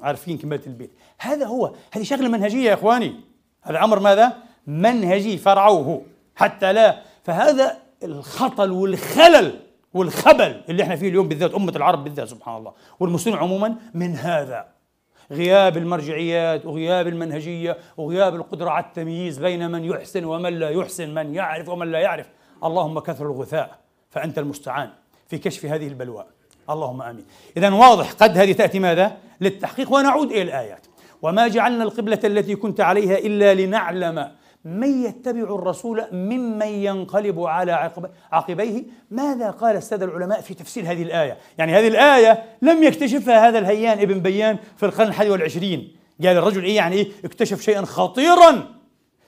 عارفين 0.00 0.38
كلمة 0.38 0.60
البيت. 0.66 0.90
هذا 1.18 1.46
هو 1.46 1.72
هذه 1.92 2.02
شغلة 2.02 2.28
منهجية 2.28 2.68
يا 2.68 2.74
إخواني. 2.74 3.14
هذا 3.62 3.84
أمر 3.84 4.00
ماذا؟ 4.00 4.32
منهجي 4.66 5.38
فرعوه. 5.38 6.02
حتى 6.36 6.72
لا. 6.72 7.02
فهذا 7.24 7.78
الخطل 8.02 8.70
والخلل 8.70 9.60
والخبل 9.94 10.60
اللي 10.68 10.82
إحنا 10.82 10.96
فيه 10.96 11.08
اليوم 11.08 11.28
بالذات 11.28 11.54
أمة 11.54 11.72
العرب 11.76 12.04
بالذات 12.04 12.28
سبحان 12.28 12.56
الله. 12.56 12.72
والمسلمين 13.00 13.38
عموما 13.38 13.76
من 13.94 14.16
هذا. 14.16 14.66
غياب 15.30 15.76
المرجعيات 15.76 16.66
وغياب 16.66 17.08
المنهجية 17.08 17.76
وغياب 17.96 18.34
القدرة 18.34 18.70
على 18.70 18.84
التمييز 18.84 19.38
بين 19.38 19.70
من 19.70 19.84
يحسن 19.84 20.24
ومن 20.24 20.58
لا 20.58 20.70
يحسن 20.70 21.14
من 21.14 21.34
يعرف 21.34 21.68
ومن 21.68 21.92
لا 21.92 21.98
يعرف. 21.98 22.26
اللهم 22.64 22.98
كثر 22.98 23.26
الغثاء 23.26 23.78
فأنت 24.10 24.38
المستعان 24.38 24.90
في 25.28 25.38
كشف 25.38 25.66
هذه 25.66 25.88
البلوى 25.88 26.24
اللهم 26.70 27.02
آمين. 27.02 27.24
اذا 27.56 27.70
واضح 27.70 28.12
قد 28.12 28.38
هذه 28.38 28.52
تأتي 28.52 28.78
ماذا؟ 28.78 29.16
للتحقيق 29.40 29.92
ونعود 29.92 30.30
إلى 30.30 30.42
الآيات. 30.42 30.86
وما 31.22 31.48
جعلنا 31.48 31.84
القبلة 31.84 32.18
التي 32.24 32.56
كنت 32.56 32.80
عليها 32.80 33.18
إلا 33.18 33.54
لنعلم 33.54 34.30
من 34.64 35.04
يتبع 35.04 35.40
الرسول 35.40 36.04
ممن 36.12 36.66
ينقلب 36.66 37.40
على 37.40 37.92
عقبيه 38.32 38.82
ماذا 39.10 39.50
قال 39.50 39.76
السادة 39.76 40.04
العلماء 40.04 40.40
في 40.40 40.54
تفسير 40.54 40.84
هذه 40.84 41.02
الآية 41.02 41.38
يعني 41.58 41.72
هذه 41.72 41.88
الآية 41.88 42.44
لم 42.62 42.82
يكتشفها 42.82 43.48
هذا 43.48 43.58
الهيان 43.58 43.98
ابن 43.98 44.18
بيان 44.18 44.58
في 44.76 44.86
القرن 44.86 45.08
الحادي 45.08 45.30
والعشرين 45.30 45.96
قال 46.22 46.36
الرجل 46.36 46.64
إيه 46.64 46.76
يعني 46.76 46.96
إيه 46.96 47.12
اكتشف 47.24 47.60
شيئا 47.60 47.84
خطيرا 47.84 48.68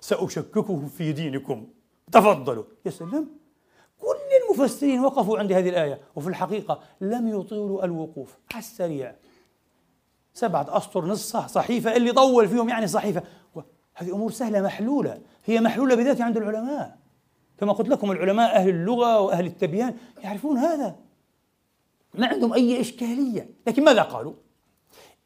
سأشككه 0.00 0.86
في 0.98 1.12
دينكم 1.12 1.66
تفضلوا. 2.12 2.64
يا 2.86 2.90
سلام. 2.90 3.28
كل 4.00 4.16
المفسرين 4.44 5.00
وقفوا 5.00 5.38
عند 5.38 5.52
هذه 5.52 5.68
الآية 5.68 6.00
وفي 6.16 6.28
الحقيقة 6.28 6.80
لم 7.00 7.28
يطيلوا 7.28 7.84
الوقوف. 7.84 8.38
على 8.52 8.58
السريع. 8.58 9.14
سبعة 10.34 10.76
أسطر 10.76 11.04
نص 11.04 11.36
صحيفة 11.36 11.96
اللي 11.96 12.12
طول 12.12 12.48
فيهم 12.48 12.68
يعني 12.68 12.86
صحيفة. 12.86 13.22
هذه 13.94 14.10
أمور 14.10 14.30
سهلة 14.30 14.60
محلولة. 14.62 15.20
هي 15.44 15.60
محلولة 15.60 15.94
بذاتها 15.94 16.24
عند 16.24 16.36
العلماء. 16.36 16.98
كما 17.58 17.72
قلت 17.72 17.88
لكم 17.88 18.10
العلماء 18.10 18.56
أهل 18.56 18.68
اللغة 18.68 19.20
وأهل 19.20 19.46
التبيان 19.46 19.94
يعرفون 20.22 20.58
هذا. 20.58 20.96
ما 22.14 22.26
عندهم 22.26 22.52
أي 22.52 22.80
إشكالية. 22.80 23.50
لكن 23.66 23.84
ماذا 23.84 24.02
قالوا؟ 24.02 24.34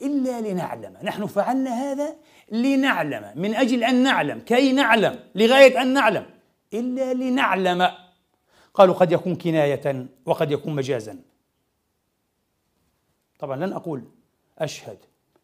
إلا 0.03 0.41
لنعلم. 0.41 0.97
نحن 1.03 1.27
فعلنا 1.27 1.71
هذا 1.71 2.17
لنعلم. 2.53 3.33
من 3.37 3.55
أجل 3.55 3.85
أن 3.85 4.03
نعلم. 4.03 4.41
كي 4.41 4.73
نعلم. 4.73 5.19
لغاية 5.35 5.83
أن 5.83 5.93
نعلم. 5.95 6.27
إلا 6.75 7.15
لنعلم. 7.15 7.91
قالوا 8.75 8.95
قد 8.95 9.13
يكون 9.13 9.37
كناية 9.37 10.07
وقد 10.27 10.51
يكون 10.51 10.75
مجازا. 10.75 11.19
طبعا 13.39 13.57
لن 13.57 13.73
أقول 13.73 14.05
أشهد. 14.59 14.99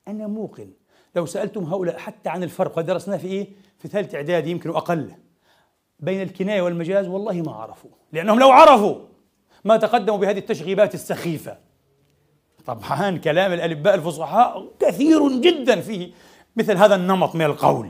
أنا 0.08 0.26
موقن. 0.26 0.70
لو 1.16 1.26
سألتم 1.26 1.64
هؤلاء 1.64 1.98
حتى 1.98 2.28
عن 2.28 2.42
الفرق 2.42 2.78
ودرسناه 2.78 3.16
في 3.16 3.26
إيه؟ 3.26 3.48
في 3.78 3.88
ثالث 3.88 4.14
إعدادي 4.14 4.50
يمكن 4.50 4.70
أقل 4.70 5.12
بين 6.00 6.22
الكناية 6.22 6.62
والمجاز 6.62 7.08
والله 7.08 7.32
ما 7.32 7.52
عرفوا. 7.52 7.90
لأنهم 8.12 8.40
لو 8.40 8.50
عرفوا 8.50 8.98
ما 9.64 9.76
تقدموا 9.76 10.18
بهذه 10.18 10.38
التشغيبات 10.38 10.94
السخيفة. 10.94 11.58
طبعا 12.66 13.18
كلام 13.18 13.52
الألباء 13.52 13.94
الفصحاء 13.94 14.72
كثير 14.80 15.40
جدا 15.40 15.80
فيه 15.80 16.12
مثل 16.56 16.76
هذا 16.76 16.94
النمط 16.94 17.34
من 17.34 17.44
القول. 17.44 17.88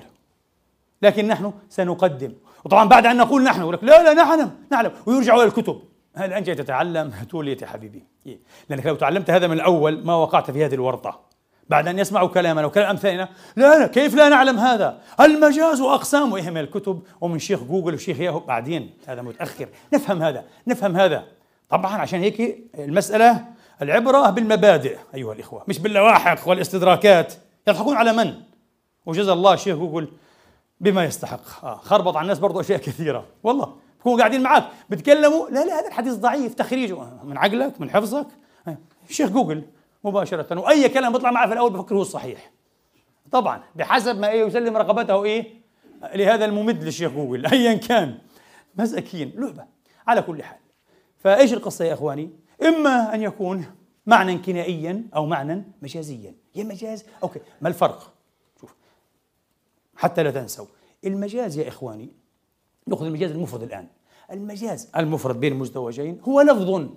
لكن 1.03 1.29
نحن 1.29 1.53
سنقدم. 1.69 2.35
وطبعا 2.67 2.89
بعد 2.89 3.07
أن 3.07 3.17
نقول 3.17 3.43
نحن 3.43 3.61
يقول 3.61 3.75
لك 3.75 3.85
لا 3.85 4.03
لا 4.03 4.13
نعلم 4.13 4.51
نعلم. 4.71 4.93
ويرجعوا 5.07 5.43
إلى 5.43 5.49
الكتب. 5.49 5.83
هل 6.15 6.33
أنت 6.33 6.51
تتعلم؟ 6.51 7.13
توليت 7.31 7.63
يا 7.63 7.67
حبيبي. 7.67 8.05
إيه؟ 8.27 8.39
لأنك 8.69 8.87
لو 8.87 8.95
تعلمت 8.95 9.31
هذا 9.31 9.47
من 9.47 9.53
الأول 9.53 10.05
ما 10.07 10.15
وقعت 10.15 10.51
في 10.51 10.65
هذه 10.65 10.75
الورطة. 10.75 11.21
بعد 11.69 11.89
أن 11.89 11.99
يسمعوا 11.99 12.29
كلامنا 12.29 12.67
وكلام 12.67 12.91
أمثالنا 12.91 13.29
لا 13.57 13.79
لا 13.79 13.87
كيف 13.87 14.15
لا 14.15 14.29
نعلم 14.29 14.59
هذا؟ 14.59 14.99
المجاز 15.21 15.81
وأقسامه 15.81 16.37
إيه 16.37 16.51
من 16.51 16.61
الكتب 16.61 17.03
ومن 17.21 17.39
شيخ 17.39 17.63
جوجل 17.63 17.95
وشيخ 17.95 18.21
ياهو. 18.21 18.41
بعدين 18.41 18.91
هذا 19.07 19.23
متأخر. 19.23 19.69
نفهم 19.95 20.23
هذا 20.23 20.45
نفهم 20.67 20.97
هذا. 20.97 21.25
طبعا 21.71 21.97
عشان 21.97 22.21
هيك 22.21 22.59
المسألة 22.79 23.45
العبرة 23.83 24.31
بالمبادئ 24.31 24.97
أيها 25.15 25.33
الإخوة. 25.33 25.65
مش 25.69 25.79
باللواحق 25.79 26.49
والإستدراكات. 26.49 27.35
يضحكون 27.69 27.97
على 27.97 28.13
من؟ 28.13 28.35
وجزا 29.07 29.33
الله 29.33 29.57
شيخ 29.57 29.77
جوجل 29.77 30.09
بما 30.81 31.05
يستحق. 31.05 31.65
آه 31.65 31.77
خربط 31.77 32.17
على 32.17 32.25
الناس 32.25 32.39
برضه 32.39 32.61
أشياء 32.61 32.79
كثيرة. 32.79 33.27
والله 33.43 33.75
بكونوا 34.01 34.19
قاعدين 34.19 34.43
معك 34.43 34.65
بتكلموا 34.91 35.49
لا 35.49 35.65
لا 35.65 35.81
هذا 35.81 35.89
الحديث 35.89 36.15
ضعيف. 36.15 36.55
تخريجه 36.55 36.99
من 37.25 37.39
عقلك 37.39 37.81
من 37.81 37.91
حفظك. 37.91 38.27
آه، 38.69 38.79
شيخ 39.09 39.31
جوجل 39.31 39.63
مباشرة 40.05 40.61
وأي 40.61 40.89
كلام 40.89 41.13
بيطلع 41.13 41.31
معه 41.31 41.47
في 41.47 41.53
الأول 41.53 41.73
بفكر 41.73 41.95
هو 41.97 42.03
الصحيح. 42.03 42.51
طبعا 43.33 43.61
بحسب 43.77 44.19
ما 44.19 44.29
إيه 44.29 44.47
يسلم 44.47 44.77
رغبته 44.77 45.25
إيه؟ 45.25 45.67
لهذا 46.15 46.45
الممد 46.45 46.85
للشيخ 46.85 47.13
جوجل. 47.13 47.47
أيا 47.53 47.75
كان. 47.75 48.19
مساكين 48.77 49.33
لعبة. 49.37 49.65
على 50.07 50.23
كل 50.23 50.43
حال. 50.43 50.59
فإيش 51.19 51.53
القصة 51.53 51.85
يا 51.85 51.95
إخواني؟ 51.95 52.31
إما 52.63 53.15
أن 53.15 53.23
يكون 53.23 53.65
معنى 54.07 54.39
كنائيا 54.39 55.05
أو 55.17 55.27
معنى 55.27 55.65
مجازيا. 55.83 56.35
يا 56.55 56.65
مجاز؟ 56.65 57.05
okay. 57.23 57.41
ما 57.61 57.69
الفرق؟ 57.69 58.13
حتى 59.97 60.23
لا 60.23 60.31
تنسوا. 60.31 60.67
المجاز 61.05 61.59
يا 61.59 61.69
إخواني 61.69 62.13
نأخذ 62.87 63.07
المجاز 63.07 63.31
المفرد 63.31 63.63
الآن. 63.63 63.87
المجاز 64.31 64.89
المفرد 64.97 65.41
بين 65.41 65.53
المزدوجين 65.53 66.21
هو 66.29 66.41
لفظ. 66.41 66.89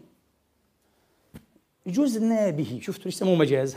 جزنا 1.87 2.49
به. 2.49 2.79
شفتوا 2.81 3.05
إيش 3.05 3.15
يسموه 3.15 3.35
مجاز؟ 3.35 3.75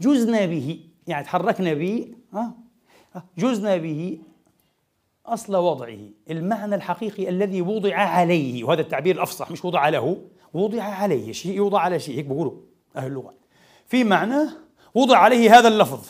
جزنا 0.00 0.46
به. 0.46 0.80
يعني 1.06 1.24
تحركنا 1.24 1.74
به 1.74 2.14
جزنا 3.38 3.76
به 3.76 4.18
أصل 5.26 5.56
وضعه. 5.56 5.98
المعنى 6.30 6.74
الحقيقي 6.74 7.28
الذي 7.28 7.62
وضع 7.62 7.94
عليه 7.94 8.64
وهذا 8.64 8.80
التعبير 8.80 9.16
الأفصح 9.16 9.50
مش 9.50 9.64
وضع 9.64 9.88
له 9.88 10.22
وضع 10.54 10.82
عليه. 10.82 11.32
شيء 11.32 11.56
يوضع 11.56 11.80
على 11.80 12.00
شيء 12.00 12.16
هيك 12.16 12.24
بيقولوا 12.24 12.52
أهل 12.96 13.06
اللغة. 13.06 13.34
في 13.86 14.04
معنى 14.04 14.50
وضع 14.94 15.18
عليه 15.18 15.58
هذا 15.58 15.68
اللفظ. 15.68 16.08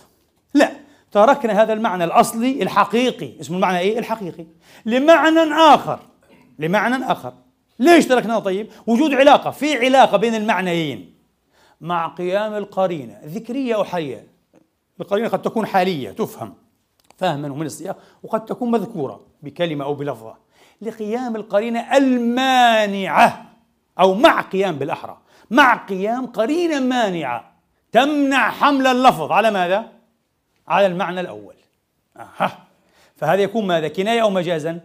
لا. 0.55 0.88
تركنا 1.13 1.63
هذا 1.63 1.73
المعنى 1.73 2.05
الأصلي 2.05 2.63
الحقيقي. 2.63 3.41
اسمه 3.41 3.57
المعنى 3.57 3.79
إيه؟ 3.79 3.99
الحقيقي. 3.99 4.47
لمعنى 4.87 5.41
آخر. 5.55 5.99
لمعنى 6.59 7.13
آخر. 7.13 7.33
ليش 7.79 8.07
تركناه 8.07 8.39
طيب؟ 8.39 8.69
وجود 8.87 9.15
علاقة. 9.15 9.51
في 9.51 9.87
علاقة 9.87 10.17
بين 10.17 10.35
المعنيين. 10.35 11.15
مع 11.81 12.07
قيام 12.07 12.55
القرينة. 12.55 13.21
ذكرية 13.25 13.75
أو 13.75 13.85
حالية 13.85 14.27
القرينة 15.01 15.29
قد 15.29 15.43
تكون 15.43 15.67
حالية 15.67 16.11
تفهم. 16.11 16.55
فهما 17.17 17.53
ومن 17.53 17.67
السياق. 17.67 17.97
وقد 18.23 18.45
تكون 18.45 18.71
مذكورة 18.71 19.21
بكلمة 19.43 19.85
أو 19.85 19.95
بلفظة. 19.95 20.37
لقيام 20.83 21.37
القرينة 21.37 21.97
المانعة. 21.97 23.45
أو 24.01 24.15
مع 24.15 24.41
قيام 24.41 24.77
بالأحرى. 24.77 25.19
مع 25.51 25.75
قيام 25.75 26.27
قرينة 26.27 26.81
مانعة. 26.81 27.53
تمنع 27.93 28.51
حمل 28.51 28.87
اللفظ. 28.87 29.33
على 29.33 29.51
ماذا؟ 29.51 29.98
على 30.69 30.87
المعنى 30.87 31.21
الأول. 31.21 31.55
أها. 32.17 32.59
فهذا 33.17 33.43
يكون 33.43 33.67
ماذا؟ 33.67 33.89
كناية 33.89 34.23
أو 34.23 34.31
مجازا؟ 34.31 34.81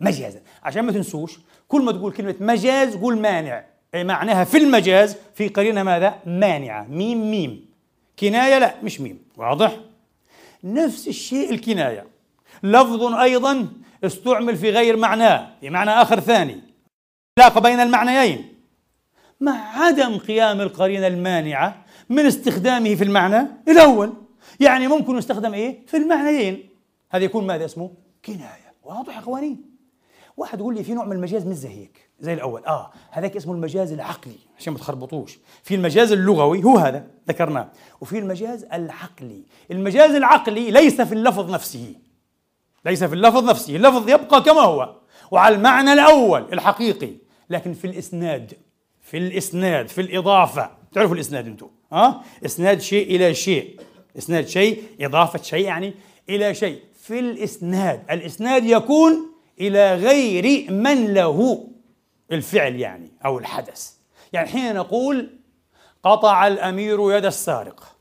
مجازا. 0.00 0.40
عشان 0.62 0.82
ما 0.84 0.92
تنسوش 0.92 1.38
كل 1.68 1.82
ما 1.82 1.92
تقول 1.92 2.12
كلمة 2.12 2.34
مجاز 2.40 2.96
قول 2.96 3.18
مانع. 3.18 3.64
أي 3.94 4.04
معناها 4.04 4.44
في 4.44 4.58
المجاز 4.58 5.16
في 5.34 5.48
قرينة 5.48 5.82
ماذا؟ 5.82 6.14
مانعة. 6.26 6.86
ميم 6.90 7.30
ميم. 7.30 7.66
كناية 8.18 8.58
لا 8.58 8.74
مش 8.82 9.00
ميم. 9.00 9.18
واضح؟ 9.36 9.76
نفس 10.64 11.08
الشيء 11.08 11.50
الكناية. 11.50 12.06
لفظ 12.62 13.02
أيضا 13.02 13.68
استعمل 14.04 14.56
في 14.56 14.70
غير 14.70 14.96
معناه 14.96 15.48
في 15.60 15.70
معنى 15.70 15.90
آخر 15.90 16.20
ثاني. 16.20 16.60
علاقة 17.38 17.60
بين 17.60 17.80
المعنيين. 17.80 18.54
مع 19.40 19.78
عدم 19.78 20.18
قيام 20.18 20.60
القرينة 20.60 21.06
المانعة 21.06 21.84
من 22.08 22.26
استخدامه 22.26 22.94
في 22.94 23.04
المعنى 23.04 23.46
الأول. 23.68 24.12
يعني 24.62 24.88
ممكن 24.88 25.18
يستخدم 25.18 25.54
إيه؟ 25.54 25.86
في 25.86 25.96
المعنيين. 25.96 26.68
هذا 27.10 27.24
يكون 27.24 27.46
ماذا 27.46 27.64
اسمه؟ 27.64 27.90
كناية. 28.24 28.72
واضح 28.84 29.14
يا 29.14 29.18
إخواني؟ 29.18 29.56
واحد 30.36 30.58
يقول 30.58 30.74
لي 30.74 30.84
في 30.84 30.94
نوع 30.94 31.04
من 31.04 31.12
المجاز 31.12 31.46
مش 31.46 31.54
زي 31.56 31.68
هيك 31.68 32.08
زي 32.20 32.32
الأول. 32.32 32.64
آه 32.64 32.90
هذاك 33.10 33.36
اسمه 33.36 33.52
المجاز 33.52 33.92
العقلي 33.92 34.38
عشان 34.58 34.72
ما 34.72 34.78
تخربطوش. 34.78 35.38
في 35.62 35.74
المجاز 35.74 36.12
اللغوي 36.12 36.64
هو 36.64 36.76
هذا 36.76 37.06
ذكرناه. 37.28 37.68
وفي 38.00 38.18
المجاز 38.18 38.64
العقلي. 38.72 39.42
المجاز 39.70 40.10
العقلي 40.10 40.70
ليس 40.70 41.00
في 41.00 41.12
اللفظ 41.12 41.50
نفسه. 41.50 41.94
ليس 42.86 43.04
في 43.04 43.14
اللفظ 43.14 43.50
نفسه. 43.50 43.76
اللفظ 43.76 44.08
يبقى 44.08 44.42
كما 44.42 44.60
هو. 44.60 44.96
وعلى 45.30 45.54
المعنى 45.54 45.92
الأول 45.92 46.52
الحقيقي. 46.52 47.12
لكن 47.50 47.74
في 47.74 47.86
الإسناد 47.86 48.52
في 49.00 49.16
الإسناد 49.18 49.88
في 49.88 50.00
الإضافة. 50.00 50.70
تعرفوا 50.92 51.14
الإسناد 51.14 51.46
أنتم 51.46 51.68
ها 51.92 52.06
آه؟ 52.06 52.20
إسناد 52.44 52.80
شيء 52.80 53.16
إلى 53.16 53.34
شيء. 53.34 53.80
إسناد 54.18 54.46
شيء 54.46 54.82
إضافة 55.00 55.42
شيء 55.42 55.64
يعني 55.64 55.94
إلى 56.28 56.54
شيء. 56.54 56.80
في 57.02 57.18
الإسناد 57.18 58.02
الإسناد 58.10 58.64
يكون 58.64 59.32
إلى 59.60 59.94
غير 59.94 60.72
من 60.72 61.14
له 61.14 61.68
الفعل 62.32 62.74
يعني 62.76 63.10
أو 63.24 63.38
الحدث. 63.38 63.92
يعني 64.32 64.48
حين 64.48 64.74
نقول 64.74 65.30
قطع 66.02 66.46
الأمير 66.46 67.16
يد 67.16 67.24
السارق. 67.24 67.96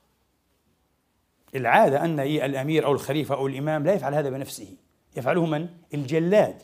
العادة 1.56 2.06
أن 2.06 2.20
الأمير 2.20 2.86
أو 2.86 2.92
الخليفة 2.92 3.36
أو 3.36 3.48
الإمام 3.48 3.86
لا 3.86 3.94
يفعل 3.94 4.14
هذا 4.14 4.30
بنفسه. 4.30 4.68
يفعله 5.18 5.46
من؟ 5.46 5.68
الجلاد. 5.94 6.56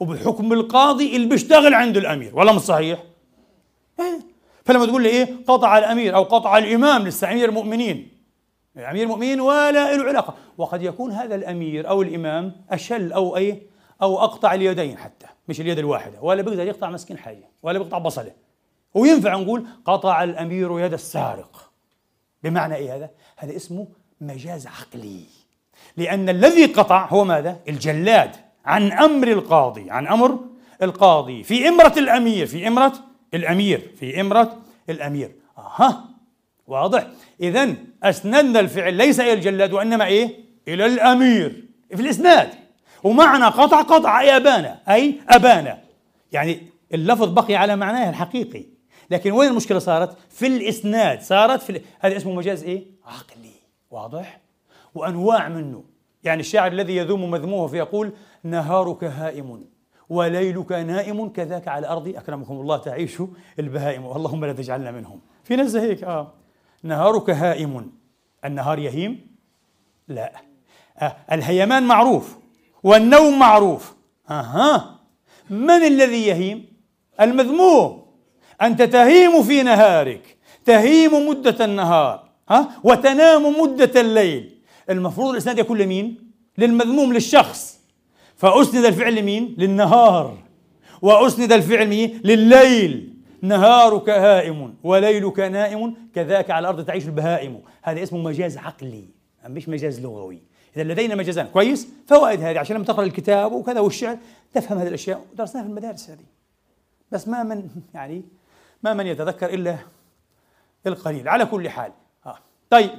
وبحكم 0.00 0.52
القاضي 0.52 1.16
اللي 1.16 1.26
بيشتغل 1.26 1.74
عند 1.74 1.96
الأمير. 1.96 2.38
ولا 2.38 2.52
مش 2.52 2.60
صحيح؟ 2.60 3.02
إيه؟ 4.00 4.18
فلما 4.64 4.86
تقول 4.86 5.02
لي 5.02 5.08
إيه؟ 5.08 5.36
قطع 5.46 5.78
الأمير 5.78 6.14
أو 6.14 6.22
قطع 6.22 6.58
الإمام 6.58 7.08
لسه 7.08 7.32
أمير 7.32 7.48
المؤمنين. 7.48 8.11
امير 8.76 9.02
المؤمنين 9.02 9.40
ولا 9.40 9.96
له 9.96 10.04
علاقة. 10.08 10.34
وقد 10.58 10.82
يكون 10.82 11.12
هذا 11.12 11.34
الأمير 11.34 11.88
أو 11.88 12.02
الإمام 12.02 12.52
أشل 12.70 13.12
أو 13.12 13.36
إيه 13.36 13.62
أو 14.02 14.18
أقطع 14.18 14.54
اليدين 14.54 14.98
حتى 14.98 15.26
مش 15.48 15.60
اليد 15.60 15.78
الواحدة. 15.78 16.20
ولا 16.22 16.42
بيقدر 16.42 16.66
يقطع 16.66 16.90
مسكين 16.90 17.18
حاجة 17.18 17.48
ولا 17.62 17.78
بيقطع 17.78 17.98
بصلة. 17.98 18.32
وينفع 18.94 19.36
نقول 19.36 19.66
قطع 19.84 20.24
الأمير 20.24 20.80
يد 20.80 20.92
السارق. 20.92 21.70
بمعنى 22.42 22.74
إيه 22.74 22.96
هذا؟ 22.96 23.10
هذا 23.36 23.56
اسمه 23.56 23.86
مجاز 24.20 24.66
عقلي. 24.66 25.24
لأن 25.96 26.28
الذي 26.28 26.66
قطع 26.66 27.06
هو 27.06 27.24
ماذا؟ 27.24 27.60
الجلاد. 27.68 28.30
عن 28.64 28.92
أمر 28.92 29.28
القاضي 29.28 29.90
عن 29.90 30.06
أمر 30.06 30.38
القاضي. 30.82 31.42
في 31.42 31.68
إمرة 31.68 31.94
الأمير 31.96 32.46
في 32.46 32.68
إمرة 32.68 32.92
الأمير 33.34 33.92
في 33.96 34.20
إمرة 34.20 34.56
الأمير. 34.90 35.32
أها 35.58 36.04
واضح. 36.66 37.06
اذا 37.40 37.74
اسندنا 38.02 38.60
الفعل 38.60 38.94
ليس 38.94 39.20
إلى 39.20 39.32
الجلاد 39.32 39.72
وإنما 39.72 40.04
إيه؟ 40.04 40.38
إلى 40.68 40.86
الأمير. 40.86 41.64
في 41.94 42.02
الإسناد. 42.02 42.48
ومعنى 43.04 43.44
قطع 43.44 43.82
قطع 43.82 44.20
أي 44.20 44.36
أبانا 44.36 44.78
أي 44.88 45.20
أبانا. 45.28 45.78
يعني 46.32 46.62
اللفظ 46.94 47.28
بقي 47.28 47.54
على 47.54 47.76
معناه 47.76 48.10
الحقيقي. 48.10 48.64
لكن 49.10 49.32
وين 49.32 49.50
المشكلة 49.50 49.78
صارت؟ 49.78 50.16
في 50.30 50.46
الإسناد. 50.46 51.20
صارت 51.20 51.62
في 51.62 51.70
ال... 51.70 51.80
هذا 52.00 52.16
اسمه 52.16 52.32
مجاز 52.32 52.64
إيه؟ 52.64 52.84
عقلي. 53.04 53.52
واضح؟ 53.90 54.40
وأنواع 54.94 55.48
منه. 55.48 55.84
يعني 56.24 56.40
الشاعر 56.40 56.72
الذي 56.72 56.96
يذوم 56.96 57.30
مذمومه 57.30 57.66
فيقول 57.66 58.12
نهارك 58.42 59.04
هائم 59.04 59.64
وليلك 60.08 60.72
نائم 60.72 61.28
كذاك 61.28 61.68
على 61.68 61.86
الأرض 61.86 62.08
أكرمكم 62.08 62.54
الله 62.54 62.76
تعيش 62.76 63.22
البهائم 63.58 64.06
اللهم 64.06 64.44
لا 64.44 64.52
تجعلنا 64.52 64.90
منهم. 64.90 65.20
في 65.44 65.56
ناس 65.56 65.76
هيك 65.76 66.04
آه. 66.04 66.32
نهارك 66.82 67.30
هائم. 67.30 67.92
النهار 68.44 68.78
يهيم؟ 68.78 69.26
لا. 70.08 70.32
آه 70.98 71.16
الهيمان 71.32 71.82
معروف. 71.82 72.36
والنوم 72.82 73.38
معروف. 73.38 73.94
أها. 74.30 75.00
من 75.50 75.70
الذي 75.70 76.26
يهيم؟ 76.26 76.66
المذموم. 77.20 78.02
أنت 78.62 78.82
تهيم 78.82 79.42
في 79.42 79.62
نهارك. 79.62 80.36
تهيم 80.64 81.28
مدة 81.28 81.64
النهار. 81.64 82.28
ها؟ 82.50 82.68
وتنام 82.84 83.60
مدة 83.60 84.00
الليل. 84.00 84.58
المفروض 84.90 85.30
الإسناد 85.30 85.58
يكون 85.58 85.78
لمين؟ 85.78 86.32
للمذموم 86.58 87.12
للشخص. 87.12 87.78
فأسند 88.36 88.84
الفعل 88.84 89.14
لمين؟ 89.14 89.54
للنهار. 89.58 90.38
وأسند 91.02 91.52
الفعل 91.52 91.88
مين؟ 91.88 92.20
لليل 92.24 93.11
نهارك 93.42 94.08
هائم 94.10 94.74
وليلك 94.82 95.40
نائم 95.40 95.94
كذاك 96.14 96.50
على 96.50 96.68
الأرض 96.68 96.84
تعيش 96.84 97.06
البهائم. 97.06 97.60
هذا 97.82 98.02
اسمه 98.02 98.18
مجاز 98.18 98.58
عقلي 98.58 99.04
مش 99.46 99.68
مجاز 99.68 100.00
لغوي. 100.00 100.42
إذا 100.76 100.84
لدينا 100.84 101.14
مجازان 101.14 101.46
كويس؟ 101.46 101.88
فوائد 102.06 102.40
هذه 102.40 102.58
عشان 102.58 102.76
لما 102.76 102.84
تقرأ 102.84 103.04
الكتاب 103.04 103.52
وكذا 103.52 103.80
والشعر 103.80 104.18
تفهم 104.54 104.78
هذه 104.78 104.88
الأشياء. 104.88 105.26
ودرسناها 105.32 105.64
في 105.64 105.70
المدارس 105.70 106.10
هذه. 106.10 106.24
بس 107.12 107.28
ما 107.28 107.42
من 107.42 107.68
يعني 107.94 108.22
ما 108.82 108.94
من 108.94 109.06
يتذكر 109.06 109.54
إلا 109.54 109.78
القليل. 110.86 111.28
على 111.28 111.46
كل 111.46 111.68
حال. 111.68 111.92
آه. 112.26 112.38
طيب. 112.70 112.90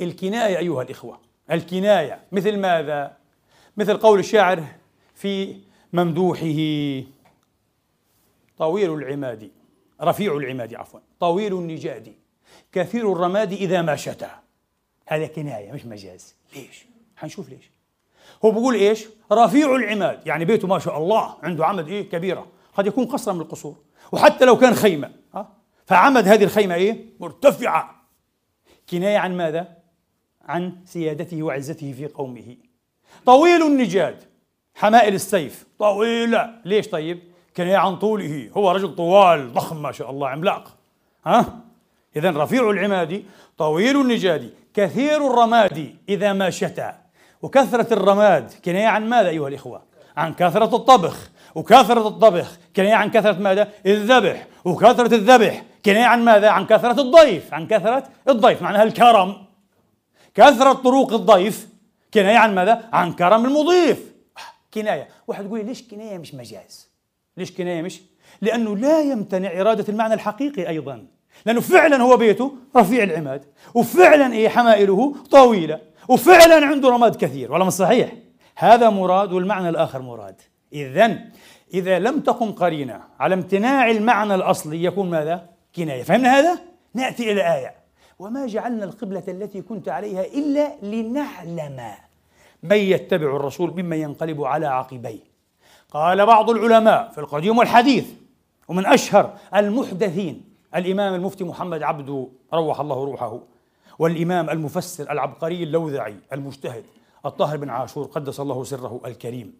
الكناية 0.00 0.58
أيها 0.58 0.82
الإخوة. 0.82 1.18
الكناية. 1.50 2.20
مثل 2.32 2.56
ماذا؟ 2.56 3.16
مثل 3.76 3.96
قول 3.96 4.18
الشاعر 4.18 4.64
في 5.14 5.56
ممدوحه. 5.92 7.13
طويل 8.58 8.94
العماد 8.94 9.50
رفيع 10.02 10.36
العماد 10.36 10.74
عفوا 10.74 11.00
طويل 11.20 11.54
النجاد 11.54 12.14
كثير 12.72 13.12
الرماد 13.12 13.52
إذا 13.52 13.82
ما 13.82 13.96
شتى. 13.96 14.30
هذا 15.06 15.26
كناية 15.26 15.72
مش 15.72 15.86
مجاز. 15.86 16.34
ليش؟ 16.56 16.86
حنشوف 17.16 17.48
ليش. 17.48 17.70
هو 18.44 18.50
بيقول 18.50 18.74
إيش؟ 18.74 19.06
رفيع 19.32 19.76
العماد. 19.76 20.26
يعني 20.26 20.44
بيته 20.44 20.68
ما 20.68 20.78
شاء 20.78 20.98
الله 20.98 21.36
عنده 21.42 21.66
عمد 21.66 21.88
إيه؟ 21.88 22.08
كبيرة. 22.10 22.46
قد 22.74 22.86
يكون 22.86 23.04
قصرا 23.04 23.32
من 23.32 23.40
القصور. 23.40 23.76
وحتى 24.12 24.44
لو 24.44 24.58
كان 24.58 24.74
خيمة 24.74 25.10
ها؟ 25.34 25.52
فعمد 25.86 26.28
هذه 26.28 26.44
الخيمة 26.44 26.74
إيه؟ 26.74 27.04
مرتفعة. 27.20 28.08
كناية 28.90 29.18
عن 29.18 29.36
ماذا؟ 29.36 29.76
عن 30.42 30.76
سيادته 30.84 31.42
وعزته 31.42 31.92
في 31.92 32.06
قومه. 32.06 32.56
طويل 33.26 33.62
النجاد 33.62 34.24
حمائل 34.74 35.14
السيف. 35.14 35.66
طويلة. 35.78 36.60
ليش 36.64 36.88
طيب؟ 36.88 37.33
كناية 37.56 37.76
عن 37.76 37.96
طوله 37.96 38.50
هو 38.56 38.70
رجل 38.70 38.94
طوال 38.94 39.52
ضخم 39.52 39.82
ما 39.82 39.92
شاء 39.92 40.10
الله 40.10 40.28
عملاق 40.28 40.76
ها؟ 41.26 41.58
إذا 42.16 42.30
رفيع 42.30 42.70
العماد 42.70 43.24
طويل 43.58 44.00
النجاد 44.00 44.50
كثير 44.74 45.26
الرماد 45.26 45.96
إذا 46.08 46.32
ما 46.32 46.50
شتى 46.50 46.92
وكثرة 47.42 47.94
الرماد 47.94 48.52
كناية 48.64 48.86
عن 48.86 49.08
ماذا 49.08 49.28
أيها 49.28 49.48
الإخوة؟ 49.48 49.82
عن 50.16 50.34
كثرة 50.34 50.76
الطبخ 50.76 51.30
وكثرة 51.54 52.08
الطبخ 52.08 52.58
كناية 52.76 52.94
عن 52.94 53.10
كثرة 53.10 53.38
ماذا؟ 53.38 53.68
الذبح 53.86 54.46
وكثرة 54.64 55.14
الذبح 55.14 55.62
كناية 55.84 56.04
عن 56.04 56.24
ماذا؟ 56.24 56.50
عن 56.50 56.66
كثرة 56.66 57.00
الضيف 57.00 57.54
عن 57.54 57.66
كثرة 57.66 58.04
الضيف 58.28 58.62
معناها 58.62 58.82
الكرم 58.82 59.36
كثرة 60.34 60.72
طرق 60.72 61.12
الضيف 61.12 61.68
كناية 62.14 62.38
عن 62.38 62.54
ماذا؟ 62.54 62.88
عن 62.92 63.12
كرم 63.12 63.44
المضيف 63.44 64.12
كناية 64.74 65.08
واحد 65.26 65.44
يقول 65.44 65.66
ليش 65.66 65.82
كناية 65.82 66.18
مش 66.18 66.34
مجاز؟ 66.34 66.93
ليش 67.36 67.52
كناية 67.52 67.82
مش؟ 67.82 68.02
لأنه 68.42 68.76
لا 68.76 69.00
يمتنع 69.00 69.60
إرادة 69.60 69.84
المعنى 69.88 70.14
الحقيقي 70.14 70.68
أيضا. 70.68 71.06
لأنه 71.46 71.60
فعلا 71.60 72.02
هو 72.02 72.16
بيته 72.16 72.52
رفيع 72.76 73.02
العماد 73.02 73.44
وفعلا 73.74 74.32
إيه 74.32 74.48
حمائله 74.48 75.14
طويلة 75.30 75.80
وفعلا 76.08 76.66
عنده 76.66 76.88
رماد 76.88 77.16
كثير. 77.16 77.52
ولا 77.52 77.70
صحيح. 77.70 78.12
هذا 78.56 78.90
مراد 78.90 79.32
والمعنى 79.32 79.68
الآخر 79.68 80.02
مراد. 80.02 80.40
إذا 80.72 81.18
إذا 81.74 81.98
لم 81.98 82.20
تقم 82.20 82.52
قرينة 82.52 83.00
على 83.20 83.34
امتناع 83.34 83.90
المعنى 83.90 84.34
الأصلي 84.34 84.84
يكون 84.84 85.10
ماذا؟ 85.10 85.46
كناية. 85.76 86.02
فهمنا 86.02 86.38
هذا؟ 86.38 86.58
نأتي 86.94 87.32
إلى 87.32 87.54
آية. 87.54 87.74
وما 88.18 88.46
جعلنا 88.46 88.84
القبلة 88.84 89.22
التي 89.28 89.62
كنت 89.62 89.88
عليها 89.88 90.24
إلا 90.24 90.72
لنعلم 90.82 91.80
من 92.62 92.76
يتبع 92.76 93.36
الرسول 93.36 93.70
ممن 93.70 93.96
ينقلب 93.96 94.44
على 94.44 94.66
عقبيه. 94.66 95.33
قال 95.94 96.26
بعض 96.26 96.50
العلماء 96.50 97.10
في 97.10 97.18
القديم 97.18 97.58
والحديث 97.58 98.10
ومن 98.68 98.86
أشهر 98.86 99.38
المحدثين 99.54 100.44
الإمام 100.74 101.14
المفتي 101.14 101.44
محمد 101.44 101.82
عبده 101.82 102.28
روح 102.54 102.80
الله 102.80 103.04
روحه 103.04 103.40
والإمام 103.98 104.50
المفسر 104.50 105.12
العبقري 105.12 105.62
اللوذعي 105.62 106.16
المجتهد 106.32 106.84
الطاهر 107.26 107.56
بن 107.56 107.70
عاشور 107.70 108.04
قدس 108.06 108.40
الله 108.40 108.64
سره 108.64 109.00
الكريم 109.06 109.54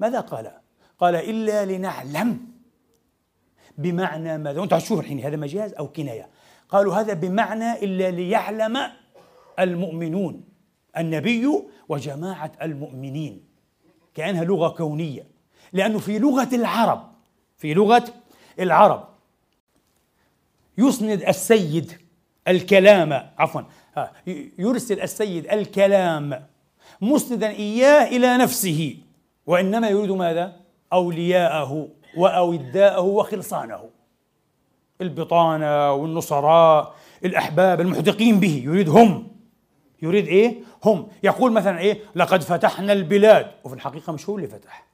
ماذا 0.00 0.20
قال؟ 0.20 0.52
قال 0.98 1.14
إلا 1.14 1.64
لنعلم 1.64 2.38
بمعنى 3.78 4.38
ماذا؟ 4.38 4.60
وأنت 4.60 4.72
هتشوف 4.72 5.00
الحين 5.00 5.20
هذا 5.20 5.36
مجاز 5.36 5.72
أو 5.74 5.88
كناية 5.88 6.28
قالوا 6.68 6.94
هذا 6.94 7.12
بمعنى 7.14 7.72
إلا 7.84 8.10
ليعلم 8.10 8.78
المؤمنون 9.58 10.44
النبي 10.98 11.62
وجماعة 11.88 12.52
المؤمنين 12.62 13.44
كأنها 14.14 14.44
لغة 14.44 14.68
كونية 14.68 15.35
لأنه 15.76 15.98
في 15.98 16.18
لغة 16.18 16.48
العرب 16.52 17.02
في 17.56 17.74
لغة 17.74 18.04
العرب 18.60 19.08
يسند 20.78 21.22
السيد 21.22 21.92
الكلام 22.48 23.30
عفوا 23.38 23.60
يرسل 24.58 25.00
السيد 25.00 25.46
الكلام 25.52 26.46
مسندا 27.00 27.50
إياه 27.50 28.08
إلى 28.08 28.36
نفسه 28.36 28.96
وإنما 29.46 29.88
يريد 29.88 30.10
ماذا؟ 30.10 30.56
أولياءه 30.92 31.88
وأوداءه 32.16 33.00
وخلصانه 33.00 33.90
البطانة 35.00 35.92
والنصراء 35.92 36.94
الأحباب 37.24 37.80
المحدقين 37.80 38.40
به 38.40 38.62
يريد 38.64 38.88
هم 38.88 39.28
يريد 40.02 40.26
إيه؟ 40.26 40.60
هم 40.84 41.08
يقول 41.22 41.52
مثلا 41.52 41.78
إيه؟ 41.78 41.98
لقد 42.14 42.42
فتحنا 42.42 42.92
البلاد 42.92 43.50
وفي 43.64 43.74
الحقيقة 43.74 44.12
مش 44.12 44.28
هو 44.28 44.36
اللي 44.36 44.48
فتح 44.48 44.85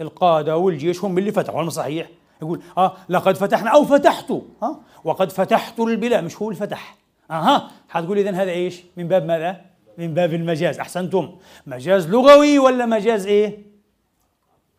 القادة 0.00 0.56
والجيش 0.56 1.04
هم 1.04 1.18
اللي 1.18 1.32
فتحوا. 1.32 1.62
هل 1.62 1.72
صحيح؟ 1.72 2.08
يقول 2.42 2.60
آه 2.78 2.96
لقد 3.08 3.36
فتحنا 3.36 3.70
أو 3.70 3.84
فتحت. 3.84 4.30
ها 4.30 4.42
آه 4.62 4.80
وقد 5.04 5.32
فتحت 5.32 5.80
البلاد. 5.80 6.24
مش 6.24 6.42
هو 6.42 6.48
اللي 6.48 6.60
فتح. 6.60 6.96
أها. 7.30 7.70
حتقول 7.88 8.18
اذا 8.18 8.30
هذا 8.30 8.50
إيش؟ 8.50 8.82
من 8.96 9.08
باب 9.08 9.24
ماذا؟ 9.24 9.60
من 9.98 10.14
باب 10.14 10.34
المجاز. 10.34 10.78
أحسنتم. 10.78 11.30
مجاز 11.66 12.08
لغوي 12.08 12.58
ولا 12.58 12.86
مجاز 12.86 13.26
إيه؟ 13.26 13.58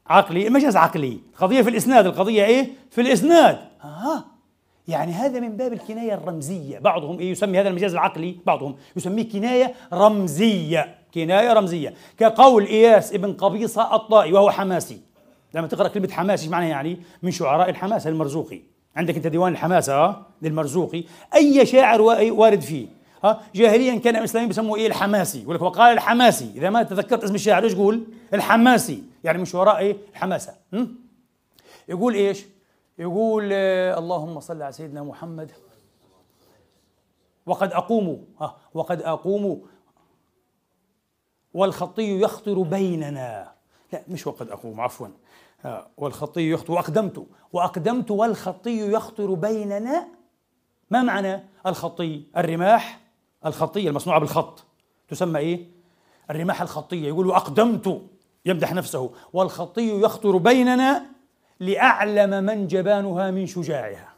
عقلي. 0.07 0.49
مجاز 0.49 0.77
عقلي. 0.77 1.19
القضية 1.33 1.61
في 1.61 1.69
الإسناد. 1.69 2.05
القضية 2.05 2.45
إيه؟ 2.45 2.69
في 2.91 3.01
الإسناد. 3.01 3.59
آه. 3.83 4.23
يعني 4.87 5.11
هذا 5.11 5.39
من 5.39 5.57
باب 5.57 5.73
الكناية 5.73 6.13
الرمزية. 6.13 6.79
بعضهم 6.79 7.19
إيه؟ 7.19 7.31
يسمي 7.31 7.61
هذا 7.61 7.69
المجاز 7.69 7.93
العقلي. 7.93 8.35
بعضهم 8.45 8.75
يسميه 8.95 9.29
كناية 9.29 9.73
رمزية. 9.93 10.95
كناية 11.13 11.53
رمزية. 11.53 11.93
كقول 12.17 12.65
إياس 12.65 13.13
ابن 13.13 13.33
قبيصة 13.33 13.95
الطائي 13.95 14.33
وهو 14.33 14.49
حماسي. 14.51 15.04
لما 15.55 15.67
تقرأ 15.67 15.87
كلمة 15.87 16.11
حماسي 16.11 16.43
إيش 16.43 16.51
معناها 16.51 16.69
يعني؟ 16.69 17.01
من 17.23 17.31
شعراء 17.31 17.69
الحماسة 17.69 18.09
المرزوقي. 18.09 18.61
عندك 18.95 19.15
أنت 19.15 19.27
ديوان 19.27 19.51
الحماسة 19.51 19.93
آه؟ 19.93 20.25
للمرزوقي. 20.41 21.03
أي 21.35 21.65
شاعر 21.65 22.01
وارد 22.01 22.61
فيه 22.61 22.87
ها 23.23 23.41
جاهليا 23.55 23.99
كان 23.99 24.15
الاسلاميين 24.15 24.47
بيسموه 24.47 24.77
إيه؟ 24.77 24.87
الحماسي. 24.87 25.41
يقول 25.41 25.55
لك 25.55 25.61
وقال 25.61 25.93
الحماسي. 25.93 26.51
إذا 26.55 26.69
ما 26.69 26.83
تذكرت 26.83 27.23
اسم 27.23 27.35
الشاعر 27.35 27.63
إيش 27.63 27.73
يقول؟ 27.73 28.03
الحماسي. 28.33 29.03
يعني 29.23 29.37
من 29.37 29.45
شعراء 29.45 29.77
إيه؟ 29.77 29.97
الحماسة. 30.11 30.53
م? 30.71 30.85
يقول 31.89 32.13
إيش؟ 32.13 32.45
يقول 32.99 33.49
آه 33.53 33.99
اللهم 33.99 34.39
صل 34.39 34.61
على 34.61 34.71
سيدنا 34.71 35.03
محمد. 35.03 35.51
وقد 37.45 37.73
أقوم 37.73 38.25
ها 38.41 38.57
وقد 38.73 39.01
أقوم. 39.01 39.61
والخطي 41.53 42.19
يخطر 42.21 42.61
بيننا. 42.61 43.51
لا 43.93 44.01
مش 44.07 44.27
وقد 44.27 44.49
أقوم 44.49 44.81
عفوا. 44.81 45.07
والخطي 45.97 46.49
يخطر 46.49 46.73
وأقدمت. 46.73 47.27
وأقدمت 47.53 48.11
والخطي 48.11 48.91
يخطر 48.91 49.33
بيننا. 49.33 50.07
ما 50.91 51.03
معنى 51.03 51.43
الخطي؟ 51.65 52.23
الرماح. 52.37 52.99
الخطية 53.45 53.89
المصنوعة 53.89 54.19
بالخط. 54.19 54.65
تسمى 55.07 55.39
إيه؟ 55.39 55.67
الرماح 56.31 56.61
الخطية 56.61 57.07
يقول 57.07 57.31
أقدمت. 57.31 58.01
يمدح 58.45 58.73
نفسه. 58.73 59.11
والخطي 59.33 60.01
يخطر 60.01 60.37
بيننا 60.37 61.05
لأعلم 61.59 62.43
من 62.43 62.67
جبانها 62.67 63.31
من 63.31 63.45
شجاعها. 63.45 64.09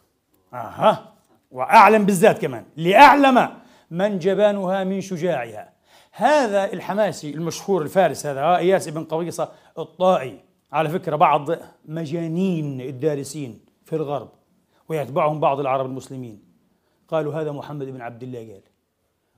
أها. 0.54 1.14
وأعلم 1.52 2.06
بالذات 2.06 2.42
كمان. 2.42 2.66
لأعلم 2.78 3.50
من 3.92 4.20
جبانها 4.20 4.84
من 4.84 5.02
شجاعها. 5.02 5.70
هذا 6.12 6.74
الحماسي 6.74 7.30
المشهور 7.34 7.82
الفارس 7.82 8.26
هذا 8.26 8.56
إياس 8.56 8.90
بن 8.90 9.04
قويصة 9.04 9.52
الطائي. 9.78 10.47
على 10.72 10.90
فكرة 10.90 11.16
بعض 11.16 11.50
مجانين 11.86 12.82
الدارسين 12.82 13.60
في 13.86 13.96
الغرب 13.96 14.30
ويتبعهم 14.90 15.40
بعض 15.40 15.60
العرب 15.60 15.86
المسلمين. 15.86 16.42
قالوا 17.08 17.34
هذا 17.34 17.52
محمد 17.52 17.86
بن 17.86 18.02
عبد 18.02 18.24
الله 18.24 18.40
قال. 18.40 18.62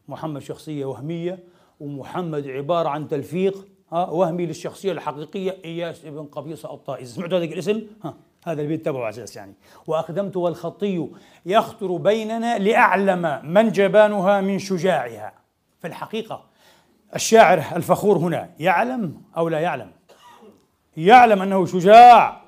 محمد 0.07 0.41
شخصية 0.41 0.85
وهمية 0.85 1.39
ومحمد 1.79 2.47
عبارة 2.47 2.89
عن 2.89 3.07
تلفيق 3.07 3.67
ها 3.91 4.09
وهمي 4.09 4.45
للشخصية 4.45 4.91
الحقيقية 4.91 5.57
إياس 5.65 6.05
ابن 6.05 6.25
قبيصة 6.25 6.73
الطائي. 6.73 7.05
سمعتوا 7.05 7.37
هذا 7.37 7.45
الاسم؟ 7.45 7.81
ها 8.03 8.13
هذا 8.45 8.63
بيتبعوا 8.63 9.05
على 9.05 9.09
أساس 9.09 9.35
يعني. 9.35 9.53
وأقدمت 9.87 10.37
والخطي 10.37 11.07
يخطر 11.45 11.97
بيننا 11.97 12.57
لأعلم 12.57 13.41
من 13.43 13.71
جبانها 13.71 14.41
من 14.41 14.59
شجاعها. 14.59 15.33
في 15.79 15.87
الحقيقة 15.87 16.45
الشاعر 17.15 17.75
الفخور 17.75 18.17
هنا 18.17 18.49
يعلم 18.59 19.21
أو 19.37 19.49
لا 19.49 19.59
يعلم؟ 19.59 19.91
يعلم 20.97 21.41
أنه 21.41 21.65
شجاع. 21.65 22.41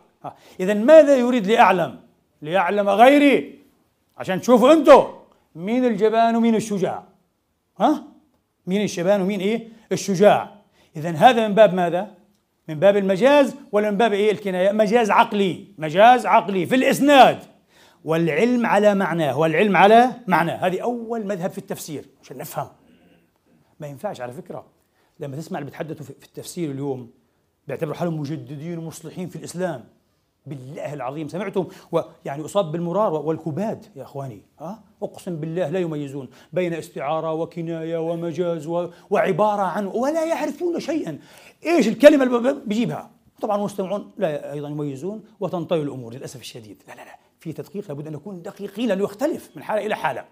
إذا 0.59 0.73
ماذا 0.73 1.15
يريد 1.15 1.47
لأعلم 1.47 1.99
ليعلم 2.41 2.89
غيري. 2.89 3.59
عشان 4.17 4.41
تشوفوا 4.41 4.73
أنتم 4.73 5.07
مين 5.55 5.85
الجبان 5.85 6.35
ومين 6.35 6.55
الشجاع؟ 6.55 7.03
ها؟ 7.79 8.03
مين 8.67 8.83
الشبان 8.83 9.21
ومين 9.21 9.39
إيه؟ 9.39 9.67
الشجاع. 9.91 10.55
اذا 10.95 11.09
هذا 11.09 11.47
من 11.47 11.55
باب 11.55 11.73
ماذا؟ 11.73 12.11
من 12.67 12.79
باب 12.79 12.97
المجاز 12.97 13.55
ولا 13.71 13.91
من 13.91 13.97
باب 13.97 14.13
إيه؟ 14.13 14.31
الكناية. 14.31 14.71
مجاز 14.71 15.11
عقلي. 15.11 15.65
مجاز 15.77 16.25
عقلي. 16.25 16.65
في 16.65 16.75
الإسناد. 16.75 17.39
والعلم 18.05 18.65
على 18.65 18.95
معناه. 18.95 19.39
والعلم 19.39 19.77
على 19.77 20.11
معناه. 20.27 20.55
هذه 20.55 20.79
أول 20.79 21.25
مذهب 21.25 21.49
في 21.49 21.57
التفسير. 21.57 22.05
عشان 22.21 22.37
نفهم. 22.37 22.67
ما 23.79 23.87
ينفعش 23.87 24.21
على 24.21 24.33
فكرة. 24.33 24.65
لما 25.19 25.37
تسمع 25.37 25.59
اللي 25.59 25.69
بيتحدثوا 25.69 26.05
في 26.05 26.25
التفسير 26.25 26.71
اليوم 26.71 27.11
بيعتبروا 27.71 27.95
حالهم 27.95 28.19
مجددين 28.19 28.77
ومصلحين 28.77 29.27
في 29.27 29.35
الإسلام. 29.35 29.83
بالله 30.45 30.93
العظيم. 30.93 31.27
سمعتم؟ 31.27 31.67
ويعني 31.91 32.45
أصاب 32.45 32.71
بالمرار 32.71 33.13
والكباد 33.13 33.85
يا 33.95 34.03
إخواني. 34.03 34.41
ها؟ 34.59 34.83
أقسم 35.03 35.35
بالله 35.35 35.69
لا 35.69 35.79
يميزون 35.79 36.29
بين 36.53 36.73
استعارة 36.73 37.33
وكناية 37.33 37.97
ومجاز 37.97 38.67
وعبارة 39.09 39.61
عنه 39.61 39.95
ولا 39.95 40.25
يعرفون 40.25 40.79
شيئا. 40.79 41.19
إيش 41.65 41.87
الكلمة 41.87 42.23
اللي 42.23 42.61
بيجيبها؟ 42.65 43.11
طبعا 43.41 43.57
المستمعون 43.57 44.11
لا 44.17 44.53
أيضا 44.53 44.69
يميزون 44.69 45.23
وتنطوي 45.39 45.81
الأمور 45.81 46.13
للأسف 46.13 46.41
الشديد. 46.41 46.83
لا 46.87 46.93
لا 46.93 47.01
لا. 47.01 47.19
في 47.39 47.53
تدقيق 47.53 47.87
لابد 47.87 48.07
أن 48.07 48.13
نكون 48.13 48.41
دقيقين 48.41 48.87
لأنه 48.87 49.03
يختلف 49.03 49.49
من 49.55 49.63
حالة 49.63 49.85
إلى 49.85 49.95
حالة. 49.95 50.25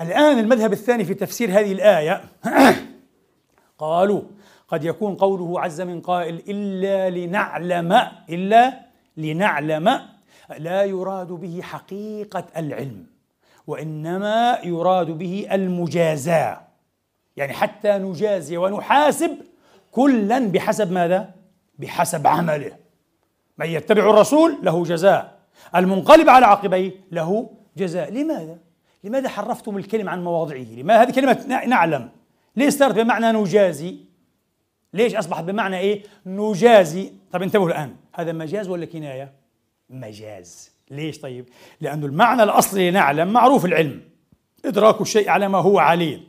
الآن 0.00 0.38
المذهب 0.38 0.72
الثاني 0.72 1.04
في 1.04 1.14
تفسير 1.14 1.50
هذه 1.50 1.72
الآية 1.72 2.24
قالوا 3.78 4.22
قد 4.68 4.84
يكون 4.84 5.14
قوله 5.14 5.60
عز 5.60 5.80
من 5.80 6.00
قائل 6.00 6.42
إلا 6.48 7.10
لنعلم 7.10 7.92
إلا 8.30 8.80
لنعلم 9.16 10.00
لا 10.58 10.84
يراد 10.84 11.28
به 11.28 11.60
حقيقة 11.62 12.44
العلم 12.56 13.06
وإنما 13.66 14.58
يراد 14.64 15.06
به 15.10 15.46
المجازاة 15.52 16.60
يعني 17.36 17.52
حتى 17.52 17.98
نجازي 17.98 18.56
ونحاسب 18.56 19.30
كلا 19.90 20.38
بحسب 20.38 20.92
ماذا؟ 20.92 21.34
بحسب 21.78 22.26
عمله 22.26 22.72
من 23.58 23.66
يتبع 23.66 24.10
الرسول 24.10 24.58
له 24.62 24.84
جزاء 24.84 25.38
المنقلب 25.76 26.28
على 26.28 26.46
عقبيه 26.46 26.90
له 27.12 27.50
جزاء 27.76 28.12
لماذا؟ 28.12 28.58
لماذا 29.04 29.28
حرفتم 29.28 29.76
الكلمة 29.76 30.10
عن 30.10 30.24
مواضعه؟ 30.24 30.74
لماذا 30.76 31.02
هذه 31.02 31.10
كلمة 31.10 31.44
نعلم؟ 31.66 32.10
ليه 32.56 32.70
صارت 32.70 32.94
بمعنى 32.94 33.32
نجازي؟ 33.32 33.96
ليش 34.94 35.14
أصبحت 35.14 35.44
بمعنى 35.44 35.78
إيه؟ 35.78 36.02
نجازي. 36.26 37.12
طب 37.32 37.42
انتبهوا 37.42 37.68
الآن. 37.68 37.96
هذا 38.14 38.32
مجاز 38.32 38.68
ولا 38.68 38.86
كناية؟ 38.86 39.32
مجاز. 39.90 40.70
ليش 40.90 41.18
طيب؟ 41.20 41.48
لأنه 41.80 42.06
المعنى 42.06 42.42
الأصلي 42.42 42.90
نعلم 42.90 43.28
معروف 43.32 43.64
العلم. 43.64 44.00
إدراك 44.64 45.00
الشيء 45.00 45.28
على 45.28 45.48
ما 45.48 45.58
هو 45.58 45.78
عليه 45.78 46.20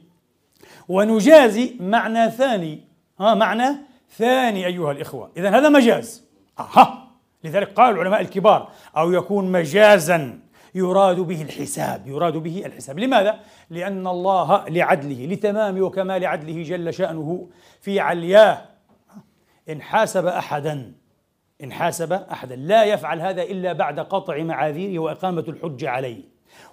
ونجازي 0.87 1.75
معنى 1.79 2.31
ثاني. 2.31 2.81
ها 3.19 3.33
معنى 3.33 3.75
ثاني 4.17 4.65
أيها 4.65 4.91
الإخوة. 4.91 5.31
إذا 5.37 5.49
هذا 5.49 5.69
مجاز. 5.69 6.23
أها. 6.59 7.07
لذلك 7.43 7.73
قال 7.73 7.95
العلماء 7.95 8.21
الكبار 8.21 8.69
أو 8.97 9.13
يكون 9.13 9.51
مجازا. 9.51 10.39
يراد 10.75 11.19
به 11.19 11.41
الحساب 11.41 12.07
يراد 12.07 12.37
به 12.37 12.65
الحساب 12.65 12.99
لماذا؟ 12.99 13.39
لأن 13.69 14.07
الله 14.07 14.69
لعدله 14.69 15.25
لتمام 15.25 15.81
وكمال 15.81 16.25
عدله 16.25 16.63
جل 16.63 16.93
شأنه 16.93 17.47
في 17.81 17.99
علياه 17.99 18.61
إن 19.69 19.81
حاسب 19.81 20.25
أحدا 20.25 20.93
إن 21.63 21.71
حاسب 21.71 22.13
أحدا 22.13 22.55
لا 22.55 22.83
يفعل 22.83 23.21
هذا 23.21 23.43
إلا 23.43 23.73
بعد 23.73 23.99
قطع 23.99 24.43
معاذيره 24.43 24.99
وإقامة 24.99 25.45
الحجة 25.47 25.89
عليه 25.89 26.21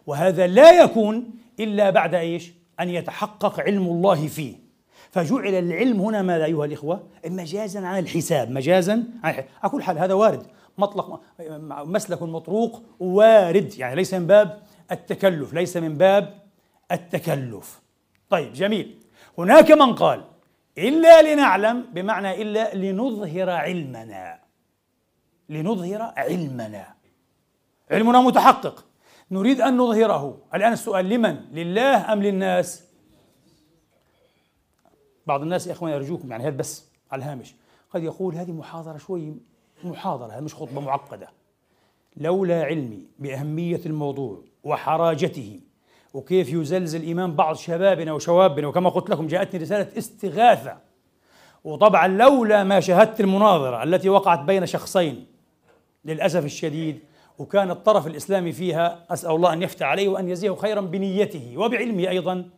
وهذا 0.06 0.46
لا 0.46 0.82
يكون 0.82 1.30
إلا 1.60 1.90
بعد 1.90 2.14
إيش؟ 2.14 2.52
أن 2.80 2.88
يتحقق 2.88 3.60
علم 3.60 3.86
الله 3.86 4.28
فيه 4.28 4.54
فجعل 5.10 5.54
العلم 5.54 6.00
هنا 6.00 6.22
ماذا 6.22 6.44
أيها 6.44 6.64
الإخوة؟ 6.64 7.02
مجازا 7.26 7.80
عن 7.80 7.98
الحساب 7.98 8.50
مجازا 8.50 8.92
عن 8.92 9.30
الحساب. 9.30 9.46
على 9.62 9.72
كل 9.72 9.82
حال 9.82 9.98
هذا 9.98 10.14
وارد 10.14 10.46
مطلق 10.78 11.22
مسلك 11.68 12.22
مطروق 12.22 12.82
وارد 13.00 13.78
يعني 13.78 13.94
ليس 13.94 14.14
من 14.14 14.26
باب 14.26 14.62
التكلف 14.90 15.52
ليس 15.52 15.76
من 15.76 15.94
باب 15.94 16.42
التكلف. 16.92 17.82
طيب 18.30 18.52
جميل. 18.52 19.00
هناك 19.38 19.70
من 19.70 19.94
قال 19.94 20.24
إلا 20.78 21.34
لنعلم 21.34 21.86
بمعنى 21.92 22.42
إلا 22.42 22.74
لنظهر 22.74 23.50
علمنا. 23.50 24.40
لنظهر 25.48 26.02
علمنا. 26.02 26.94
علمنا 27.90 28.20
متحقق. 28.20 28.84
نريد 29.30 29.60
أن 29.60 29.76
نظهره. 29.76 30.38
الآن 30.54 30.72
السؤال 30.72 31.08
لمن؟ 31.08 31.36
لله 31.52 32.12
أم 32.12 32.22
للناس؟ 32.22 32.84
بعض 35.26 35.42
الناس 35.42 35.66
يا 35.66 35.72
اخوان 35.72 35.92
أرجوكم 35.92 36.30
يعني 36.30 36.44
هذا 36.44 36.56
بس 36.56 36.88
على 37.10 37.22
الهامش. 37.22 37.54
قد 37.90 38.02
يقول 38.02 38.34
هذه 38.34 38.52
محاضرة 38.52 38.98
شوي 38.98 39.36
محاضرة 39.84 40.32
هذه 40.32 40.40
مش 40.40 40.54
خطبة 40.54 40.80
معقدة. 40.80 41.28
لولا 42.16 42.64
علمي 42.64 43.06
بأهمية 43.18 43.80
الموضوع 43.86 44.38
وحراجته 44.64 45.60
وكيف 46.14 46.48
يزلزل 46.52 47.02
ايمان 47.02 47.36
بعض 47.36 47.56
شبابنا 47.56 48.12
وشوابنا 48.12 48.66
وكما 48.66 48.90
قلت 48.90 49.10
لكم 49.10 49.26
جاءتني 49.26 49.60
رسالة 49.60 49.98
استغاثة. 49.98 50.78
وطبعا 51.64 52.08
لولا 52.08 52.64
ما 52.64 52.80
شاهدت 52.80 53.20
المناظرة 53.20 53.82
التي 53.82 54.08
وقعت 54.08 54.40
بين 54.40 54.66
شخصين 54.66 55.26
للأسف 56.04 56.44
الشديد 56.44 56.98
وكان 57.38 57.70
الطرف 57.70 58.06
الإسلامي 58.06 58.52
فيها 58.52 59.06
أسأل 59.10 59.30
الله 59.30 59.52
أن 59.52 59.62
يفتح 59.62 59.86
عليه 59.86 60.08
وأن 60.08 60.28
يزيه 60.28 60.54
خيرا 60.54 60.80
بنيته 60.80 61.54
وبعلمه 61.56 62.08
أيضا. 62.08 62.50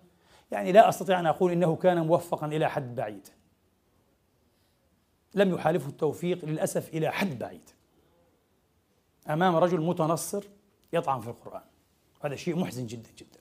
يعني 0.53 0.73
لا 0.73 0.89
أستطيع 0.89 1.21
أن 1.21 1.27
أقول 1.27 1.53
إنه 1.53 1.77
كان 1.77 2.07
موفقا 2.07 2.47
إلى 2.47 2.71
حد 2.71 2.95
بعيد. 2.95 3.29
لم 5.35 5.55
يحالفه 5.55 5.89
التوفيق 5.89 6.45
للأسف 6.45 6.89
إلى 6.89 7.11
حد 7.11 7.39
بعيد. 7.39 7.71
أمام 9.31 9.57
رجل 9.57 9.81
متنصر 9.81 10.45
يطعن 10.93 11.21
في 11.21 11.29
القرآن. 11.29 11.63
هذا 12.25 12.37
شيء 12.37 12.57
محزن 12.57 12.87
جدا 12.87 13.11
جدا. 13.19 13.41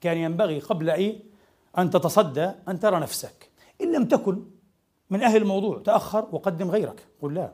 كان 0.00 0.16
ينبغي 0.16 0.60
قبل 0.60 0.90
إيه 0.90 1.22
أن 1.78 1.90
تتصدى 1.90 2.52
أن 2.68 2.80
ترى 2.80 3.00
نفسك. 3.00 3.50
إن 3.80 3.92
لم 3.92 4.04
تكن 4.04 4.44
من 5.10 5.22
أهل 5.22 5.36
الموضوع 5.36 5.78
تأخر 5.78 6.28
وقدم 6.32 6.70
غيرك. 6.70 7.06
قل 7.22 7.34
لا. 7.34 7.52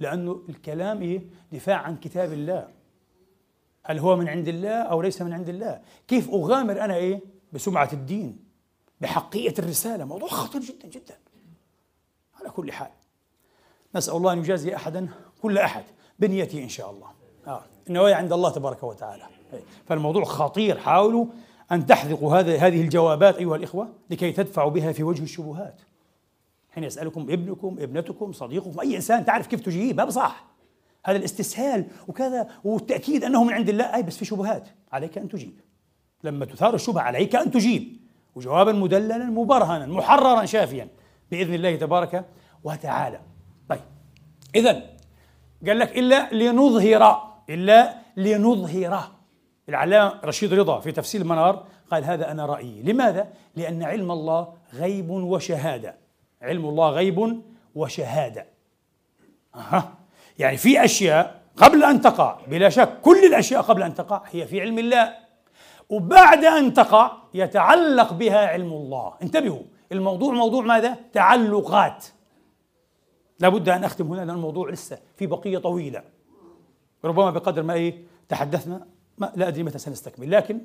لأنه 0.00 0.42
الكلام 0.48 1.02
إيه؟ 1.02 1.22
دفاع 1.52 1.76
عن 1.76 1.96
كتاب 1.96 2.32
الله. 2.32 2.68
هل 3.84 3.98
هو 3.98 4.16
من 4.16 4.28
عند 4.28 4.48
الله 4.48 4.82
أو 4.82 5.02
ليس 5.02 5.22
من 5.22 5.32
عند 5.32 5.48
الله؟ 5.48 5.82
كيف 6.08 6.30
أغامر 6.30 6.84
أنا 6.84 6.94
إيه؟ 6.94 7.20
بسمعة 7.52 7.88
الدين 7.92 8.38
بحقية 9.00 9.54
الرسالة؟ 9.58 10.04
موضوع 10.04 10.28
خطير 10.28 10.60
جدا 10.60 10.88
جدا. 10.88 11.18
على 12.44 12.52
كل 12.52 12.72
حال. 12.72 12.90
نسأل 13.94 14.16
الله 14.16 14.32
أن 14.32 14.38
يجازي 14.38 14.76
أحدا 14.76 15.08
كل 15.42 15.58
أحد 15.58 15.84
بنيته 16.18 16.62
إن 16.62 16.68
شاء 16.68 16.90
الله. 16.90 17.08
آه. 17.46 17.62
النوايا 17.88 18.14
عند 18.14 18.32
الله 18.32 18.50
تبارك 18.50 18.82
وتعالى. 18.82 19.22
فالموضوع 19.86 20.24
خطير. 20.24 20.78
حاولوا 20.78 21.26
أن 21.72 21.86
تحذقوا 21.86 22.36
هذا 22.36 22.56
هذه 22.56 22.80
الجوابات 22.80 23.36
أيها 23.36 23.56
الإخوة 23.56 23.88
لكي 24.10 24.32
تدفعوا 24.32 24.70
بها 24.70 24.92
في 24.92 25.02
وجه 25.02 25.22
الشبهات. 25.22 25.80
حين 26.70 26.84
يسألكم 26.84 27.20
ابنكم 27.20 27.76
ابنتكم 27.80 28.32
صديقكم 28.32 28.80
أي 28.80 28.96
إنسان 28.96 29.24
تعرف 29.24 29.46
كيف 29.46 29.60
تجيب 29.60 30.00
هذا 30.00 30.10
صح 30.10 30.44
هذا 31.04 31.16
الاستسهال 31.16 31.86
وكذا 32.08 32.48
والتأكيد 32.64 33.24
أنه 33.24 33.44
من 33.44 33.52
عند 33.52 33.68
الله 33.68 33.94
أي 33.94 34.02
بس 34.02 34.16
في 34.16 34.24
شبهات. 34.24 34.68
عليك 34.92 35.18
أن 35.18 35.28
تجيب. 35.28 35.60
لما 36.24 36.44
تثار 36.44 36.74
الشبهة 36.74 37.02
عليك 37.02 37.36
أن 37.36 37.50
تجيب. 37.50 38.00
وجوابا 38.34 38.72
مدللا 38.72 39.18
مبرهنا 39.18 39.86
محررا 39.86 40.44
شافيا. 40.44 40.88
بإذن 41.30 41.54
الله 41.54 41.76
تبارك 41.76 42.24
وتعالى. 42.64 43.20
طيب 43.68 43.80
إذا 44.54 44.82
قال 45.66 45.78
لك 45.78 45.98
إلا 45.98 46.32
لنظهر 46.32 47.32
إلا 47.50 47.94
لنظهر. 48.16 49.10
العلامة 49.68 50.20
رشيد 50.24 50.54
رضا 50.54 50.80
في 50.80 50.92
تفسير 50.92 51.20
المنار 51.20 51.64
قال 51.90 52.04
هذا 52.04 52.30
أنا 52.30 52.46
رأيي. 52.46 52.82
لماذا؟ 52.82 53.28
لأن 53.56 53.82
علم 53.82 54.10
الله 54.10 54.52
غيب 54.74 55.10
وشهادة. 55.10 55.94
علم 56.42 56.64
الله 56.64 56.90
غيب 56.90 57.42
وشهادة. 57.74 58.46
أها. 59.54 59.92
يعني 60.38 60.56
في 60.56 60.84
أشياء 60.84 61.40
قبل 61.56 61.84
أن 61.84 62.00
تقع 62.00 62.38
بلا 62.46 62.68
شك 62.68 63.00
كل 63.02 63.24
الأشياء 63.24 63.62
قبل 63.62 63.82
أن 63.82 63.94
تقع 63.94 64.22
هي 64.30 64.46
في 64.46 64.60
علم 64.60 64.78
الله. 64.78 65.14
وبعد 65.88 66.44
أن 66.44 66.74
تقع 66.74 67.12
يتعلق 67.34 68.12
بها 68.12 68.46
علم 68.46 68.72
الله. 68.72 69.14
انتبهوا 69.22 69.62
الموضوع 69.92 70.34
موضوع 70.34 70.64
ماذا؟ 70.64 70.98
تعلقات. 71.12 72.06
لابد 73.40 73.68
أن 73.68 73.84
أختم 73.84 74.06
هنا 74.06 74.16
لأن 74.16 74.30
الموضوع 74.30 74.70
لسه 74.70 74.98
في 75.16 75.26
بقية 75.26 75.58
طويلة. 75.58 76.04
ربما 77.04 77.30
بقدر 77.30 77.62
ما 77.62 77.74
إيه 77.74 78.04
تحدثنا 78.28 78.86
ما 79.18 79.32
لا 79.36 79.48
أدري 79.48 79.62
متى 79.62 79.78
سنستكمل 79.78 80.30
لكن 80.30 80.60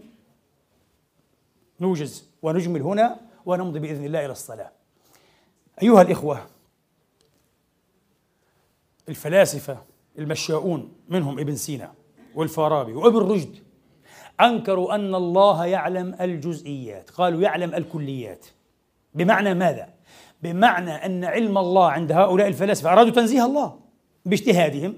نوجز 1.80 2.30
ونجمل 2.42 2.82
هنا 2.82 3.20
ونمضي 3.46 3.80
بإذن 3.80 4.06
الله 4.06 4.26
إلى 4.26 4.32
الصلاة. 4.32 4.72
أيها 5.82 6.02
الإخوة 6.02 6.46
الفلاسفة 9.10 9.84
المشاؤون 10.20 10.94
منهم 11.10 11.40
ابن 11.40 11.56
سينا 11.56 11.94
والفارابي 12.36 12.94
وابن 12.94 13.18
رشد 13.18 13.56
أنكروا 14.42 14.96
أن 14.96 15.16
الله 15.16 15.66
يعلم 15.66 16.16
الجزئيات 16.22 17.10
قالوا 17.10 17.42
يعلم 17.42 17.74
الكليات. 17.74 18.46
بمعنى 19.14 19.54
ماذا؟ 19.54 19.90
بمعنى 20.42 20.92
أن 20.92 21.24
علم 21.26 21.58
الله 21.58 21.90
عند 21.90 22.12
هؤلاء 22.12 22.48
الفلاسفة 22.48 22.94
أرادوا 22.94 23.12
تنزيه 23.12 23.46
الله 23.46 23.80
باجتهادهم 24.26 24.96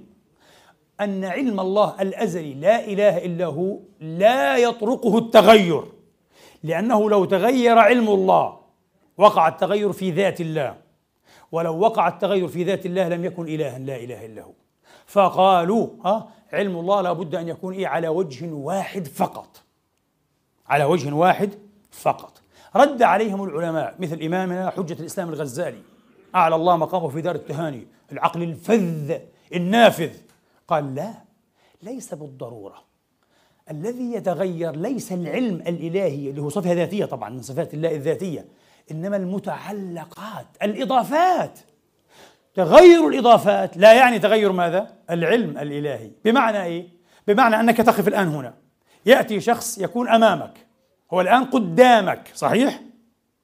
أن 1.01 1.25
علم 1.25 1.59
الله 1.59 2.01
الأزلي 2.01 2.53
لا 2.53 2.85
إله 2.85 3.17
إلا 3.25 3.45
هو 3.45 3.79
لا 3.99 4.57
يطرقه 4.57 5.17
التغير 5.17 5.83
لأنه 6.63 7.09
لو 7.09 7.25
تغير 7.25 7.77
علم 7.77 8.07
الله 8.09 8.59
وقع 9.17 9.47
التغير 9.47 9.91
في 9.91 10.11
ذات 10.11 10.41
الله 10.41 10.75
ولو 11.51 11.79
وقع 11.79 12.07
التغير 12.07 12.47
في 12.47 12.63
ذات 12.63 12.85
الله 12.85 13.07
لم 13.07 13.25
يكن 13.25 13.47
إلها 13.47 13.79
لا 13.79 13.95
إله 13.95 14.25
إلا 14.25 14.41
هو. 14.41 14.53
فقالوا 15.05 15.87
ها 16.05 16.29
علم 16.53 16.77
الله 16.77 17.01
لابد 17.01 17.35
أن 17.35 17.47
يكون 17.47 17.73
إيه؟ 17.73 17.87
على 17.87 18.07
وجه 18.07 18.51
واحد 18.51 19.07
فقط. 19.07 19.61
على 20.67 20.83
وجه 20.83 21.13
واحد 21.13 21.53
فقط. 21.91 22.40
رد 22.75 23.01
عليهم 23.01 23.43
العلماء 23.43 23.95
مثل 23.99 24.21
إمامنا 24.21 24.69
حجة 24.69 24.93
الإسلام 24.99 25.29
الغزالي. 25.29 25.81
أعلى 26.35 26.55
الله 26.55 26.77
مقامه 26.77 27.07
في 27.07 27.21
دار 27.21 27.35
التهاني 27.35 27.87
العقل 28.11 28.43
الفذ 28.43 29.17
النافذ. 29.55 30.11
قال 30.67 30.95
لا 30.95 31.13
ليس 31.81 32.13
بالضرورة. 32.13 32.83
الذي 33.71 34.13
يتغير 34.13 34.75
ليس 34.75 35.11
العلم 35.11 35.55
الإلهي 35.55 36.29
اللي 36.29 36.41
هو 36.41 36.49
صفة 36.49 36.73
ذاتية 36.73 37.05
طبعا 37.05 37.29
من 37.29 37.41
صفات 37.41 37.73
الله 37.73 37.95
الذاتية 37.95 38.45
إنما 38.91 39.17
المتعلقات 39.17 40.47
الإضافات. 40.63 41.59
تغير 42.55 43.07
الإضافات 43.07 43.77
لا 43.77 43.93
يعني 43.93 44.19
تغير 44.19 44.51
ماذا؟ 44.51 44.93
العلم 45.09 45.57
الإلهي. 45.57 46.11
بمعنى 46.25 46.63
إيه؟ 46.63 46.87
بمعنى 47.27 47.59
أنك 47.59 47.77
تقف 47.77 48.07
الآن 48.07 48.27
هنا. 48.27 48.53
يأتي 49.05 49.39
شخص 49.39 49.77
يكون 49.77 50.09
أمامك. 50.09 50.70
هو 51.13 51.21
الآن 51.21 51.45
قدامك 51.45 52.31
صحيح؟ 52.35 52.81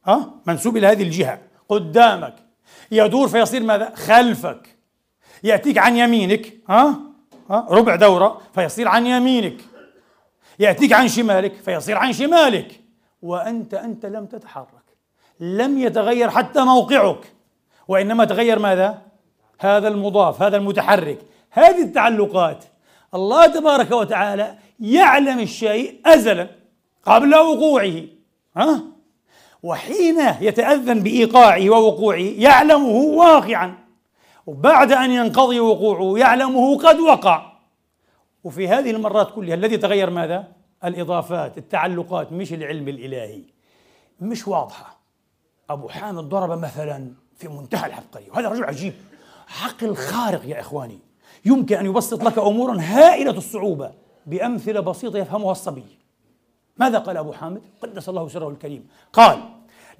ها؟ 0.06 0.31
منسوب 0.45 0.77
إلى 0.77 0.88
هذه 0.88 1.03
الجهة 1.03 1.39
قدامك 1.69 2.35
يدور 2.91 3.27
فيصير 3.27 3.64
ماذا؟ 3.64 3.95
خلفك 3.95 4.77
يأتيك 5.44 5.77
عن 5.77 5.98
يمينك 5.98 6.53
ها؟ 6.69 6.99
ها؟ 7.49 7.68
ربع 7.69 7.95
دورة 7.95 8.41
فيصير 8.56 8.88
عن 8.88 9.06
يمينك 9.06 9.57
يأتيك 10.60 10.94
عن 10.94 11.07
شمالك 11.07 11.53
فيصير 11.53 11.98
عن 11.98 12.14
شمالك 12.14 12.81
وأنت 13.22 13.73
أنت 13.73 14.06
لم 14.06 14.26
تتحرك 14.26 14.68
لم 15.39 15.77
يتغير 15.77 16.30
حتى 16.30 16.61
موقعك 16.61 17.34
وإنما 17.88 18.26
تغير 18.26 18.60
ماذا؟ 18.60 19.02
هذا 19.60 19.88
المضاف 19.88 20.41
هذا 20.41 20.57
المتحرك 20.57 21.19
هذه 21.52 21.81
التعلقات 21.81 22.65
الله 23.14 23.48
تبارك 23.48 23.91
وتعالى 23.91 24.56
يعلم 24.80 25.39
الشيء 25.39 26.02
أزلا 26.06 26.56
قبل 27.07 27.35
وقوعه 27.35 28.01
ها؟ 28.57 28.84
وحين 29.63 30.19
يتأذن 30.41 30.99
بإيقاعه 30.99 31.69
ووقوعه 31.69 32.34
يعلمه 32.38 32.95
واقعا. 32.95 33.77
وبعد 34.45 34.91
أن 34.91 35.11
ينقضي 35.11 35.59
وقوعه 35.59 36.19
يعلمه 36.19 36.77
قد 36.77 36.99
وقع. 36.99 37.51
وفي 38.43 38.67
هذه 38.67 38.91
المرات 38.91 39.31
كلها 39.31 39.55
الذي 39.55 39.77
تغير 39.77 40.09
ماذا؟ 40.09 40.47
الإضافات 40.85 41.57
التعلقات 41.57 42.31
مش 42.31 42.53
العلم 42.53 42.88
الإلهي. 42.88 43.41
مش 44.21 44.47
واضحة. 44.47 44.99
أبو 45.69 45.88
حامد 45.88 46.23
ضرب 46.23 46.59
مثلا 46.59 47.11
في 47.38 47.47
منتهى 47.47 47.88
العبقرية 47.88 48.31
وهذا 48.31 48.49
رجل 48.49 48.63
عجيب. 48.63 48.93
عقل 49.63 49.95
خارق 49.95 50.45
يا 50.45 50.59
إخواني. 50.59 50.99
يمكن 51.45 51.75
أن 51.75 51.85
يبسط 51.85 52.23
لك 52.23 52.38
أمورا 52.38 52.77
هائلة 52.79 53.31
الصعوبة. 53.31 53.91
بأمثلة 54.25 54.79
بسيطة 54.79 55.19
يفهمها 55.19 55.51
الصبي. 55.51 55.97
ماذا 56.80 56.98
قال 56.98 57.18
أبو 57.18 57.32
حامد؟ 57.32 57.62
قدس 57.82 58.10
الله 58.10 58.28
سره 58.28 58.49
الكريم 58.49 58.88
قال 59.14 59.40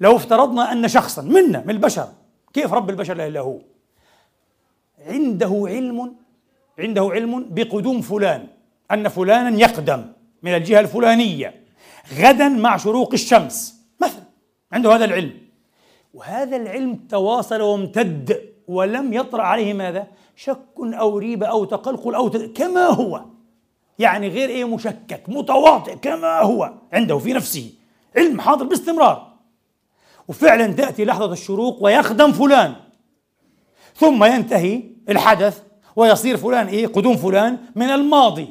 لو 0.00 0.16
افترضنا 0.16 0.72
أن 0.72 0.88
شخصا 0.88 1.22
منا 1.22 1.62
من 1.66 1.70
البشر 1.70 2.08
كيف 2.52 2.72
رب 2.72 2.90
البشر 2.90 3.14
لا 3.14 3.26
إلا 3.26 3.40
هو 3.40 3.58
عنده 5.06 5.64
علم 5.68 6.14
عنده 6.78 7.10
علم 7.12 7.46
بقدوم 7.50 8.00
فلان 8.00 8.46
أن 8.90 9.08
فلانا 9.08 9.60
يقدم 9.60 10.04
من 10.42 10.54
الجهة 10.54 10.80
الفلانية 10.80 11.54
غدا 12.18 12.48
مع 12.48 12.76
شروق 12.76 13.12
الشمس 13.12 13.82
مثلا 14.00 14.22
عنده 14.72 14.94
هذا 14.94 15.04
العلم 15.04 15.32
وهذا 16.14 16.56
العلم 16.56 16.94
تواصل 16.94 17.60
وامتد 17.60 18.40
ولم 18.68 19.12
يطرأ 19.12 19.42
عليه 19.42 19.74
ماذا؟ 19.74 20.06
شك 20.36 20.58
أو 20.78 21.18
ريبة 21.18 21.46
أو 21.46 21.64
تقلقل 21.64 22.14
أو 22.14 22.28
تد... 22.28 22.52
كما 22.52 22.86
هو 22.86 23.24
يعني 23.98 24.28
غير 24.28 24.48
إيه 24.48 24.64
مشكك 24.64 25.22
متواطئ 25.28 25.96
كما 25.96 26.40
هو 26.40 26.74
عنده 26.92 27.18
في 27.18 27.32
نفسه 27.32 27.70
علم 28.16 28.40
حاضر 28.40 28.64
باستمرار. 28.64 29.28
وفعلا 30.28 30.72
تأتي 30.72 31.04
لحظة 31.04 31.32
الشروق 31.32 31.82
ويخدم 31.84 32.32
فلان. 32.32 32.74
ثم 33.94 34.24
ينتهي 34.24 34.82
الحدث 35.08 35.62
ويصير 35.96 36.36
فلان 36.36 36.66
إيه 36.66 36.86
قدوم 36.86 37.16
فلان 37.16 37.58
من 37.76 37.90
الماضي. 37.90 38.48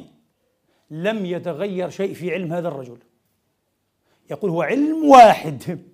لم 0.90 1.26
يتغير 1.26 1.90
شيء 1.90 2.14
في 2.14 2.34
علم 2.34 2.52
هذا 2.52 2.68
الرجل. 2.68 2.98
يقول 4.30 4.50
هو 4.50 4.62
علم 4.62 5.04
واحد. 5.04 5.84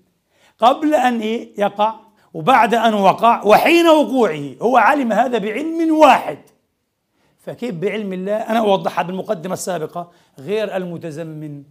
قبل 0.59 0.95
أن 0.95 1.21
إيه 1.21 1.61
يقع 1.61 1.95
وبعد 2.35 2.75
أن 2.75 2.95
وقع 2.95 3.43
وحين 3.45 3.87
وقوعه 3.87 4.55
هو 4.63 4.77
علم 4.77 5.13
هذا 5.13 5.39
بعلم 5.39 5.95
واحد. 5.95 6.39
فكيف 7.45 7.75
بعلم 7.75 8.13
الله؟ 8.13 8.37
أنا 8.37 8.59
أوضحها 8.59 9.03
بالمقدمة 9.03 9.53
السابقة 9.53 10.11
غير 10.39 10.77
المتزمن 10.77 11.63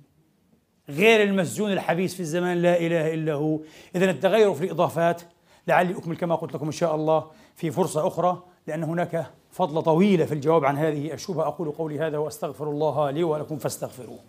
غير 0.89 1.23
المسجون 1.23 1.71
الحبيس 1.71 2.13
في 2.13 2.19
الزمان 2.19 2.57
لا 2.57 2.79
إله 2.79 3.13
إلا 3.13 3.33
هو. 3.33 3.59
إذا 3.95 4.11
التغير 4.11 4.53
في 4.53 4.63
الإضافات 4.65 5.21
لعلي 5.67 5.97
أكمل 5.97 6.17
كما 6.17 6.35
قلت 6.35 6.53
لكم 6.53 6.65
إن 6.65 6.71
شاء 6.71 6.95
الله 6.95 7.31
في 7.55 7.71
فرصة 7.71 8.07
أخرى 8.07 8.43
لأن 8.67 8.83
هناك 8.83 9.25
فضل 9.51 9.81
طويلة 9.81 10.25
في 10.25 10.33
الجواب 10.33 10.65
عن 10.65 10.77
هذه 10.77 11.13
الشبهة. 11.13 11.47
أقول 11.47 11.71
قولي 11.71 11.99
هذا 11.99 12.17
وأستغفر 12.17 12.69
الله 12.69 13.11
لي 13.11 13.23
ولكم 13.23 13.57
فاستغفروه. 13.57 14.19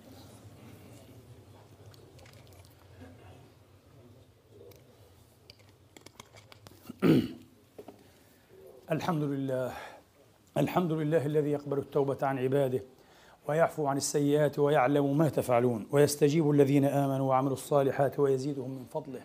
الحمد 8.93 9.23
لله. 9.23 9.94
الحمد 10.57 10.93
لله 10.93 11.27
الذي 11.27 11.51
يقبل 11.51 11.79
التوبة 11.79 12.19
عن 12.23 12.39
عباده 12.39 12.83
ويعفو 13.49 13.87
عن 13.87 13.97
السيئات 13.97 14.59
ويعلم 14.59 15.19
ما 15.19 15.29
تفعلون 15.29 15.87
ويستجيب 15.93 16.51
الذين 16.51 16.85
آمنوا 16.85 17.29
وعملوا 17.29 17.53
الصالحات 17.53 18.19
ويزيدهم 18.19 18.71
من 18.71 18.85
فضله 18.85 19.21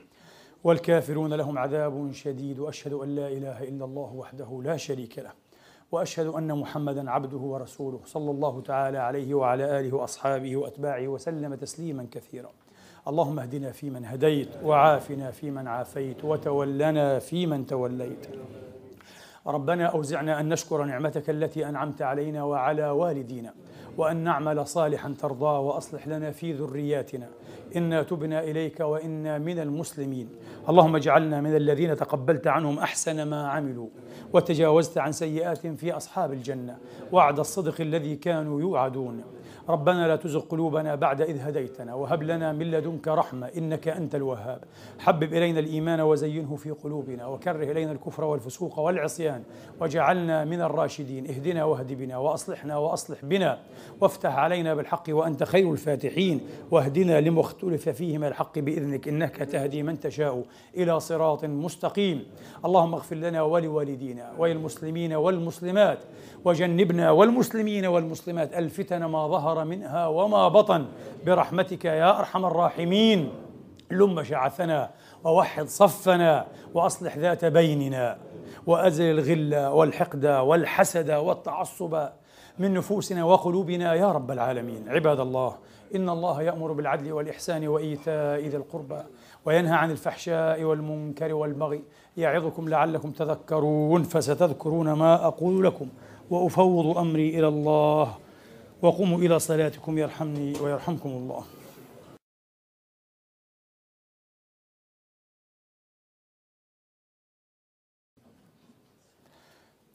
والكافرون 0.63 1.33
لهم 1.33 1.57
عذاب 1.57 2.11
شديد 2.11 2.59
وأشهد 2.59 2.93
أن 2.93 3.15
لا 3.15 3.27
إله 3.27 3.63
إلا 3.63 3.85
الله 3.85 4.13
وحده 4.13 4.61
لا 4.63 4.77
شريك 4.77 5.19
له 5.19 5.31
وأشهد 5.91 6.27
أن 6.27 6.57
محمدا 6.57 7.11
عبده 7.11 7.37
ورسوله 7.37 7.99
صلى 8.05 8.31
الله 8.31 8.61
تعالى 8.61 8.97
عليه 8.97 9.33
وعلى 9.33 9.79
آله 9.79 9.95
وأصحابه 9.95 10.57
وأتباعه 10.57 11.07
وسلم 11.07 11.55
تسليما 11.55 12.07
كثيرا. 12.11 12.49
اللهم 13.07 13.39
اهدنا 13.39 13.71
فيمن 13.71 14.05
هديت 14.05 14.49
وعافنا 14.63 15.31
فيمن 15.31 15.67
عافيت 15.67 16.25
وتولنا 16.25 17.19
فيمن 17.19 17.65
توليت. 17.65 18.27
ربنا 19.47 19.85
أوزعنا 19.85 20.39
أن 20.39 20.49
نشكر 20.49 20.83
نعمتك 20.83 21.29
التي 21.29 21.69
أنعمت 21.69 22.01
علينا 22.01 22.43
وعلى 22.43 22.89
والدينا 22.89 23.53
وأن 23.97 24.17
نعمل 24.17 24.67
صالحا 24.67 25.15
ترضاه 25.21 25.59
وأصلح 25.59 26.07
لنا 26.07 26.31
في 26.31 26.53
ذرياتنا. 26.53 27.27
إنا 27.75 28.03
تبنا 28.03 28.43
إليك 28.43 28.79
وإنا 28.79 29.37
من 29.37 29.59
المسلمين. 29.59 30.29
اللهم 30.69 30.95
اجعلنا 30.95 31.41
من 31.41 31.55
الذين 31.55 31.95
تقبلت 31.95 32.47
عنهم 32.47 32.79
أحسن 32.79 33.23
ما 33.23 33.49
عملوا 33.49 33.87
وتجاوزت 34.33 34.97
عن 34.97 35.11
سيئات 35.11 35.67
في 35.67 35.91
أصحاب 35.91 36.33
الجنة. 36.33 36.77
وعد 37.11 37.39
الصدق 37.39 37.81
الذي 37.81 38.15
كانوا 38.15 38.61
يوعدون. 38.61 39.23
ربنا 39.69 40.07
لا 40.07 40.15
تزغ 40.15 40.39
قلوبنا 40.39 40.95
بعد 40.95 41.21
إذ 41.21 41.41
هديتنا 41.41 41.93
وهب 41.93 42.23
لنا 42.23 42.51
من 42.51 42.71
لدنك 42.71 43.07
رحمة 43.07 43.47
إنك 43.57 43.87
أنت 43.87 44.15
الوهاب. 44.15 44.63
حبب 44.99 45.33
إلينا 45.33 45.59
الإيمان 45.59 46.01
وزينه 46.01 46.55
في 46.55 46.71
قلوبنا 46.71 47.27
وكره 47.27 47.71
إلينا 47.71 47.91
الكفر 47.91 48.23
والفسوق 48.23 48.79
والعصيان 48.79 49.43
وجعلنا 49.81 50.45
من 50.45 50.61
الراشدين. 50.61 51.27
اهدنا 51.27 51.63
واهد 51.63 51.93
بنا 51.93 52.17
وأصلحنا 52.17 52.77
وأصلح 52.77 53.25
بنا 53.25 53.59
وافتح 54.01 54.35
علينا 54.35 54.75
بالحق 54.75 55.03
وأنت 55.09 55.43
خير 55.43 55.71
الفاتحين 55.71 56.41
واهدنا 56.71 57.21
لما 57.21 57.41
اختلف 57.41 57.89
فيه 57.89 58.17
من 58.17 58.27
الحق 58.27 58.59
بإذنك 58.59 59.07
إنك 59.07 59.35
تهدي 59.35 59.83
من 59.83 59.99
تشاء 59.99 60.43
إلى 60.77 60.99
صراط 60.99 61.45
مستقيم. 61.45 62.25
اللهم 62.65 62.93
اغفر 62.93 63.15
لنا 63.15 63.41
ولوالدينا 63.41 64.33
وللمسلمين 64.37 65.13
والمسلمات 65.13 65.99
وجنبنا 66.45 67.11
والمسلمين 67.11 67.85
والمسلمات 67.85 68.53
الفتن 68.53 69.05
ما 69.05 69.27
ظهر 69.27 69.65
منها 69.65 70.07
وما 70.07 70.47
بطن. 70.47 70.85
برحمتك 71.25 71.85
يا 71.85 72.19
أرحم 72.19 72.45
الراحمين. 72.45 73.29
لم 73.91 74.23
شعثنا 74.23 74.89
ووحد 75.23 75.67
صفنا 75.67 76.45
وأصلح 76.73 77.17
ذات 77.17 77.45
بيننا 77.45 78.17
وأزل 78.67 79.03
الغل 79.03 79.55
والحقد 79.67 80.25
والحسد 80.25 81.11
والتعصب 81.11 82.07
من 82.59 82.73
نفوسنا 82.73 83.25
وقلوبنا 83.25 83.93
يا 83.93 84.11
رب 84.11 84.31
العالمين. 84.31 84.89
عباد 84.89 85.19
الله 85.19 85.55
إن 85.95 86.09
الله 86.09 86.41
يأمر 86.41 86.71
بالعدل 86.71 87.11
والإحسان 87.11 87.67
وإيتاء 87.67 88.39
ذي 88.39 88.57
القربى 88.57 89.01
وينهى 89.45 89.73
عن 89.73 89.91
الفحشاء 89.91 90.63
والمنكر 90.63 91.33
والبغي. 91.33 91.83
يعظكم 92.17 92.69
لعلكم 92.69 93.11
تذكرون 93.11 94.03
فستذكرون 94.03 94.93
ما 94.93 95.27
أقول 95.27 95.63
لكم. 95.63 95.87
وأفوض 96.29 96.97
أمري 96.97 97.29
إلى 97.39 97.47
الله 97.47 98.17
وقوموا 98.81 99.17
إلى 99.17 99.39
صلاتكم 99.39 99.97
يرحمني 99.97 100.59
ويرحمكم 100.61 101.09
الله. 101.09 101.43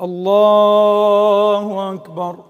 الله 0.01 1.94
أكبر. 1.94 2.44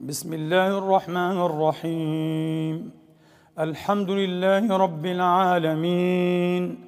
بسم 0.00 0.34
الله 0.34 0.78
الرحمن 0.78 1.36
الرحيم. 1.48 2.90
الحمد 3.58 4.10
لله 4.10 4.76
رب 4.76 5.06
العالمين. 5.06 6.87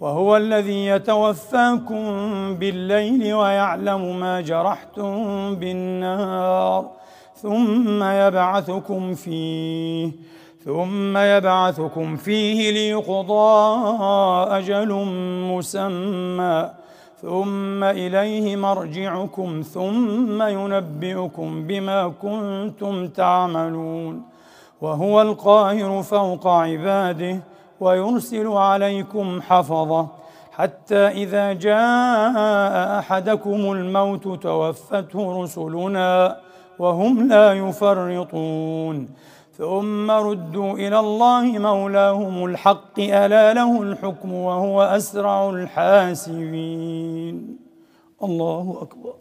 وهو 0.00 0.36
الذي 0.36 0.86
يتوفاكم 0.86 2.04
بالليل 2.54 3.34
ويعلم 3.34 4.20
ما 4.20 4.40
جرحتم 4.40 5.54
بالنهار 5.54 6.90
ثم 7.34 8.02
يبعثكم 8.02 9.14
فيه 9.14 10.12
ثم 10.64 11.16
يبعثكم 11.16 12.16
فيه 12.16 12.70
ليقضى 12.70 13.78
أجل 14.58 14.92
مسمى 15.52 16.70
ثم 17.22 17.84
إليه 17.84 18.56
مرجعكم 18.56 19.62
ثم 19.62 20.42
ينبئكم 20.42 21.66
بما 21.66 22.12
كنتم 22.22 23.08
تعملون. 23.08 24.22
وهو 24.80 25.22
القاهر 25.22 26.02
فوق 26.02 26.46
عباده 26.46 27.40
ويرسل 27.80 28.46
عليكم 28.46 29.42
حفظة. 29.42 30.06
حتى 30.52 30.96
إذا 30.96 31.52
جاء 31.52 32.36
أحدكم 32.98 33.72
الموت 33.72 34.42
توفته 34.42 35.42
رسلنا 35.42 36.36
وهم 36.78 37.28
لا 37.28 37.52
يفرطون. 37.52 39.08
ثم 39.58 40.10
ردوا 40.10 40.72
إلى 40.72 40.98
الله 41.00 41.44
مولاهم 41.58 42.44
الحق 42.44 42.98
ألا 42.98 43.54
له 43.54 43.82
الحكم 43.82 44.32
وهو 44.32 44.82
أسرع 44.82 45.50
الحاسبين. 45.50 47.36
الله 48.22 48.78
أكبر. 48.82 49.14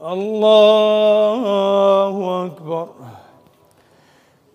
الله 0.00 1.26
أكبر. 2.46 2.88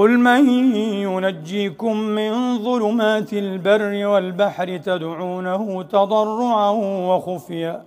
قل 0.00 0.18
من 0.18 0.76
ينجيكم 0.76 1.96
من 1.96 2.58
ظلمات 2.58 3.32
البر 3.32 4.06
والبحر 4.06 4.76
تدعونه 4.76 5.82
تضرعا 5.82 6.70
وخفيا. 7.08 7.82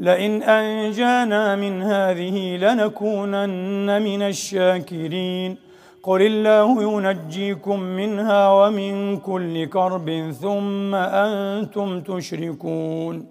لئن 0.00 0.42
أنجانا 0.42 1.56
من 1.56 1.82
هذه 1.82 2.56
لنكونن 2.56 4.02
من 4.02 4.22
الشاكرين. 4.22 5.56
قل 6.02 6.22
الله 6.22 6.82
ينجيكم 6.82 7.80
منها 7.80 8.50
ومن 8.50 9.16
كل 9.16 9.66
كرب 9.66 10.34
ثم 10.42 10.94
أنتم 10.94 12.00
تشركون. 12.00 13.26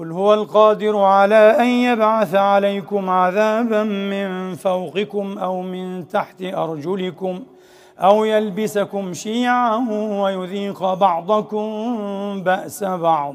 قل 0.00 0.12
هو 0.12 0.34
القادر 0.34 0.98
على 0.98 1.56
ان 1.58 1.66
يبعث 1.66 2.34
عليكم 2.34 3.10
عذابا 3.10 3.82
من 3.84 4.54
فوقكم 4.54 5.38
أو 5.38 5.62
من 5.62 6.08
تحت 6.08 6.42
ارجلكم 6.42 7.40
أو 7.98 8.24
يلبسكم 8.24 9.14
شيعا 9.14 9.86
ويذيق 10.22 10.94
بعضكم 10.94 11.72
باس 12.42 12.84
بعض 12.84 13.34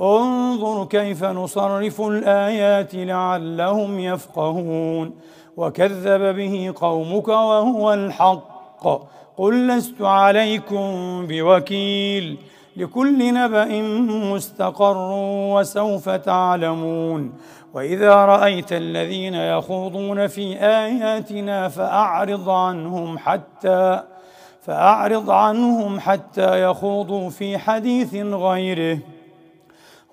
انظر 0.00 0.84
كيف 0.84 1.24
نصرف 1.24 2.00
الايات 2.00 2.94
لعلهم 2.94 4.00
يفقهون 4.00 5.14
وكذب 5.56 6.36
به 6.36 6.74
قومك 6.76 7.28
وهو 7.28 7.94
الحق 7.94 8.86
قل 9.36 9.68
لست 9.68 10.02
عليكم 10.02 10.86
بوكيل 11.28 12.38
لكل 12.76 13.34
نبأ 13.34 13.82
مستقر 14.32 14.96
وسوف 15.54 16.08
تعلمون. 16.08 17.32
وإذا 17.74 18.14
رأيت 18.14 18.72
الذين 18.72 19.34
يخوضون 19.34 20.26
في 20.26 20.56
آياتنا 20.60 21.68
فأعرض 21.68 22.50
عنهم 22.50 23.18
حتى 23.18 24.02
فأعرض 24.62 25.30
عنهم 25.30 26.00
حتى 26.00 26.62
يخوضوا 26.62 27.30
في 27.30 27.58
حديث 27.58 28.14
غيره. 28.14 28.98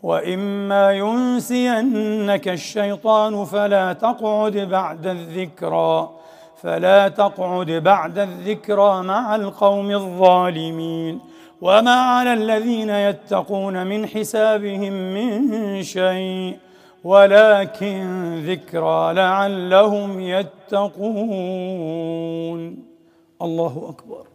وإما 0.04 0.92
ينسينك 0.92 2.48
الشيطان 2.48 3.46
فلا 3.46 3.94
تقعد 3.94 4.58
بعد 4.58 5.08
الذكرى 5.08 6.10
فلا 6.64 7.08
تقعد 7.08 7.72
بعد 7.72 8.18
الذكرى 8.18 9.02
مع 9.04 9.36
القوم 9.36 9.92
الظالمين. 9.92 11.35
وما 11.62 11.96
على 11.96 12.34
الذين 12.34 12.90
يتقون 12.90 13.88
من 13.88 14.08
حسابهم 14.08 14.94
من 14.94 15.84
شيء 15.84 16.58
ولكن 17.04 18.36
ذكرى 18.46 19.14
لعلهم 19.14 20.20
يتقون. 20.20 21.26
الله 23.42 23.90
اكبر 23.90 24.35